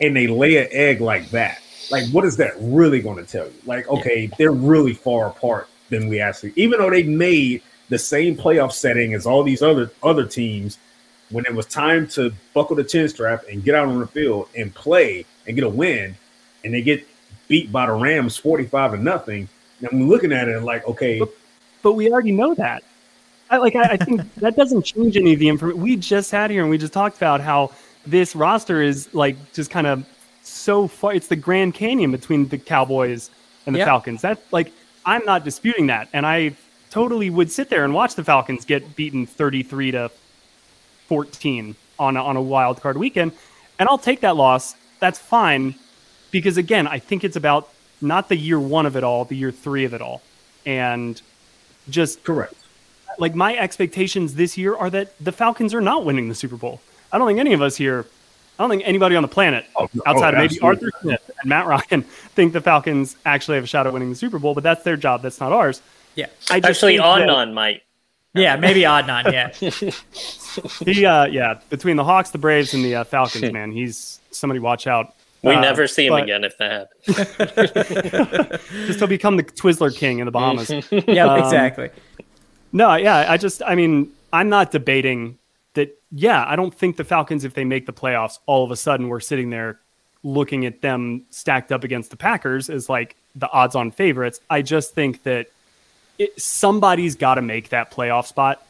[0.00, 3.46] and they lay an egg like that like what is that really going to tell
[3.46, 3.54] you?
[3.66, 8.36] Like okay they're really far apart than we actually even though they made the same
[8.36, 10.78] playoff setting as all these other other teams
[11.30, 14.48] when it was time to buckle the chin strap and get out on the field
[14.56, 16.16] and play and get a win,
[16.64, 17.06] and they get
[17.48, 19.48] beat by the Rams 45 to nothing.
[19.80, 21.20] And we're looking at it like, okay,
[21.82, 22.82] But we already know that.
[23.48, 23.74] I like.
[23.74, 26.70] I, I think that doesn't change any of the information we just had here, and
[26.70, 27.72] we just talked about how
[28.06, 30.06] this roster is like just kind of
[30.42, 31.14] so far.
[31.14, 33.30] It's the Grand Canyon between the Cowboys
[33.66, 33.86] and the Yeah.
[33.86, 34.22] Falcons.
[34.22, 34.72] That like
[35.04, 36.54] I'm not disputing that, and I
[36.90, 40.10] totally would sit there and watch the Falcons get beaten 33 to
[41.10, 43.32] 14 on a, on a wild card weekend,
[43.80, 44.76] and I'll take that loss.
[45.00, 45.74] That's fine,
[46.30, 47.68] because again, I think it's about
[48.00, 50.22] not the year one of it all, the year three of it all,
[50.64, 51.20] and
[51.88, 52.54] just correct.
[53.18, 56.80] like my expectations this year are that the Falcons are not winning the Super Bowl.
[57.12, 58.06] I don't think any of us here,
[58.56, 60.60] I don't think anybody on the planet Oh, outside Oh, of maybe.
[60.60, 62.02] Arthur Smith and Matt Ryan
[62.36, 64.96] think the Falcons actually have a shot at winning the Super Bowl, but that's their
[64.96, 65.22] job.
[65.22, 65.82] That's not ours.
[66.14, 66.26] Yeah.
[66.50, 67.82] I just actually, think that- Adnan might.
[68.34, 68.56] Yeah.
[68.56, 69.32] Maybe odd Adnan.
[69.62, 69.90] Yeah.
[70.84, 74.58] He, uh, yeah, between the Hawks, the Braves, and the uh, Falcons, man, he's somebody
[74.58, 75.14] watch out.
[75.44, 78.60] We Uh, never see him but again if that happens.
[78.88, 80.68] Just to become the Twizzler King in the Bahamas.
[80.90, 81.26] Yeah.
[81.26, 81.90] Um, exactly.
[82.72, 85.38] No, yeah, I just, I mean, I'm not debating
[85.74, 85.96] that.
[86.10, 89.08] Yeah, I don't think the Falcons, if they make the playoffs, all of a sudden
[89.08, 89.78] we're sitting there
[90.24, 94.40] looking at them stacked up against the Packers as like the odds on favorites.
[94.50, 95.46] I just think that
[96.20, 98.64] it, somebody's got to make that playoff spot.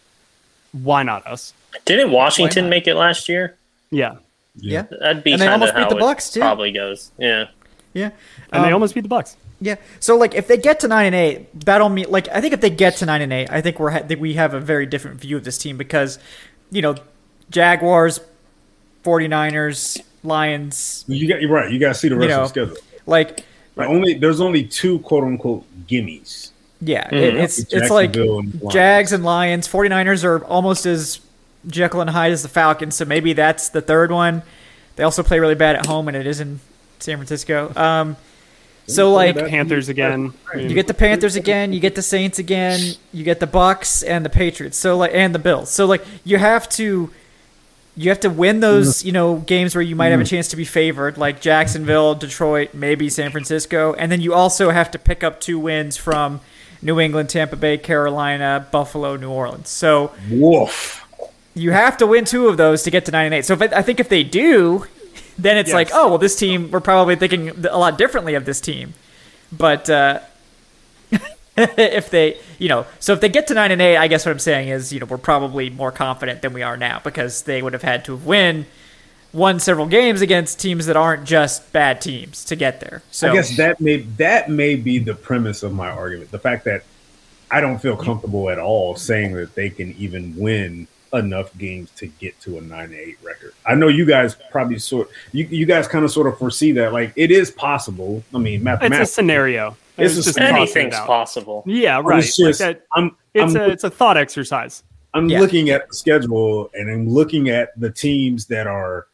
[0.73, 1.53] Why not us?
[1.85, 3.57] Didn't Washington make it last year?
[3.91, 4.17] Yeah.
[4.57, 4.83] Yeah.
[5.01, 6.41] That'd be And they almost beat the Bucks, too.
[6.41, 7.11] Probably goes.
[7.19, 7.47] Yeah.
[7.93, 8.11] Yeah.
[8.53, 9.37] And they Um, almost beat the Bucks.
[9.61, 9.77] Yeah.
[9.99, 12.61] So like if they get to 9 and 8, that'll mean like I think if
[12.61, 15.21] they get to 9 and 8, I think we're ha- we have a very different
[15.21, 16.19] view of this team because
[16.71, 16.95] you know,
[17.51, 18.21] Jaguars,
[19.05, 21.71] 49ers, Lions, You got you're right.
[21.71, 22.77] You got to see the You rest know, of the schedule.
[23.07, 23.45] like
[23.77, 26.50] Like only there's only two quote unquote gimmies.
[26.81, 31.21] Yeah, it, it's It's it's like and Jags and Lions, 49ers are almost as
[31.67, 34.43] Jekyll and Hyde as the Falcons, so maybe that's the third one.
[34.97, 36.61] They also play really bad at home and it is in
[36.99, 37.73] San Francisco.
[37.77, 38.17] Um
[38.87, 40.33] so like Panthers again.
[40.57, 42.81] You get the Panthers again, you get the Saints again,
[43.13, 44.77] you get the Bucks and the Patriots.
[44.77, 45.71] So like and the Bills.
[45.71, 47.11] So like you have to
[47.97, 50.57] you have to win those, you know, games where you might have a chance to
[50.57, 55.23] be favored, like Jacksonville, Detroit, maybe San Francisco, and then you also have to pick
[55.23, 56.41] up two wins from
[56.83, 59.69] New England, Tampa Bay, Carolina, Buffalo, New Orleans.
[59.69, 61.05] So Woof.
[61.55, 63.45] you have to win two of those to get to nine and eight.
[63.45, 64.87] So if I think if they do,
[65.39, 65.75] then it's Yes.
[65.75, 68.95] like, oh well, this team we're probably thinking a lot differently of this team.
[69.53, 70.21] But uh,
[71.57, 74.33] if they, you know, so if they get to nine and eight, I guess what
[74.33, 77.61] I'm saying is, you know, we're probably more confident than we are now because they
[77.63, 78.67] would have had to win
[79.33, 83.03] won several games against teams that aren't just bad teams to get there.
[83.11, 86.31] So I guess that may that may be the premise of my argument.
[86.31, 86.85] The fact that
[87.51, 92.07] I don't feel comfortable at all saying that they can even win enough games to
[92.07, 93.53] get to a nine eight record.
[93.67, 96.93] I know you guys probably sort you, you guys kind of sort of foresee that
[96.93, 98.23] like it is possible.
[98.35, 99.77] I mean, it's a scenario.
[99.97, 101.63] It's, it's just anything's possible.
[101.67, 102.25] Yeah, right.
[102.25, 104.83] It's just, like that, I'm, it's I'm, a it's a thought exercise.
[105.13, 105.41] I'm Yeah.
[105.41, 109.09] looking at the schedule and I'm looking at the teams that are,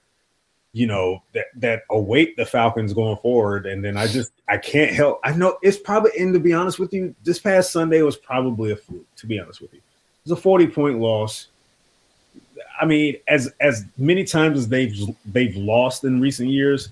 [0.76, 4.92] you know, that that await the Falcons going forward, and then I just I can't
[4.92, 5.20] help.
[5.24, 8.72] I know it's probably, and to be honest with you, this past Sunday was probably
[8.72, 9.06] a fluke.
[9.16, 11.46] To be honest with you, it was a 40 point loss.
[12.78, 14.94] I mean, as as many times as they've
[15.24, 16.90] they've lost in recent years,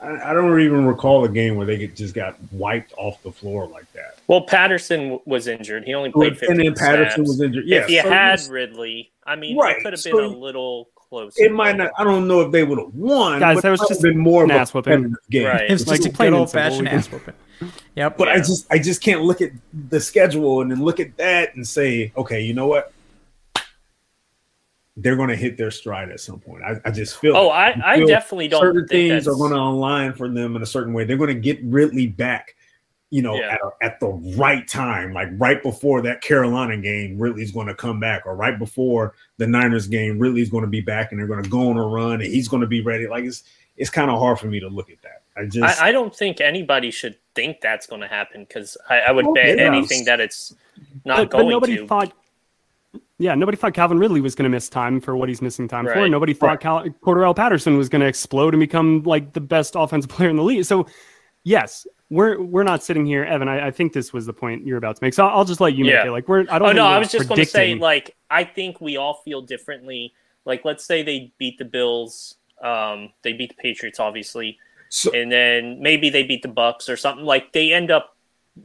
[0.00, 3.30] I, I don't even recall a game where they get, just got wiped off the
[3.30, 4.18] floor like that.
[4.26, 5.84] Well, Patterson was injured.
[5.84, 7.28] He only played 15 and then Patterson snaps.
[7.28, 7.64] was injured.
[7.64, 10.36] Yeah, if you so had Ridley, I mean, Right, it could have so been a
[10.36, 11.44] little closer.
[11.44, 11.92] it might not.
[11.98, 13.40] I don't know if they would have won.
[13.40, 15.14] Guys, but that was just been more of an a whooping.
[15.30, 15.46] game.
[15.46, 15.62] Right.
[15.68, 17.34] it was just Like, a plain old fashioned ass whooping.
[17.96, 18.18] Yep.
[18.18, 19.52] But I just I just can't look at
[19.88, 22.92] the schedule and then look at that and say, okay, you know what?
[24.96, 26.62] They're going to hit their stride at some point.
[26.62, 27.36] I, I just feel.
[27.36, 27.52] Oh, it.
[27.52, 30.54] I, I feel definitely don't certain think things that's are going to align for them
[30.54, 31.04] in a certain way.
[31.04, 32.54] They're going to get Ridley back,
[33.14, 33.52] you know, Yeah.
[33.52, 37.16] at, a, at the right time, like right before that Carolina game.
[37.16, 40.80] Ridley's going to come back, or right before the Niners game, Ridley's going to be
[40.80, 43.06] back, and they're going to go on a run, and he's going to be ready.
[43.06, 43.44] Like it's
[43.76, 45.22] it's kind of hard for me to look at that.
[45.36, 48.98] I just I, I don't think anybody should think that's going to happen because I,
[49.00, 49.64] I would Oh, bet yeah.
[49.64, 50.52] anything that it's
[51.04, 51.86] not But, but going nobody to.
[51.86, 52.12] thought.
[53.18, 55.86] Yeah, nobody thought Calvin Ridley was going to miss time for what he's missing time
[55.86, 56.08] for.
[56.08, 60.10] Nobody thought Cal- Cordarrelle Patterson was going to explode and become like the best offensive
[60.10, 60.64] player in the league.
[60.64, 60.86] So,
[61.44, 63.48] yes, we're we're not sitting here, Evan.
[63.48, 65.14] I, I think this was the point you're about to make.
[65.14, 66.10] So I'll just let you make it.
[66.10, 66.40] Like we're.
[66.50, 66.68] I don't.
[66.68, 70.12] Oh no, I was just going to say like I think we all feel differently.
[70.44, 74.58] Like let's say they beat the Bills, um, they beat the Patriots, obviously,
[74.90, 77.24] So- and then maybe they beat the Bucks or something.
[77.24, 78.16] Like they end up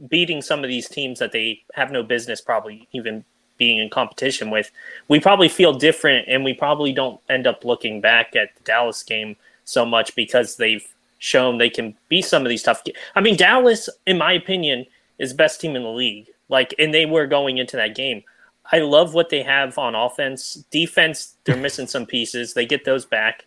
[0.08, 3.24] beating some of these teams that they have no business probably even
[3.56, 4.70] being in competition with.
[5.08, 9.02] We probably feel different, and we probably don't end up looking back at the Dallas
[9.02, 10.86] game so much because they've
[11.20, 12.82] shown they can be some of these tough.
[12.84, 14.84] Ga- I mean, Dallas, in my opinion,
[15.18, 16.26] is best team in the league.
[16.48, 18.24] Like, and they were going into that game.
[18.72, 20.54] I love what they have on offense.
[20.70, 22.54] Defense, they're missing some pieces.
[22.54, 23.44] They get those back.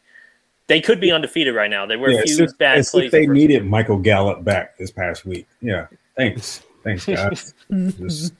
[0.67, 1.85] They could be undefeated right now.
[1.85, 3.11] There were Yeah, a few just- bad it's plays.
[3.11, 5.45] they the first- needed Michael Gallup back this past week.
[5.61, 7.53] Yeah, thanks, thanks, guys.
[7.97, 8.33] Just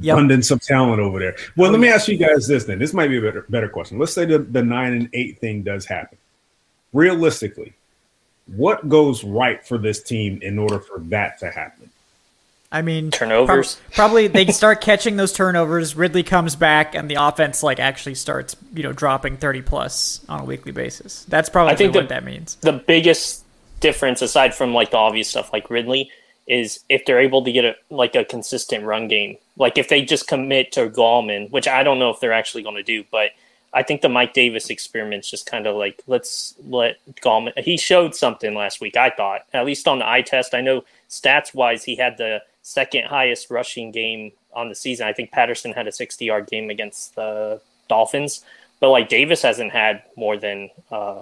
[0.00, 0.12] Yep.
[0.14, 1.36] abundance of talent over there.
[1.56, 2.78] Well, let me um, ask you guys this then.
[2.78, 3.98] This might be a better better question.
[3.98, 6.18] Let's say the, the nine and eight thing does happen.
[6.96, 7.74] Realistically,
[8.46, 11.90] what goes right for this team in order for that to happen?
[12.72, 13.74] I mean, Turnovers.
[13.76, 15.94] prob- probably they start catching those turnovers.
[15.94, 20.40] Ridley comes back, and the offense like actually starts, you know, dropping thirty plus on
[20.40, 21.24] a weekly basis.
[21.28, 22.56] That's probably I think what the- that means.
[22.62, 23.44] the biggest
[23.80, 26.10] difference aside from like the obvious stuff like Ridley
[26.46, 29.36] is if they're able to get a like a consistent run game.
[29.58, 32.76] Like if they just commit to Gallman, which I don't know if they're actually going
[32.76, 33.32] to do, but
[33.76, 37.52] I think the Mike Davis experiment's just kind of like let's let Gallman.
[37.58, 38.96] He showed something last week.
[38.96, 40.54] I thought at least on the eye test.
[40.54, 45.06] I know stats wise he had the second highest rushing game on the season.
[45.06, 48.42] I think Patterson had a 60 yard game against the Dolphins,
[48.80, 51.20] but like Davis hasn't had more than uh,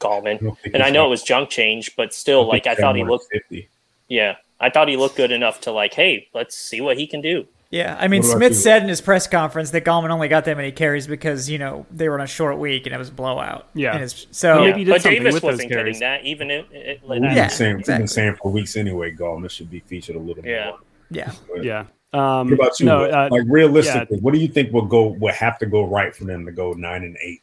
[0.00, 0.40] Gallman.
[0.40, 3.28] don't And I know it was junk change, but still, like I thought he looked.
[3.30, 3.68] fifty.
[4.08, 7.20] Yeah, I thought he looked good enough to like, hey, let's see what he can
[7.20, 7.46] do.
[7.70, 8.54] Yeah, I mean, Smith you?
[8.56, 11.86] said in his press conference that Gallman only got that many carries because you know
[11.90, 13.68] they were on a short week and it was a blowout.
[13.74, 13.98] Yeah.
[13.98, 15.98] His- so Maybe Yeah, he did but Davis with wasn't carries.
[15.98, 16.70] getting that, even if.
[16.72, 18.02] It, We've like, been Yeah, saying exactly.
[18.02, 19.12] been saying for weeks anyway.
[19.12, 20.66] Gallman should be featured a little Yeah.
[20.70, 20.78] more.
[21.10, 21.84] yeah, But Yeah.
[22.12, 22.86] Um, What about you?
[22.86, 25.06] No, uh, like realistically, what do you think will go?
[25.18, 27.40] Will have to go right for them to go nine and eight?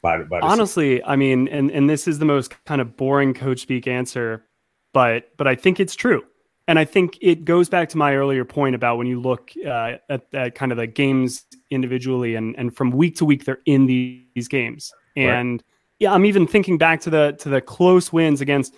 [0.00, 2.96] By the, by the honestly, I mean, and and this is the most kind of
[2.96, 4.46] boring coach speak answer,
[4.94, 6.22] but but I think it's true,
[6.70, 9.96] and I think it goes back to my earlier point about when you look uh,
[10.08, 13.86] at, at kind of the games individually, and and from week to week they're in
[13.86, 15.24] these, these games, Right.
[15.26, 15.62] and
[15.98, 18.74] yeah, I'm even thinking back to the to the close wins against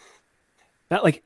[0.89, 1.23] that like.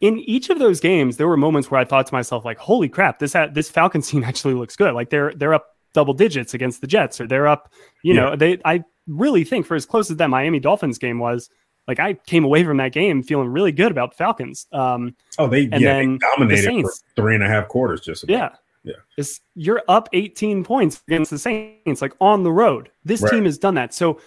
[0.00, 2.90] In each of those games, there were moments where I thought to myself, like, "Holy
[2.90, 3.20] crap!
[3.20, 4.92] This this Falcons team actually looks good.
[4.94, 7.72] Like they're they're up double digits against the Jets, or they're up,
[8.02, 8.20] you Yeah.
[8.20, 11.48] know, they I really think for as close as that Miami Dolphins game was,
[11.86, 14.66] like I came away from that game feeling really good about the Falcons.
[14.72, 18.00] Um, Oh, they And yeah, they dominated the for three and a half quarters.
[18.00, 18.32] Just about.
[18.32, 18.48] yeah,
[18.84, 18.94] Yeah.
[19.18, 22.90] It's, you're up 18 points against the Saints, like on the road.
[23.04, 23.30] This Right.
[23.32, 23.92] team has done that.
[23.94, 24.20] So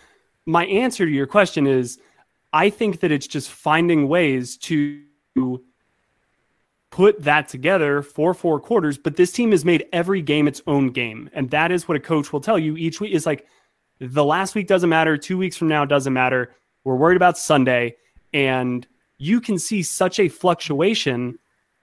[0.46, 2.00] my answer to your question is,
[2.54, 5.02] I think that it's just finding ways to
[6.90, 10.90] put that together for four quarters, but this team has made every game its own
[10.90, 11.30] game.
[11.34, 13.46] And that is what a coach will tell you each week is like
[14.00, 16.56] the last week doesn't matter, two weeks from now doesn't matter.
[16.88, 17.98] We're worried about Sunday.
[18.34, 18.88] And
[19.18, 21.38] you can see such a fluctuation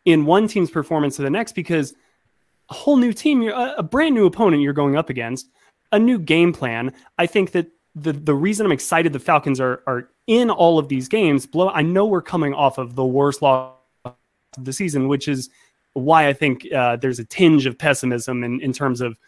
[0.06, 1.94] in one team's performance to the next because
[2.70, 5.51] a whole new team, you're a brand new opponent you're going up against,
[5.93, 6.90] a new game plan.
[7.18, 10.89] I think that the the reason I'm excited the Falcons are are in all of
[10.89, 11.47] these games.
[11.47, 11.68] Blow.
[11.68, 13.74] I know we're coming off of the worst loss
[14.06, 14.14] of
[14.59, 15.51] the season, which is
[15.93, 19.18] why I think uh, there's a tinge of pessimism in, in terms of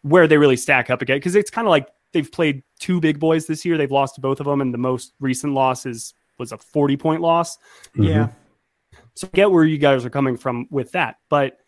[0.00, 1.18] where they really stack up again.
[1.18, 3.76] Because it's kind of like they've played two big boys this year.
[3.76, 6.96] They've lost to both of them, and the most recent loss is was a 40
[6.96, 7.56] point loss.
[7.56, 8.02] Mm-hmm.
[8.02, 8.28] Yeah.
[9.14, 11.58] So I get where you guys are coming from with that, but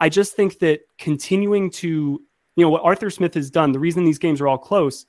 [0.00, 1.88] I just think that continuing to,
[2.56, 5.06] you know, what Arthur Smith has done, the reason these games are all close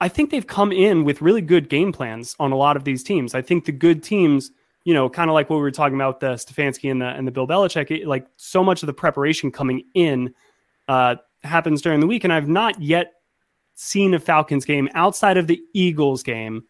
[0.00, 3.02] I think they've come in with really good game plans on a lot of these
[3.02, 3.34] teams.
[3.34, 4.50] I think the good teams,
[4.84, 7.26] you know, kind of like what we were talking about the Stefanski and the and
[7.26, 10.34] the Bill Belichick, it, like so much of the preparation coming in
[10.86, 13.14] uh, happens during the week, and I've not yet
[13.78, 16.64] seen a Falcons game outside of the Eagles game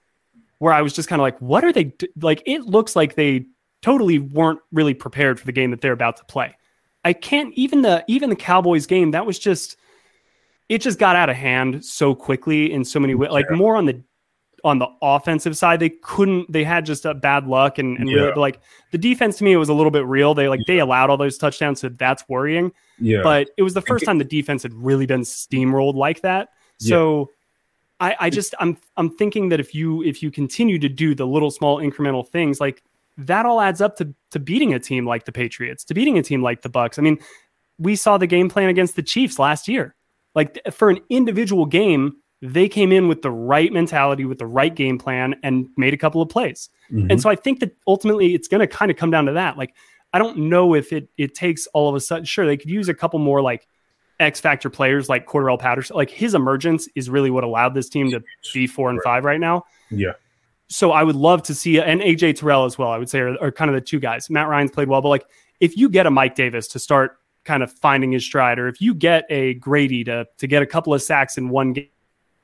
[0.58, 2.42] where I was just kind of like, what are they like?
[2.44, 3.46] It looks like they
[3.80, 6.54] totally weren't really prepared for the game that they're about to play.
[7.04, 9.76] I can't even the even the Cowboys game that was just
[10.68, 13.30] it just got out of hand so quickly in so many ways.
[13.30, 14.02] Like more on the
[14.64, 16.52] on the offensive side, they couldn't.
[16.52, 18.16] They had just a bad luck, and, and yeah.
[18.16, 18.60] really, like
[18.90, 20.34] the defense to me, it was a little bit real.
[20.34, 20.74] They like yeah.
[20.74, 22.72] they allowed all those touchdowns, so that's worrying.
[22.98, 26.50] Yeah, but it was the first time the defense had really been steamrolled like that.
[26.78, 27.30] So.
[28.00, 31.26] I, I just I'm I'm thinking that if you if you continue to do the
[31.26, 32.84] little small incremental things like
[33.18, 36.22] that all adds up to to beating a team like the Patriots, to beating a
[36.22, 36.98] team like the Bucks.
[36.98, 37.18] I mean,
[37.78, 39.94] we saw the game plan against the Chiefs last year.
[40.34, 44.74] Like for an individual game, they came in with the right mentality, with the right
[44.74, 46.70] game plan, and made a couple of plays.
[46.92, 47.10] Mm-hmm.
[47.10, 49.58] And so I think that ultimately it's going to kind of come down to that.
[49.58, 49.74] Like
[50.12, 52.24] I don't know if it it takes all of a sudden.
[52.24, 53.66] Sure, they could use a couple more like
[54.20, 55.96] X factor players like Cordarrelle Patterson.
[55.96, 58.22] Like his emergence is really what allowed this team to
[58.52, 59.64] be four and five right now.
[59.90, 60.12] Yeah.
[60.68, 62.90] So I would love to see and AJ Terrell as well.
[62.90, 64.28] I would say are, are kind of the two guys.
[64.28, 65.26] Matt Ryan's played well, but like
[65.60, 68.80] if you get a Mike Davis to start kind of finding his stride, or if
[68.80, 71.74] you get a Grady to to get a couple of sacks in one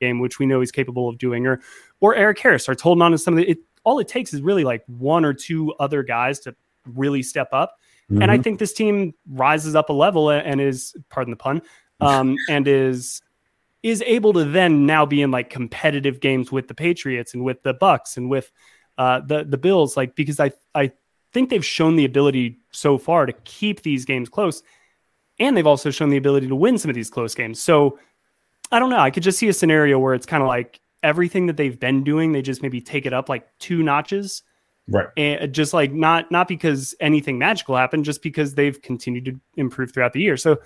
[0.01, 1.61] game, which we know he's capable of doing, or
[2.01, 4.41] or Erik Harris starts holding on to some of the, it, all it takes is
[4.41, 6.55] really like one or two other guys to
[6.95, 7.77] really step up.
[8.11, 8.23] Mm-hmm.
[8.23, 8.43] And I mm-hmm.
[8.43, 11.63] think this team rises up a level and is, pardon the pun,
[12.01, 13.21] um, and is
[13.83, 17.63] is able to then now be in like competitive games with the Patriots and with
[17.63, 18.51] the Bucks and with
[18.99, 20.93] uh, the the Bills, like because I I
[21.33, 24.63] think they've shown the ability so far to keep these games close
[25.39, 27.61] and they've also shown the ability to win some of these close games.
[27.61, 27.99] So
[28.71, 28.99] I don't know.
[28.99, 32.05] I could just see a scenario where it's kind of like everything that they've been
[32.05, 34.43] doing, they just maybe take it up like two notches.
[34.89, 35.07] Right.
[35.17, 39.93] And just like not not because anything magical happened, just because they've continued to improve
[39.93, 40.37] throughout the year.
[40.37, 40.59] So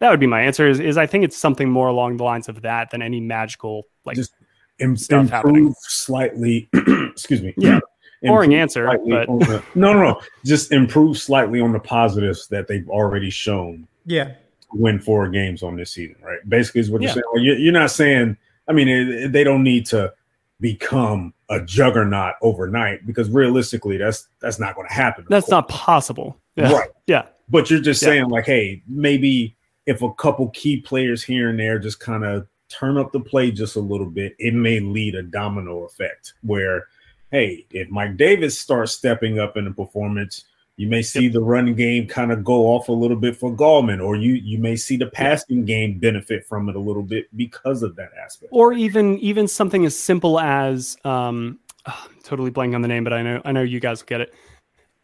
[0.00, 2.48] that would be my answer is, is I think it's something more along the lines
[2.48, 4.34] of that than any magical like just
[4.80, 5.72] Im- stuff happening.
[5.80, 6.68] slightly
[7.12, 7.54] excuse me.
[7.56, 7.80] Yeah.
[8.22, 10.20] Boring answer, but the, no, no, no.
[10.46, 14.32] Just improve slightly on the positives that they've already shown yeah.
[14.72, 16.38] Win four games on this season, right?
[16.48, 17.14] Basically, is what yeah.
[17.14, 17.60] you're saying.
[17.60, 18.38] You're not saying.
[18.66, 20.14] I mean, it, they don't need to
[20.58, 25.26] become a juggernaut overnight because realistically, that's that's not going to happen.
[25.28, 26.38] That's not possible.
[26.56, 26.72] Yeah.
[26.72, 26.90] Right.
[27.06, 27.26] Yeah.
[27.48, 28.08] But you're just yeah.
[28.08, 29.56] saying, like, hey, maybe
[29.86, 33.50] if a couple key players here and there just kind of turn up the play
[33.50, 36.86] just a little bit, it may lead a domino effect where,
[37.30, 40.44] hey, if Mike Davis starts stepping up in the performance,
[40.76, 44.04] you may see the running game kind of go off a little bit for Gallman,
[44.04, 47.82] or you you may see the passing game benefit from it a little bit because
[47.82, 48.50] of that aspect.
[48.52, 53.12] Or even even something as simple as um, oh, totally blank on the name, but
[53.12, 54.34] I know I know you guys will get it.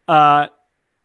[0.07, 0.47] Uh,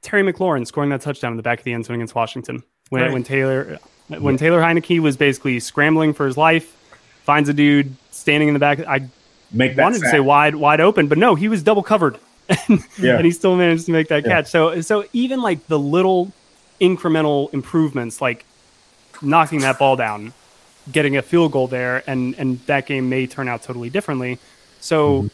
[0.03, 3.03] Terry McLaurin scoring that touchdown in the back of the end zone against Washington when
[3.03, 3.13] right.
[3.13, 3.79] when Taylor
[4.09, 4.39] when yeah.
[4.39, 6.77] Taylor Heinicke was basically scrambling for his life,
[7.23, 8.81] finds a dude standing in the back.
[8.81, 9.09] I
[9.53, 12.19] Make wanted to say wide wide open, but no, he was double covered
[12.49, 13.17] and, yeah.
[13.17, 14.43] and he still managed to make that yeah.
[14.43, 14.49] catch.
[14.49, 16.33] So so even like the little
[16.81, 18.45] incremental improvements, like
[19.23, 20.33] knocking that ball down,
[20.91, 24.39] getting a field goal there, and and that game may turn out totally differently.
[24.81, 25.23] So.
[25.23, 25.29] Mm-hmm.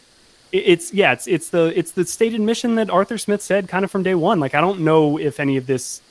[0.55, 3.91] It's yeah, it's it's the it's the stated mission that Arthur Smith said kind of
[3.91, 4.39] from day one.
[4.39, 6.03] Like I don't know if any of this,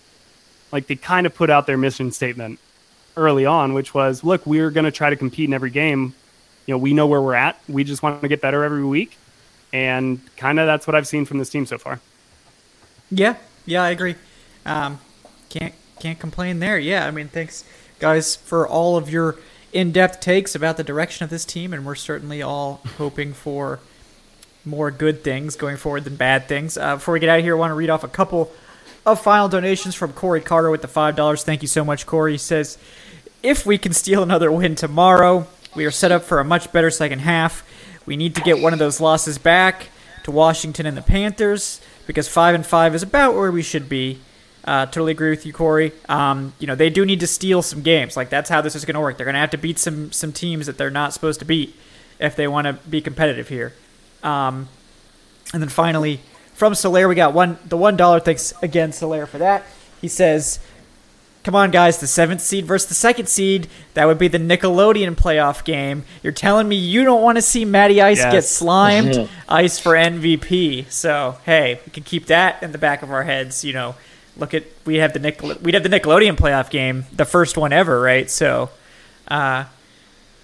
[0.72, 2.58] like they kind of put out their mission statement
[3.16, 6.16] early on, which was, look, we're going to try to compete in every game.
[6.66, 7.60] You know, we know where we're at.
[7.68, 9.16] We just want to get better every week
[9.74, 12.00] and kind of that's what I've seen from this team so far.
[13.10, 13.36] Yeah,
[13.66, 14.16] yeah, I agree.
[14.66, 15.00] Um,
[15.50, 16.80] can't can't complain there.
[16.80, 17.64] Yeah, I mean, thanks
[18.00, 19.38] guys for all of your
[19.74, 23.80] in-depth takes about the direction of this team, and we're certainly all hoping for
[24.66, 26.78] more good things going forward than bad things.
[26.78, 28.52] Uh, before we get out of here, I want to read off a couple
[29.06, 31.44] of final donations from Corey Carter with the $5.
[31.44, 32.34] Thank you so much, Corey.
[32.34, 32.78] He says,
[33.42, 36.92] if we can steal another win tomorrow, we are set up for a much better
[36.92, 37.66] second half.
[38.06, 39.90] We need to get one of those losses back
[40.24, 44.20] to Washington and the Panthers because five and five is about where we should be.
[44.64, 45.92] Uh, totally agree with you, Corey.
[46.08, 48.16] Um, you know they do need to steal some games.
[48.16, 49.18] Like that's how this is going to work.
[49.18, 51.76] They're going to have to beat some some teams that they're not supposed to beat
[52.20, 53.74] if they want to be competitive here.
[54.24, 54.68] Um,
[55.54, 56.22] and then finally,
[56.54, 58.20] from Solaire, we got one the one dollar.
[58.20, 59.64] Thanks again, Solaire, for that.
[60.00, 60.60] He says,
[61.44, 63.68] "Come on, guys, the seventh seed versus the second seed.
[63.96, 66.04] That would be the Nickelodeon playoff game.
[66.24, 68.32] You're telling me you don't want to see Matty Ice Yes.
[68.34, 69.30] get slimed?
[69.50, 70.90] Ice for MVP.
[70.92, 73.64] So hey, we can keep that in the back of our heads.
[73.66, 73.96] You know,
[74.38, 77.74] look at we have the Nickel we'd have the Nickelodeon playoff game, the first one
[77.74, 78.30] ever, right?
[78.30, 78.70] So,
[79.28, 79.66] uh,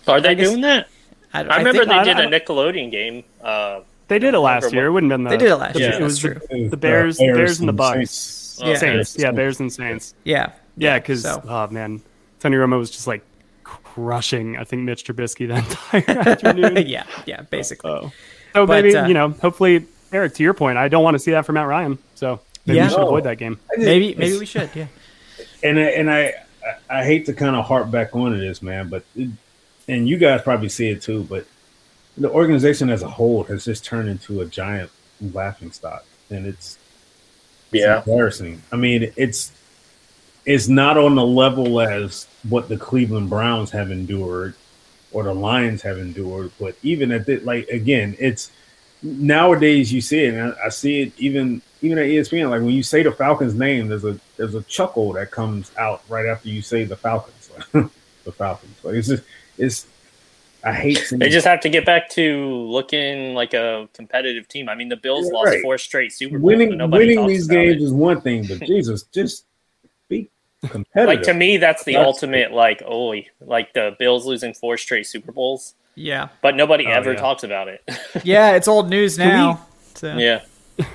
[0.07, 0.87] Are they guess- doing that?
[1.33, 3.23] I, I remember think- they I- did a Nickelodeon game.
[3.43, 4.85] Uh, They did it last remember year.
[4.87, 5.29] It wouldn't have been the.
[5.31, 5.91] They did it last the- year.
[5.93, 6.69] It was That's the, true.
[6.69, 7.97] the Bears, Bears, and the Bucks.
[8.09, 8.61] Saints.
[8.63, 8.75] Yeah.
[8.77, 9.15] Saints.
[9.19, 10.13] Yeah, Bears and Saints.
[10.23, 12.01] Yeah, Yeah, because So- oh man,
[12.39, 13.23] Tony Romo was just like
[13.63, 14.57] crushing.
[14.57, 16.77] I think Mitch Trubisky that entire afternoon.
[16.87, 17.91] yeah, yeah, basically.
[17.91, 18.11] Oh,
[18.53, 21.19] so But, maybe uh, you know, hopefully, Eric, to your point, I don't want to
[21.19, 21.97] see that from Matt Ryan.
[22.15, 22.83] So maybe Yeah.
[22.85, 23.07] we should No.
[23.07, 23.59] avoid that game.
[23.77, 24.69] Maybe maybe we should.
[24.75, 24.87] Yeah.
[25.63, 26.33] and I, and I I-
[26.99, 29.29] I hate to kind of harp back onto this, man, but it,
[29.87, 31.45] and you guys probably see it too, but
[32.17, 34.89] the organization as a whole has just turned into a giant
[35.33, 36.77] laughing stock, and it's
[37.71, 37.99] it's Yeah.
[37.99, 38.61] embarrassing.
[38.71, 39.51] I mean, it's
[40.47, 44.55] it's not on the level as what the Cleveland Browns have endured
[45.11, 48.49] or the Lions have endured, but even at the like again, it's
[49.03, 52.49] nowadays you see it, and I, I see it even even at ESPN.
[52.49, 56.01] Like when you say the Falcons' name, there's a there's a chuckle that comes out
[56.09, 57.49] right after you say the Falcons.
[58.23, 58.75] the Falcons.
[58.83, 59.23] Like it's just
[59.57, 59.87] it's.
[60.63, 60.97] I hate.
[60.97, 64.67] seeing- They just have to get back to looking like a competitive team.
[64.69, 65.61] I mean, the Bills Yeah, lost right.
[65.61, 66.43] four straight Super Bowls.
[66.57, 67.85] winning winning these games it.
[67.85, 69.45] is one thing, but Jesus, just.
[70.95, 72.51] Like to me, that's the That's- ultimate.
[72.51, 76.29] Like, oh, like the Bills losing four straight Super Bowls, Yeah.
[76.41, 77.19] but nobody Oh, ever yeah.
[77.19, 77.81] talks about it.
[78.23, 79.65] Yeah, it's old news Can now.
[79.95, 80.41] So- yeah,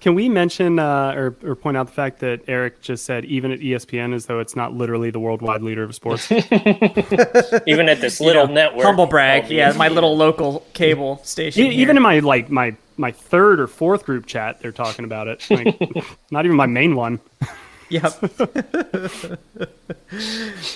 [0.00, 3.52] Can we mention uh, or, or point out the fact that Eric just said even
[3.52, 6.30] at ESPN as though it's not literally the worldwide leader of sports?
[6.32, 8.84] even at this You little know, network.
[8.84, 9.42] Humble brag.
[9.42, 11.62] called Yeah, my little local cable station.
[11.66, 11.96] E- even here.
[11.98, 15.46] in my like my my third or fourth group chat, they're talking about it.
[15.50, 15.80] Like,
[16.30, 17.20] not even my main one.
[17.92, 18.12] Yep.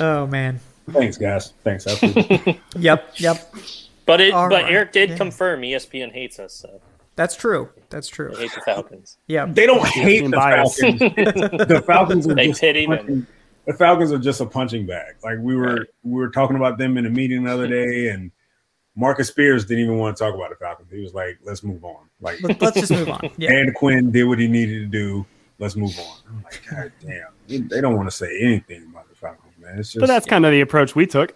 [0.00, 0.60] oh man.
[0.90, 1.52] Thanks, guys.
[1.64, 1.86] Thanks.
[1.86, 2.60] I appreciate it.
[2.76, 3.14] Yep.
[3.16, 3.54] Yep.
[4.04, 5.16] But it, All but right, Eric did yeah.
[5.16, 6.80] confirm ESPN hates us, so
[7.16, 7.70] That's true.
[7.90, 8.32] That's true.
[8.36, 9.16] they hate the Falcons.
[9.26, 9.46] Yeah.
[9.46, 10.78] they don't hate the bias.
[10.78, 11.00] Falcons.
[11.00, 12.98] the Falcons are They just pity a them.
[12.98, 13.26] punching,
[13.66, 15.16] the Falcons are just a punching bag.
[15.24, 15.86] Like we were Right.
[16.04, 18.30] we were talking about them in a meeting the other day, and
[18.94, 20.88] Marcus Spears didn't even want to talk about the Falcons.
[20.92, 23.28] He was like, "Let's move on." Like, Let, us just move on.
[23.38, 23.52] Yeah.
[23.52, 25.26] and Quinn did what he needed to do.
[25.58, 26.16] Let's move on.
[26.28, 29.78] I'm like, God damn, they, they don't want to say anything about the Falcons, man.
[29.78, 31.34] It's just, But that's kind of the approach we took.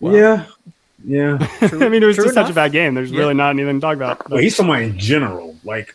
[0.00, 0.46] yeah,
[1.04, 1.38] yeah.
[1.60, 2.94] I mean, it was true just such a bad game.
[2.94, 3.20] There's Yeah.
[3.20, 4.28] really not anything to talk about.
[4.28, 5.56] Well, he's talking about in general.
[5.64, 5.94] Like,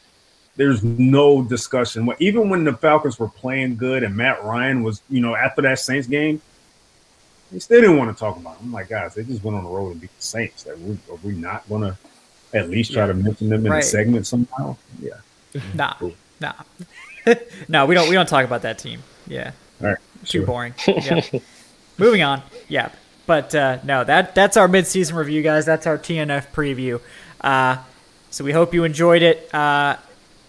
[0.55, 2.09] there's no discussion.
[2.19, 5.79] Even when the Falcons were playing good and Matt Ryan was, you know, after that
[5.79, 6.41] Saints game,
[7.51, 8.67] they still didn't want to talk about him.
[8.67, 10.65] I'm like, guys, they just went on the road and beat the Saints.
[10.65, 11.97] Like, we, are we not going to
[12.53, 13.79] at least try to mention them in Right.
[13.83, 14.77] a segment somehow?
[15.01, 15.13] Yeah.
[15.73, 15.95] Nah.
[16.41, 16.53] Nah.
[17.69, 18.09] no, we don't.
[18.09, 19.03] We don't talk about that team.
[19.27, 19.51] Yeah.
[19.79, 19.97] All right.
[20.25, 20.45] Too sure.
[20.45, 20.73] boring.
[20.87, 21.21] Yeah.
[21.97, 22.41] Moving on.
[22.67, 22.89] Yeah.
[23.27, 25.65] But uh, no, that that's our midseason review, guys.
[25.65, 26.99] That's our TNF preview.
[27.39, 27.77] Uh,
[28.31, 29.53] so we hope you enjoyed it.
[29.53, 29.97] Uh,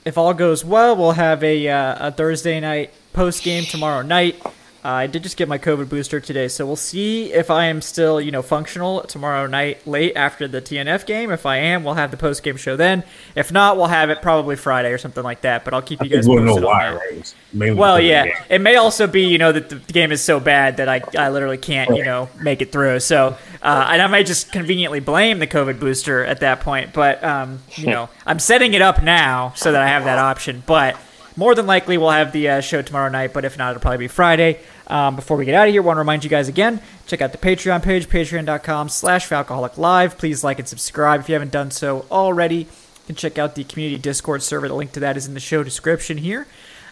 [0.05, 4.41] if all goes well, we'll have a, uh, a Thursday night post game tomorrow night.
[4.85, 7.81] Uh, I did just get my COVID booster today, so we'll see if I am
[7.81, 11.31] still, you know, functional tomorrow night late after the TNF game.
[11.31, 13.05] If I am, we'll have the post game show then.
[13.37, 15.65] If not, we'll have it probably Friday or something like that.
[15.65, 16.97] But I'll keep you guys We'll posted know on why, that.
[16.97, 17.35] right?
[17.55, 18.45] Well, because of the yeah.
[18.49, 21.29] It may also be, you know, that the game is so bad that I, I
[21.29, 22.99] literally can't, you know, make it through.
[23.01, 26.93] So, uh, and I might just conveniently blame the COVID booster at that point.
[26.93, 30.65] But, um, you know, I'm setting it up now so that I have that option.
[30.67, 30.97] But
[31.37, 33.33] more than likely, we'll have the uh, show tomorrow night.
[33.33, 34.59] But if not, it'll probably be Friday.
[34.93, 37.33] Um, before we get out of here, want to remind you guys again, check out
[37.33, 39.31] the Patreon page, patreon.com slash
[39.79, 40.19] Live.
[40.19, 42.57] Please like and subscribe if you haven't done so already.
[42.57, 42.67] You
[43.07, 44.69] can check out the community Discord server.
[44.69, 46.47] The link to that is in the show description here.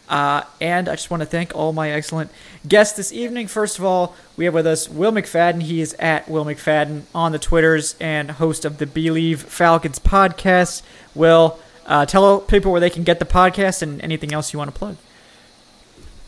[0.09, 2.31] Uh, and I just want to thank all my excellent
[2.67, 3.49] guests this evening.
[3.49, 5.61] First of all, we have with us Will McFadden.
[5.61, 10.81] He is at Will McFadden on the Twitters and host of the Bleav Falcons podcast.
[11.15, 14.73] Will, uh, tell people where they can get the podcast and anything else you want
[14.73, 14.97] to plug.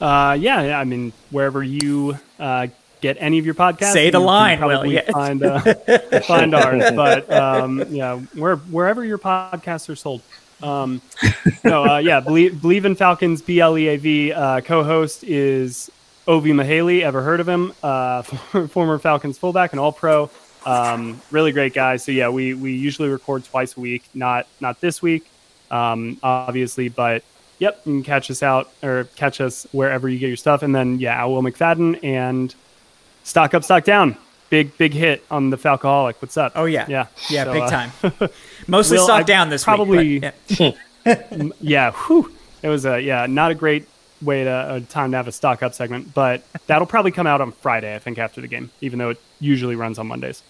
[0.03, 2.67] Uh, yeah, yeah, I mean, wherever you uh,
[3.01, 5.09] get any of your podcasts, Say the line, probably yeah.
[5.13, 5.61] Find, uh,
[6.23, 10.21] find ours, but um, yeah, where, wherever your podcasts are sold.
[10.61, 11.01] Um,
[11.63, 13.43] no, uh, yeah, Bleav, Bleav in Falcons.
[13.43, 14.33] B L E A V.
[14.33, 15.89] Uh, co-host is
[16.27, 17.03] Ovie Mughelli.
[17.03, 17.73] Ever heard of him?
[17.81, 18.23] Uh,
[18.69, 20.31] former Falcons fullback and All Pro.
[20.67, 21.97] Um, really great guy.
[21.97, 24.05] So yeah, we we usually record twice a week.
[24.15, 25.29] Not not this week,
[25.71, 27.23] um, obviously, but
[27.63, 30.63] yep, you can catch us out or catch us wherever you get your stuff.
[30.63, 32.53] And then yeah, Will McFadden and
[33.23, 34.17] Stock Up, Stock Down.
[34.51, 36.17] Big big hit on the Falcoholic.
[36.21, 36.53] What's up?
[36.57, 37.91] Oh yeah, yeah, yeah, So, big uh, time.
[38.67, 40.33] Mostly Will, stock I down this probably- week.
[40.59, 40.73] yeah.
[41.61, 42.31] Yeah, whew,
[42.63, 43.89] it was a yeah, not a great
[44.21, 47.41] way to a time to have a stock up segment, but that'll probably come out
[47.41, 50.43] on Friday, I think, after the game, even though it usually runs on Mondays.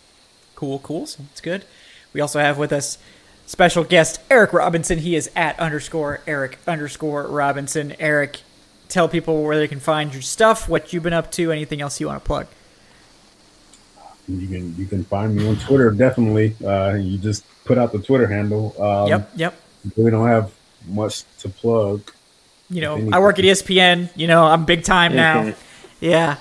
[0.54, 1.06] Cool, cool.
[1.06, 1.64] So it's good.
[2.12, 2.98] We also have with us
[3.52, 4.98] special guest Eric Robinson.
[4.98, 7.94] He is at underscore Eric underscore Robinson.
[7.98, 8.40] Eric,
[8.88, 12.00] tell people where they can find your stuff, what you've been up to, anything else
[12.00, 12.46] you want to plug.
[14.26, 16.56] You can you can find me on Twitter definitely.
[16.64, 18.74] Uh, you just put out the Twitter handle.
[18.82, 19.54] Um, yep, yep.
[19.96, 20.50] We don't have
[20.86, 22.10] much to plug.
[22.70, 24.08] You know, I work at ESPN.
[24.16, 25.52] You know, I'm big time now.
[26.00, 26.36] Yeah,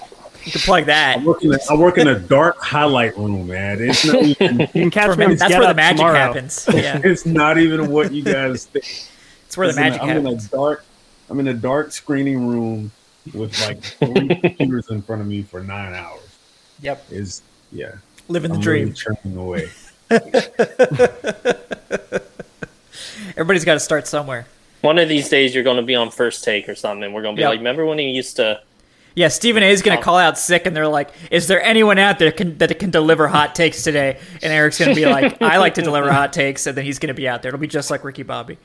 [0.46, 1.18] you can plug that.
[1.20, 3.78] I work in a, I work in a dark highlight room, man.
[3.82, 5.28] It's not even You can catch For me.
[5.28, 6.16] me, that's where the magic tomorrow.
[6.18, 6.68] happens.
[6.74, 8.86] Yeah, it's not even what you guys think.
[9.46, 10.86] it's where the It's in a- magic I'm in a dark
[11.30, 12.92] I'm in a dark screening room
[13.34, 16.22] with like three computers in front of me for nine hours.
[16.82, 17.42] Yep, Is
[17.72, 17.92] yeah.
[18.28, 18.82] living the I'm dream.
[18.86, 19.70] really churning away.
[23.32, 24.46] Everybody's got to start somewhere.
[24.82, 27.04] One of these days, you're going to be on first take or something.
[27.04, 27.50] and We're going to be Yeah.
[27.50, 28.60] like, remember when he used to?
[29.16, 29.70] Yeah, Stephen A.
[29.70, 30.06] is going to Oh.
[30.06, 33.28] call out sick, and they're like, "Is there anyone out there can, that can deliver
[33.28, 36.66] hot takes today?" And Eric's going to be like, "I like to deliver hot takes,"
[36.66, 37.50] and then he's going to be out there.
[37.50, 38.58] It'll be just like Ricky Bobby.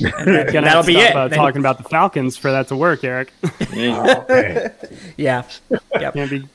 [0.00, 1.16] And then- that'll to be stop, it.
[1.16, 3.32] Uh, Then- talking about the Falcons for that to work, Eric.
[3.72, 4.72] Oh, man.
[5.16, 5.42] yeah,
[6.00, 6.14] yep.
[6.14, 6.48] Can't be.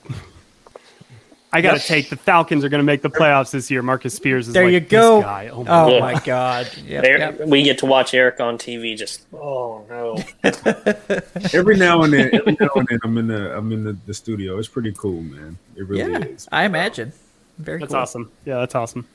[1.56, 3.82] I got to take the Falcons are going to make the playoffs this year.
[3.82, 5.18] Marcus Spears is There like, you go.
[5.18, 5.48] This guy.
[5.48, 6.70] Oh, my Oh my God!
[6.86, 7.40] Yep, yep.
[7.48, 8.98] We get to watch Eric on TV.
[8.98, 10.18] Just oh no.
[11.54, 14.14] Every now and then, every now and then, I'm in the I'm in the, the
[14.14, 14.58] studio.
[14.60, 15.58] It's pretty cool, man.
[15.76, 16.48] It really Yeah, is.
[16.52, 17.14] I imagine.
[17.58, 18.02] Very That's cool.
[18.02, 18.32] awesome.
[18.46, 19.08] Yeah, that's awesome.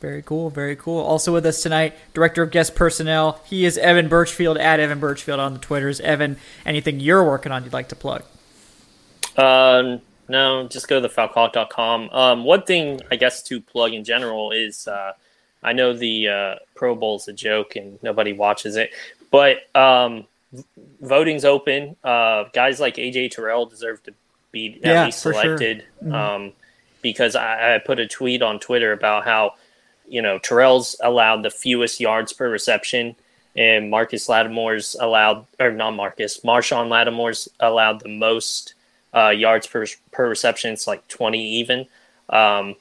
[0.00, 0.50] Very cool.
[0.50, 1.00] Very cool.
[1.00, 3.40] Also with us tonight, Director of Guest Personnel.
[3.44, 6.00] He is Evan Birchfield at Evan Birchfield on the Twitters.
[6.00, 8.22] Evan, anything you're working on you'd like to plug?
[9.36, 12.10] Um, no, just go to thefalcoholic.com.
[12.10, 15.12] Um, one thing I guess to plug in general is uh,
[15.62, 18.90] I know the uh, Pro Bowl's a joke and nobody watches it,
[19.30, 20.64] but um, v-
[21.02, 21.96] voting's open.
[22.02, 24.14] Uh, guys like AJ Terrell deserve to
[24.52, 25.58] be Yeah, least for sure.
[25.58, 26.52] selected um,
[27.02, 29.54] because I, I put a tweet on Twitter about how
[30.08, 33.16] you know Terrell's allowed the fewest yards per reception.
[33.58, 38.74] And Marcus Lattimore's allowed, or not Marcus, Marshon Lattimore's allowed the most
[39.16, 40.72] uh, yards per per reception.
[40.72, 41.86] It's like twenty even.
[42.28, 42.74] Um,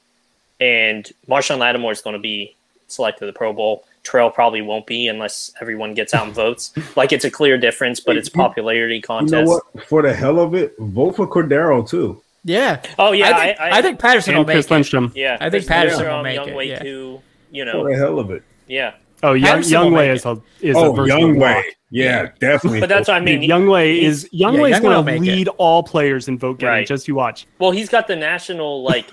[0.60, 2.56] and Marshon Lattimore is going to be
[2.88, 3.86] selected to the Pro Bowl.
[4.03, 6.74] Terrell probably won't be unless everyone gets out and votes.
[6.95, 9.32] Like it's a clear difference, but it's popularity contest.
[9.34, 9.48] You contest.
[9.48, 9.88] know what?
[9.88, 12.22] For the hell of it, vote for Cordarrelle too.
[12.44, 12.82] Yeah.
[12.99, 14.72] Oh yeah, I think, I, think Patterson will And make Chris it.
[14.72, 15.12] Lindstrom.
[15.16, 15.38] yeah.
[15.41, 16.80] I think Patterson Lindstrom, will make Young it, Way yeah.
[16.80, 17.22] too.
[17.52, 17.72] You know.
[17.72, 18.44] For know, the hell of it.
[18.68, 18.94] yeah.
[19.30, 21.54] Oh, Young, Patterson Younghoe is a is Oh, a version Young of Way.
[21.56, 21.66] Locke.
[21.92, 22.80] Yeah, definitely.
[22.82, 23.42] But that's what I mean.
[23.42, 25.36] Dude, Younghoe is Young Yeah, Way is Younghoe will going to make it.
[25.36, 26.74] lead all players in vote getting.
[26.74, 26.88] Right.
[26.88, 27.48] Just you watch.
[27.60, 29.10] Well, he's got the national like,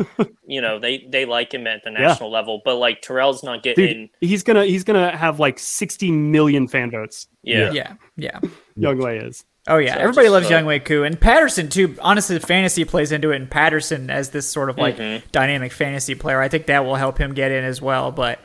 [0.46, 3.76] you know, they they like him at the national level, but like Terrell's not Dude,
[3.76, 4.10] getting.
[4.20, 7.28] he's gonna he's gonna have like 60 million fan votes.
[7.42, 7.70] yeah.
[7.72, 8.40] Yeah, yeah.
[8.42, 8.50] yeah.
[8.90, 9.44] Younghoe is.
[9.68, 11.94] Oh yeah, So everybody loves uh, Younghoe Koo and Patterson too.
[12.00, 15.22] Honestly, fantasy plays into it, and Patterson as this sort of like Mhm.
[15.30, 18.10] dynamic fantasy player, I think that will help him get in as well.
[18.10, 18.40] But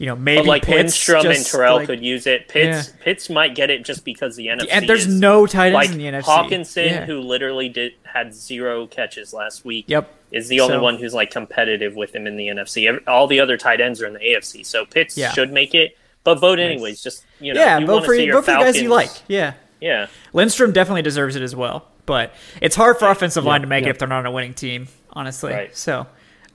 [0.00, 2.48] you know, maybe But like Pitts Lindstrom and just, Terrell like- could use it.
[2.48, 4.66] Pitts Pitts might get it just because the NFC.
[4.70, 6.22] and there's is, no tight ends like in the NFC.
[6.24, 7.04] Hockenson, Yeah.
[7.04, 9.84] who literally did had zero catches last week.
[9.88, 10.10] Yep.
[10.32, 12.88] is the only So- one who's like competitive with him in the NFC.
[13.08, 15.32] All the other tight ends are in the AFC, so Pitts Yeah.
[15.32, 15.98] should make it.
[16.24, 17.02] But vote anyways.
[17.02, 18.88] Just you know, yeah, you vote for see you, your vote for the guys you
[18.90, 19.10] like.
[19.28, 21.86] Yeah, Yeah, Lindstrom definitely deserves it as well.
[22.06, 22.32] But
[22.62, 23.88] it's hard for offensive line to make yeah.
[23.88, 24.88] it if they're not on a winning team.
[25.12, 25.76] Honestly, Right.
[25.76, 26.06] so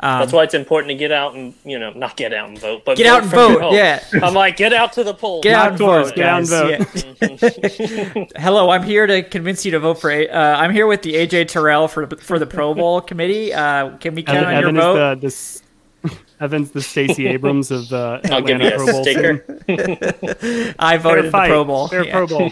[0.02, 2.60] um, that's why it's important to get out and you know not get out and
[2.60, 3.32] vote, but Get vote out and
[3.62, 4.04] vote, yeah.
[4.22, 5.44] I'm like get out to the polls.
[5.44, 7.12] get out and doors, vote, get out and guys.
[7.22, 8.26] Yeah.
[8.38, 10.10] Hello, I'm here to convince you to vote for.
[10.12, 13.54] A- Uh, I'm here with the AJ Terrell for for the Pro Bowl committee.
[13.54, 14.96] Uh, can we count Evan, on your Evan vote?
[14.96, 15.62] is the this
[16.42, 19.38] Evan's the Stacey Abrams of the I'll give Atlanta you Pro Bowl sticker.
[19.38, 20.76] team.
[20.80, 21.38] I voted in the.
[21.48, 21.88] Pro Bowl.
[21.88, 22.12] Fair Yeah.
[22.12, 22.52] Pro Bowl.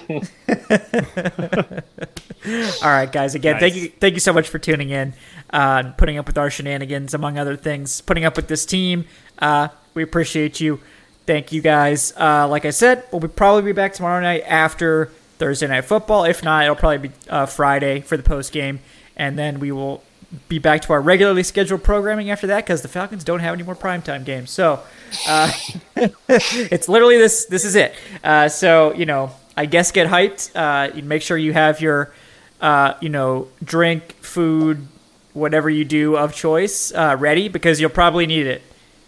[2.82, 3.36] All right, guys.
[3.36, 5.14] Again, thank you, thank you so much for tuning in,
[5.54, 8.02] uh, putting up with our shenanigans, among other things.
[8.02, 9.06] Putting up with this team.
[9.40, 10.82] Uh, we appreciate you.
[11.26, 12.12] Thank you, guys.
[12.20, 15.06] Uh, like I said, we'll be, probably be back tomorrow night after
[15.38, 16.26] Thursday night football.
[16.26, 18.80] If not, it'll probably be uh, Friday for the post game,
[19.16, 20.04] and then we will
[20.50, 23.62] be back to our regularly scheduled programming after that because the Falcons don't have any
[23.62, 24.50] more primetime games.
[24.50, 24.82] So
[25.28, 25.52] uh,
[25.96, 27.46] it's literally this.
[27.46, 27.94] This is it.
[28.24, 30.52] Uh, so you know, I guess get hyped.
[30.56, 32.12] Uh, make sure you have your,
[32.60, 34.88] uh, you know, drink, food,
[35.34, 38.62] whatever you do of choice uh, ready because you'll probably need it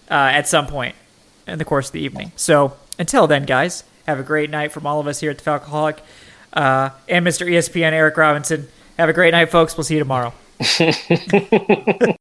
[0.10, 0.95] uh, at some point
[1.47, 2.31] in the course of the evening.
[2.35, 5.43] So until then, guys, have a great night from all of us here at the
[5.43, 5.99] Falcoholic
[6.53, 7.47] uh, and Mr.
[7.47, 8.68] ESPN Eric Robinson.
[8.97, 9.77] Have a great night, folks.
[9.77, 10.34] We'll see you tomorrow.